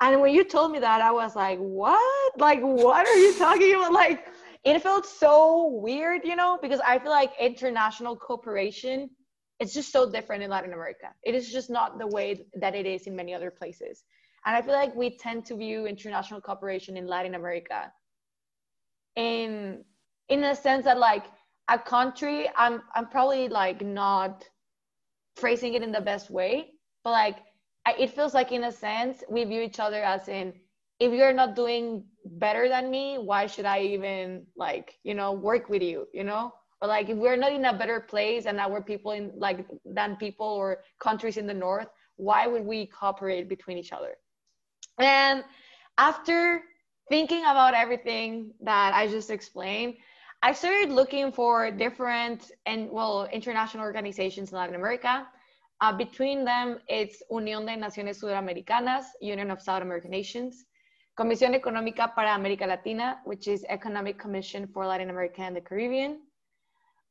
And 0.01 0.21
when 0.21 0.34
you 0.34 0.43
told 0.43 0.71
me 0.71 0.80
that, 0.80 1.01
I 1.01 1.12
was 1.12 1.36
like, 1.36 1.58
what? 1.60 2.34
Like, 2.38 2.62
what 2.62 3.08
are 3.08 3.15
you 3.15 3.34
talking 3.38 3.75
about? 3.75 3.93
Like, 3.93 4.28
it 4.65 4.82
felt 4.82 5.06
so 5.06 5.67
weird, 5.67 6.25
you 6.25 6.36
know, 6.36 6.58
because 6.60 6.80
I 6.86 6.97
feel 6.97 7.12
like 7.12 7.32
international 7.39 8.15
cooperation, 8.15 9.12
it's 9.60 9.73
just 9.73 9.91
so 9.91 10.10
different 10.10 10.43
in 10.43 10.49
Latin 10.49 10.73
America. 10.73 11.08
It 11.23 11.36
is 11.36 11.51
just 11.51 11.69
not 11.69 11.99
the 11.99 12.08
way 12.08 12.47
that 12.60 12.73
it 12.73 12.88
is 12.88 13.06
in 13.06 13.15
many 13.15 13.34
other 13.34 13.51
places. 13.51 14.04
And 14.45 14.56
I 14.56 14.62
feel 14.62 14.73
like 14.73 14.95
we 14.95 15.17
tend 15.17 15.45
to 15.45 15.56
view 15.56 15.86
international 15.86 16.41
cooperation 16.41 16.97
in 16.97 17.08
Latin 17.08 17.36
America 17.36 17.91
in 19.15 19.84
in 20.30 20.43
a 20.43 20.56
sense 20.56 20.86
that 20.86 20.97
like 20.97 21.25
a 21.69 21.78
country, 21.78 22.49
I'm 22.56 22.82
I'm 22.95 23.08
probably 23.08 23.47
like 23.47 23.82
not 23.82 24.43
phrasing 25.36 25.75
it 25.75 25.84
in 25.84 25.91
the 25.91 26.01
best 26.01 26.32
way, 26.32 26.71
but 27.04 27.12
like 27.12 27.38
I, 27.86 27.93
it 27.99 28.12
feels 28.15 28.34
like 28.34 28.51
in 28.51 28.63
a 28.63 28.71
sense 28.71 29.23
we 29.30 29.43
view 29.43 29.61
each 29.61 29.80
other 29.80 30.03
as 30.03 30.28
in 30.28 30.53
if 30.99 31.11
you're 31.13 31.34
not 31.34 31.55
doing 31.55 32.03
better 32.26 32.67
than 32.67 32.89
me 32.89 33.17
why 33.17 33.45
should 33.45 33.65
i 33.65 33.80
even 33.80 34.45
like 34.55 34.97
you 35.03 35.13
know 35.13 35.32
work 35.32 35.69
with 35.69 35.82
you 35.82 36.07
you 36.13 36.23
know? 36.23 36.53
Or 36.82 36.89
like 36.89 37.09
if 37.09 37.17
we're 37.17 37.38
not 37.38 37.53
in 37.53 37.63
a 37.65 37.73
better 37.73 38.01
place 38.01 38.45
and 38.45 38.59
our 38.59 38.82
people 38.82 39.11
in 39.11 39.32
like 39.38 39.65
than 39.86 40.17
people 40.17 40.47
or 40.47 40.84
countries 40.99 41.38
in 41.38 41.47
the 41.47 41.53
north 41.53 41.88
why 42.17 42.47
would 42.47 42.65
we 42.65 42.88
cooperate 42.88 43.47
between 43.47 43.78
each 43.78 43.91
other? 43.91 44.15
And 44.99 45.43
after 45.97 46.61
thinking 47.09 47.41
about 47.41 47.73
everything 47.73 48.51
that 48.61 48.93
i 48.93 49.07
just 49.07 49.30
explained 49.30 49.95
I 50.41 50.53
started 50.53 50.91
looking 50.91 51.32
for 51.32 51.71
different 51.71 52.51
and 52.67 52.91
well 52.91 53.28
international 53.32 53.84
organizations 53.84 54.51
in 54.51 54.57
Latin 54.57 54.76
America. 54.76 55.26
Uh, 55.82 55.91
between 55.91 56.45
them, 56.45 56.78
it's 56.88 57.23
Unión 57.32 57.65
de 57.65 57.76
Naciones 57.76 58.21
Sudamericanas, 58.21 59.05
Union 59.21 59.49
of 59.49 59.59
South 59.59 59.82
American 59.82 60.11
Nations, 60.11 60.65
Comisión 61.18 61.53
Económica 61.53 62.13
para 62.13 62.34
América 62.34 62.68
Latina, 62.68 63.22
which 63.24 63.47
is 63.47 63.66
Economic 63.70 64.18
Commission 64.18 64.68
for 64.68 64.86
Latin 64.86 65.09
America 65.09 65.41
and 65.41 65.55
the 65.55 65.61
Caribbean. 65.61 66.20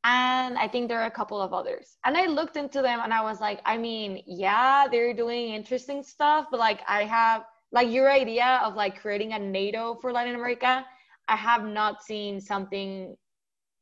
And 0.04 0.58
I 0.58 0.68
think 0.68 0.88
there 0.88 1.00
are 1.00 1.06
a 1.06 1.10
couple 1.10 1.40
of 1.40 1.54
others. 1.54 1.96
And 2.04 2.14
I 2.14 2.26
looked 2.26 2.58
into 2.58 2.82
them 2.82 3.00
and 3.02 3.14
I 3.14 3.22
was 3.22 3.40
like, 3.40 3.62
I 3.64 3.78
mean, 3.78 4.22
yeah, 4.26 4.86
they're 4.90 5.14
doing 5.14 5.54
interesting 5.54 6.02
stuff, 6.02 6.48
but 6.50 6.60
like 6.60 6.80
I 6.86 7.04
have 7.04 7.46
like 7.72 7.90
your 7.90 8.10
idea 8.12 8.60
of 8.62 8.74
like 8.74 9.00
creating 9.00 9.32
a 9.32 9.38
NATO 9.38 9.94
for 10.02 10.12
Latin 10.12 10.34
America, 10.34 10.84
I 11.26 11.36
have 11.36 11.64
not 11.64 12.02
seen 12.02 12.42
something 12.42 13.16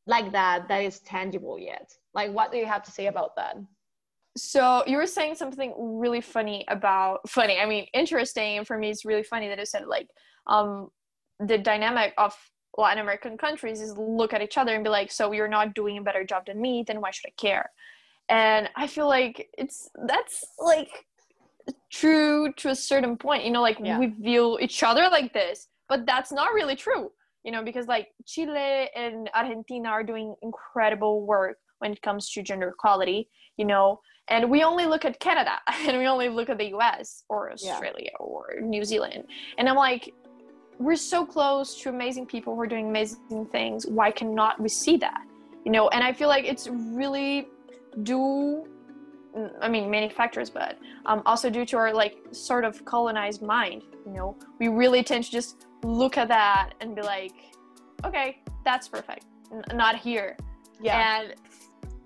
like 0.07 0.31
that 0.31 0.69
that 0.69 0.83
is 0.85 1.01
tangible 1.01 1.59
yet. 1.59 1.93
Like 2.15 2.31
what 2.33 2.53
do 2.53 2.59
you 2.59 2.67
have 2.67 2.85
to 2.85 2.93
say 2.93 3.07
about 3.07 3.35
that? 3.35 3.57
So 4.37 4.83
you 4.87 4.97
were 4.97 5.07
saying 5.07 5.35
something 5.35 5.75
really 5.77 6.21
funny 6.21 6.65
about 6.69 7.29
funny 7.29 7.59
i 7.59 7.67
mean 7.67 7.87
interesting 7.93 8.65
for 8.65 8.79
me 8.79 8.91
it's 8.91 9.05
really 9.05 9.23
funny 9.23 9.49
that 9.49 9.59
you 9.59 9.67
said 9.67 9.87
like 9.87 10.09
um 10.47 10.89
the 11.41 11.59
dynamic 11.59 12.15
of 12.17 12.35
latin 12.79 13.03
american 13.03 13.37
countries 13.37 13.81
is 13.81 13.97
look 13.99 14.33
at 14.33 14.41
each 14.41 14.57
other 14.57 14.75
and 14.75 14.85
be 14.85 14.91
like 14.91 15.13
so 15.13 15.33
you're 15.33 15.49
not 15.49 15.75
doing 15.75 15.99
a 15.99 16.03
better 16.03 16.25
job 16.25 16.47
than 16.47 16.61
me 16.61 16.83
then 16.87 17.01
why 17.01 17.11
should 17.11 17.27
i 17.27 17.33
care 17.37 17.71
and 18.29 18.71
i 18.77 18.87
feel 18.87 19.07
like 19.07 19.49
it's 19.59 19.91
that's 20.07 20.45
like 20.59 21.07
true 21.91 22.53
to 22.55 22.71
a 22.71 22.75
certain 22.75 23.17
point 23.17 23.45
you 23.45 23.51
know 23.51 23.61
like 23.61 23.79
yeah. 23.83 23.99
we 23.99 24.07
view 24.07 24.59
each 24.61 24.83
other 24.83 25.09
like 25.11 25.33
this 25.35 25.69
but 25.89 26.07
that's 26.07 26.33
not 26.33 26.55
really 26.55 26.75
true 26.75 27.11
you 27.45 27.53
know 27.53 27.63
because 27.63 27.87
like 27.87 28.09
chile 28.27 28.89
and 28.97 29.29
argentina 29.35 29.89
are 29.89 30.03
doing 30.03 30.35
incredible 30.43 31.27
work 31.27 31.59
when 31.81 31.93
it 31.93 32.01
comes 32.01 32.31
to 32.31 32.43
gender 32.43 32.69
equality 32.69 33.29
you 33.59 33.67
know 33.67 34.01
and 34.29 34.51
we 34.51 34.63
only 34.63 34.87
look 34.87 35.05
at 35.05 35.19
canada 35.21 35.59
and 35.87 35.99
we 35.99 36.07
only 36.07 36.29
look 36.29 36.49
at 36.49 36.59
the 36.59 36.67
us 36.67 37.25
or 37.29 37.53
australia 37.53 38.11
yeah. 38.13 38.27
or 38.27 38.61
new 38.61 38.85
zealand. 38.85 39.25
And 39.59 39.69
i'm 39.69 39.77
like 39.77 40.13
we're 40.79 40.97
so 40.97 41.25
close 41.25 41.81
to 41.81 41.91
amazing 41.91 42.27
people 42.27 42.55
who 42.55 42.61
are 42.61 42.67
doing 42.67 42.89
amazing 42.89 43.47
things. 43.53 43.87
Why 43.87 44.11
cannot 44.11 44.59
we 44.59 44.69
see 44.69 44.97
that? 44.97 45.23
You 45.65 45.71
know 45.71 45.89
and 45.89 46.03
i 46.03 46.13
feel 46.13 46.29
like 46.29 46.45
it's 46.45 46.69
really 46.69 47.49
due 48.03 48.67
i 49.61 49.69
mean 49.69 49.91
many 49.91 50.09
factors 50.09 50.51
but 50.51 50.79
um, 51.07 51.23
also 51.25 51.49
due 51.49 51.65
to 51.67 51.77
our 51.77 51.93
like 51.95 52.17
sort 52.33 52.65
of 52.65 52.85
colonized 52.85 53.43
mind 53.43 53.83
you 54.07 54.13
know? 54.13 54.37
We 54.59 54.69
really 54.69 55.05
tend 55.05 55.25
to 55.25 55.31
just 55.31 55.67
look 55.85 56.19
at 56.19 56.29
that 56.29 56.75
and 56.81 56.97
be 56.97 57.03
like 57.03 57.35
okay 58.05 58.43
that's 58.65 58.89
perfect. 58.89 59.27
N- 59.53 59.77
not 59.77 59.97
here. 59.97 60.37
Yeah. 60.81 61.21
And 61.21 61.35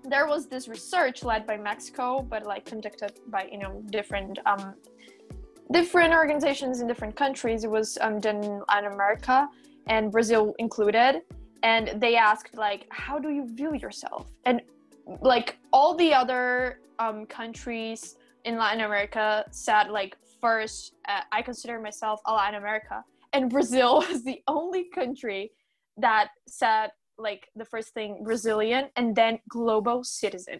there 0.07 0.25
was 0.25 0.47
this 0.47 0.67
research 0.67 1.23
led 1.23 1.45
by 1.45 1.57
Mexico, 1.57 2.21
but 2.21 2.45
like 2.45 2.65
conducted 2.65 3.19
by 3.27 3.47
you 3.51 3.57
know 3.57 3.83
different 3.89 4.39
um, 4.45 4.73
different 5.71 6.13
organizations 6.13 6.79
in 6.81 6.87
different 6.87 7.15
countries. 7.15 7.63
It 7.63 7.69
was 7.69 7.97
um, 8.01 8.19
done 8.19 8.43
in 8.43 8.61
Latin 8.69 8.93
America 8.93 9.47
and 9.87 10.11
Brazil 10.11 10.55
included, 10.59 11.21
and 11.63 12.01
they 12.01 12.15
asked 12.15 12.57
like, 12.57 12.87
how 12.89 13.19
do 13.19 13.29
you 13.29 13.45
view 13.45 13.75
yourself? 13.75 14.29
And 14.45 14.61
like 15.21 15.57
all 15.71 15.95
the 15.95 16.13
other 16.13 16.79
um, 16.99 17.25
countries 17.25 18.15
in 18.45 18.57
Latin 18.57 18.81
America 18.81 19.45
said 19.51 19.89
like 19.89 20.17
first, 20.41 20.93
uh, 21.07 21.21
I 21.31 21.41
consider 21.41 21.79
myself 21.79 22.21
a 22.25 22.33
Latin 22.33 22.55
America, 22.55 23.03
and 23.33 23.49
Brazil 23.49 24.05
was 24.09 24.23
the 24.23 24.41
only 24.47 24.85
country 24.85 25.51
that 25.97 26.29
said 26.47 26.91
like 27.17 27.49
the 27.55 27.65
first 27.65 27.93
thing 27.93 28.23
Brazilian 28.23 28.89
and 28.95 29.15
then 29.15 29.39
global 29.49 30.03
citizen. 30.03 30.59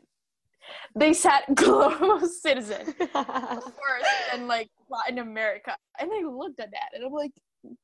They 0.95 1.13
said 1.13 1.41
global 1.53 2.27
citizen 2.27 2.93
first 2.97 4.11
and 4.33 4.47
like 4.47 4.69
Latin 4.89 5.19
America. 5.19 5.75
And 5.99 6.11
I 6.11 6.27
looked 6.27 6.59
at 6.59 6.71
that 6.71 6.89
and 6.93 7.05
I'm 7.05 7.13
like, 7.13 7.31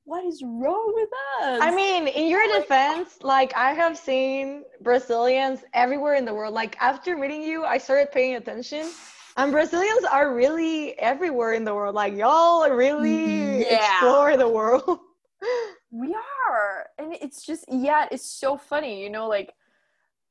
what 0.05 0.26
is 0.26 0.41
wrong 0.43 0.91
with 0.95 1.09
us? 1.41 1.59
I 1.61 1.76
mean, 1.76 2.07
in 2.07 2.30
your 2.30 2.45
defense, 2.59 3.17
like 3.21 3.55
I 3.55 3.74
have 3.74 3.97
seen 3.97 4.63
Brazilians 4.82 5.61
everywhere 5.74 6.15
in 6.15 6.26
the 6.26 6.34
world. 6.34 6.53
Like 6.53 6.78
after 6.80 7.17
meeting 7.17 7.41
you, 7.41 7.65
I 7.65 7.78
started 7.78 8.11
paying 8.11 8.36
attention. 8.36 8.89
And 9.36 9.51
Brazilians 9.51 10.05
are 10.05 10.34
really 10.34 10.97
everywhere 10.99 11.53
in 11.53 11.63
the 11.63 11.74
world. 11.74 11.95
Like 11.95 12.15
y'all 12.15 12.69
really 12.69 13.61
yeah. 13.61 13.95
explore 13.95 14.38
the 14.38 14.47
world. 14.47 14.99
we 15.94 16.16
are 16.50 16.88
and 16.98 17.14
it's 17.22 17.46
just 17.46 17.66
yeah 17.70 18.08
it's 18.12 18.26
so 18.26 18.58
funny 18.58 19.04
you 19.04 19.10
know 19.10 19.28
like 19.28 19.54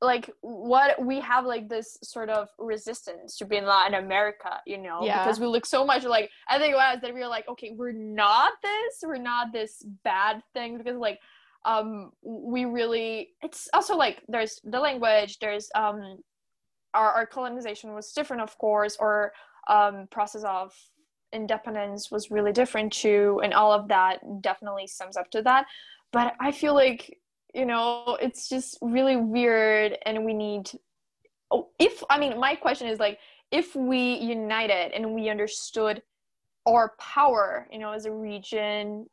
like 0.03 0.29
what 0.41 1.01
we 1.01 1.21
have 1.21 1.47
like 1.47 1.69
this 1.69 1.97
sort 2.03 2.29
of 2.29 2.49
resistance 2.59 3.37
to 3.37 3.45
being 3.45 3.65
Latin 3.65 4.05
America, 4.05 4.61
you 4.67 4.77
know, 4.77 5.05
yeah. 5.05 5.23
because 5.23 5.39
we 5.39 5.47
look 5.47 5.65
so 5.65 5.87
much 5.87 6.03
like 6.05 6.29
I 6.49 6.59
think 6.59 6.75
was 6.75 6.99
that 7.01 7.15
we 7.15 7.23
are 7.23 7.29
like, 7.29 7.49
okay, 7.49 7.73
we're 7.77 7.93
not 7.93 8.53
this, 8.63 9.05
we're 9.05 9.17
not 9.17 9.53
this 9.53 9.85
bad 10.03 10.43
thing 10.55 10.77
because 10.77 10.97
like 10.97 11.21
um 11.65 12.11
we 12.21 12.65
really 12.65 13.29
it's 13.43 13.69
also 13.73 13.97
like 13.97 14.23
there's 14.27 14.61
the 14.65 14.81
language, 14.81 15.39
there's 15.39 15.71
um 15.77 16.19
our, 16.95 17.13
our 17.13 17.27
colonization 17.27 17.95
was 17.95 18.13
different 18.13 18.43
of 18.43 18.59
course, 18.59 18.97
or 18.99 19.33
um 19.69 20.09
process 20.11 20.43
of 20.43 20.75
independence 21.33 22.11
was 22.11 22.31
really 22.31 22.53
different 22.53 22.93
too 22.93 23.41
and 23.43 23.55
all 23.55 23.73
of 23.73 23.89
that 23.89 24.43
definitely 24.43 24.87
sums 24.87 25.17
up 25.17 25.31
to 25.31 25.43
that. 25.43 25.67
But 26.13 26.35
i 26.41 26.53
feel 26.53 26.75
like 26.75 27.19
you 27.55 27.67
know 27.67 28.19
it's 28.21 28.49
just 28.49 28.79
really 28.83 29.17
weird 29.17 29.99
and 30.07 30.25
we 30.25 30.35
need 30.35 30.71
oh, 31.51 31.69
if 31.79 32.03
i 32.11 32.19
mean 32.19 32.39
my 32.39 32.55
question 32.55 32.87
is 32.89 32.99
like 32.99 33.19
if 33.51 33.75
we 33.75 34.15
united 34.19 34.93
and 34.95 35.15
we 35.15 35.29
understood 35.29 36.03
our 36.67 36.95
power 36.99 37.69
you 37.71 37.79
know 37.79 37.93
as 37.93 38.07
a 38.07 38.13
region 38.13 39.07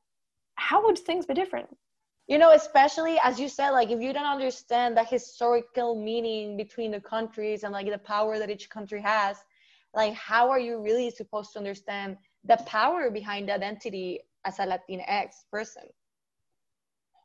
how 0.59 0.83
would 0.85 0.99
things 0.99 1.25
be 1.25 1.33
different? 1.33 1.67
You 2.27 2.37
know 2.37 2.51
especially 2.51 3.17
as 3.23 3.39
you 3.39 3.49
said 3.49 3.71
like 3.71 3.89
if 3.89 4.01
you 4.01 4.13
don't 4.13 4.25
understand 4.25 4.95
the 4.95 5.03
historical 5.03 5.95
meaning 5.95 6.57
between 6.57 6.91
the 6.91 7.01
countries 7.01 7.63
and 7.63 7.73
like 7.73 7.89
the 7.89 7.97
power 7.97 8.37
that 8.37 8.51
each 8.51 8.69
country 8.69 9.01
has 9.01 9.37
like 9.93 10.13
how 10.13 10.49
are 10.49 10.59
you 10.59 10.81
really 10.81 11.09
supposed 11.09 11.53
to 11.53 11.59
understand 11.59 12.17
the 12.43 12.57
power 12.65 13.09
behind 13.09 13.49
identity 13.49 14.21
as 14.45 14.59
a 14.59 14.65
latinx 14.65 15.29
person? 15.51 15.83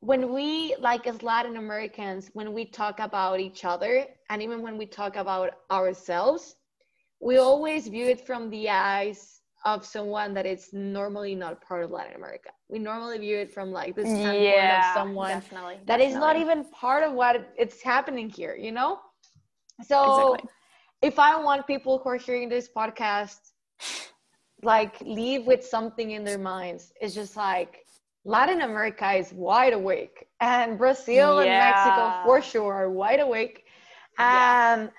When 0.01 0.35
we 0.35 0.77
like 0.81 1.07
as 1.07 1.23
latin 1.23 1.57
americans 1.57 2.31
when 2.35 2.53
we 2.53 2.67
talk 2.67 3.01
about 3.01 3.41
each 3.41 3.65
other 3.65 4.05
and 4.29 4.43
even 4.43 4.61
when 4.61 4.77
we 4.77 4.85
talk 4.85 5.17
about 5.17 5.53
ourselves 5.71 6.57
we 7.21 7.39
always 7.39 7.89
view 7.89 8.09
it 8.09 8.21
from 8.21 8.51
the 8.51 8.69
eyes 8.69 9.41
of 9.65 9.87
someone 9.87 10.35
that 10.35 10.45
is 10.45 10.69
normally 10.75 11.35
not 11.35 11.63
part 11.63 11.85
of 11.85 11.91
latin 11.91 12.17
america. 12.17 12.51
We 12.69 12.79
normally 12.81 13.17
view 13.17 13.39
it 13.39 13.51
from 13.51 13.73
like 13.73 13.97
the 13.97 14.05
standpoint 14.05 14.43
yeah, 14.43 14.79
of 14.79 14.85
someone 14.93 15.29
definitely, 15.29 15.75
that 15.87 15.87
definitely. 15.87 16.07
is 16.07 16.17
not 16.17 16.37
even 16.37 16.65
part 16.65 17.03
of 17.03 17.15
what 17.15 17.55
it's 17.57 17.81
happening 17.83 18.29
here 18.29 18.55
you 18.57 18.73
know? 18.73 18.99
So 19.87 20.35
exactly 20.35 20.51
if 21.05 21.19
I 21.19 21.37
want 21.37 21.67
people 21.67 21.99
who 21.99 22.09
are 22.09 22.17
hearing 22.17 22.49
this 22.49 22.67
podcast, 22.75 23.41
like 24.63 24.99
leave 25.03 25.45
with 25.45 25.63
something 25.63 26.13
in 26.13 26.25
their 26.25 26.39
minds, 26.39 26.93
it's 26.99 27.15
just 27.15 27.37
like 27.37 27.85
Latin 28.25 28.63
America 28.63 29.13
is 29.13 29.31
wide 29.35 29.75
awake, 29.75 30.27
and 30.41 30.79
Brazil 30.79 31.45
yeah. 31.45 31.45
and 31.45 31.55
Mexico 31.65 32.05
for 32.25 32.41
sure 32.41 32.73
are 32.73 32.91
wide 32.91 33.21
awake, 33.21 33.65
and 34.19 34.81
yeah. 34.81 34.85
Um, 34.87 34.91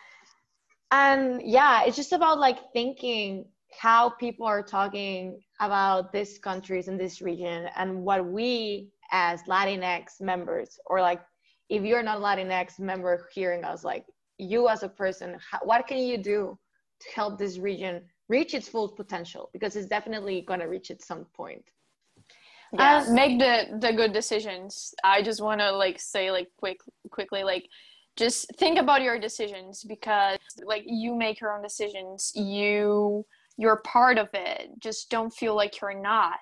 and 0.91 1.41
yeah, 1.43 1.86
it's 1.86 1.95
just 1.95 2.14
about 2.14 2.38
like 2.39 2.60
thinking 2.72 3.45
how 3.80 4.12
people 4.12 4.45
are 4.45 4.62
talking 4.62 5.39
about 5.60 6.14
these 6.14 6.38
countries 6.38 6.88
in 6.88 6.97
this 6.97 7.20
region 7.20 7.68
and 7.76 8.03
what 8.03 8.24
we 8.24 8.91
as 9.12 9.41
Latinx 9.43 10.22
members 10.22 10.80
or 10.86 11.01
like 11.01 11.22
if 11.70 11.84
you're 11.84 12.03
not 12.03 12.20
a 12.20 12.22
Latinx 12.22 12.80
member 12.80 13.28
hearing 13.34 13.64
us 13.64 13.84
like 13.84 14.06
you 14.38 14.68
as 14.68 14.84
a 14.84 14.90
person 14.90 15.38
how, 15.52 15.60
what 15.64 15.88
can 15.88 15.98
you 15.98 16.18
do 16.18 16.58
to 17.02 17.08
help 17.14 17.38
this 17.38 17.58
region 17.58 18.02
reach 18.30 18.54
its 18.54 18.68
full 18.68 18.90
potential? 18.90 19.50
Because 19.54 19.76
it's 19.76 19.88
definitely 19.88 20.42
going 20.42 20.60
to 20.60 20.68
reach 20.68 20.92
at 20.92 21.04
some 21.04 21.26
point. 21.36 21.64
Yeah 22.74 23.04
um, 23.08 23.14
make 23.14 23.40
the 23.40 23.78
the 23.80 23.94
good 23.94 24.14
decisions. 24.14 24.94
I 25.04 25.22
just 25.22 25.42
want 25.42 25.62
to 25.62 25.72
like 25.72 26.00
say 26.00 26.32
like 26.32 26.48
quick 26.58 26.80
quickly 27.12 27.44
like 27.44 27.68
just 28.18 28.50
think 28.58 28.80
about 28.80 29.02
your 29.02 29.20
decisions 29.20 29.84
because 29.84 30.40
like 30.64 30.84
you 30.86 31.16
make 31.16 31.40
your 31.42 31.54
own 31.54 31.62
decisions. 31.62 32.32
You 32.36 33.26
you're 33.58 33.78
part 33.78 34.18
of 34.18 34.30
it. 34.34 34.70
Just 34.80 35.10
don't 35.10 35.34
feel 35.34 35.56
like 35.56 35.80
you're 35.80 36.00
not. 36.00 36.40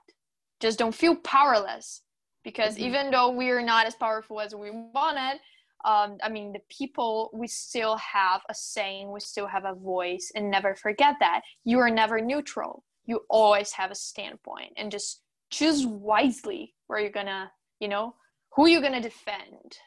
Just 0.59 0.79
don't 0.79 0.95
feel 0.95 1.15
powerless 1.15 2.01
because 2.43 2.75
mm-hmm. 2.75 2.85
even 2.85 3.11
though 3.11 3.31
we're 3.31 3.61
not 3.61 3.85
as 3.85 3.95
powerful 3.95 4.39
as 4.39 4.55
we 4.55 4.71
wanted 4.71 5.39
um, 5.85 6.17
I 6.23 6.29
mean, 6.29 6.53
the 6.53 6.61
people, 6.69 7.29
we 7.33 7.47
still 7.47 7.97
have 7.97 8.41
a 8.49 8.53
saying, 8.53 9.11
we 9.11 9.19
still 9.19 9.47
have 9.47 9.65
a 9.65 9.73
voice, 9.73 10.31
and 10.35 10.49
never 10.49 10.75
forget 10.75 11.15
that. 11.19 11.41
You 11.65 11.79
are 11.79 11.89
never 11.89 12.21
neutral. 12.21 12.83
You 13.05 13.21
always 13.29 13.71
have 13.73 13.91
a 13.91 13.95
standpoint, 13.95 14.73
and 14.77 14.91
just 14.91 15.21
choose 15.49 15.85
wisely 15.85 16.73
where 16.87 16.99
you're 16.99 17.11
gonna, 17.11 17.51
you 17.79 17.87
know, 17.87 18.15
who 18.55 18.67
you're 18.67 18.81
gonna 18.81 19.01
defend. 19.01 19.77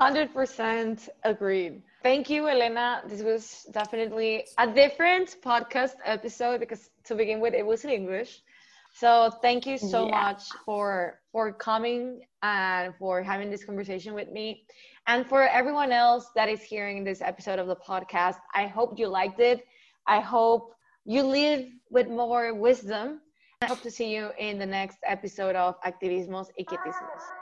100% 0.00 1.08
agreed. 1.24 1.82
Thank 2.02 2.30
you, 2.30 2.48
Elena. 2.48 3.02
This 3.06 3.22
was 3.22 3.66
definitely 3.70 4.46
a 4.56 4.66
different 4.66 5.36
podcast 5.44 5.96
episode 6.06 6.60
because 6.60 6.88
to 7.04 7.14
begin 7.14 7.38
with, 7.38 7.52
it 7.52 7.66
was 7.66 7.84
in 7.84 7.90
English. 7.90 8.40
So 8.94 9.30
thank 9.42 9.66
you 9.66 9.78
so 9.78 10.06
yeah. 10.06 10.22
much 10.22 10.42
for 10.64 11.20
for 11.32 11.52
coming 11.52 12.22
and 12.42 12.94
for 12.98 13.22
having 13.22 13.50
this 13.50 13.64
conversation 13.64 14.14
with 14.14 14.30
me. 14.30 14.64
And 15.10 15.26
for 15.26 15.42
everyone 15.42 15.90
else 15.90 16.30
that 16.36 16.48
is 16.48 16.62
hearing 16.62 17.02
this 17.02 17.20
episode 17.20 17.58
of 17.58 17.66
the 17.66 17.74
podcast, 17.74 18.36
I 18.54 18.68
hope 18.68 18.96
you 18.96 19.08
liked 19.08 19.40
it. 19.40 19.66
I 20.06 20.20
hope 20.20 20.72
you 21.04 21.24
live 21.24 21.66
with 21.90 22.06
more 22.06 22.54
wisdom. 22.54 23.20
I 23.60 23.66
hope 23.66 23.82
to 23.82 23.90
see 23.90 24.14
you 24.14 24.30
in 24.38 24.56
the 24.60 24.66
next 24.66 24.98
episode 25.04 25.56
of 25.56 25.74
Activismos 25.82 26.46
y. 26.56 27.39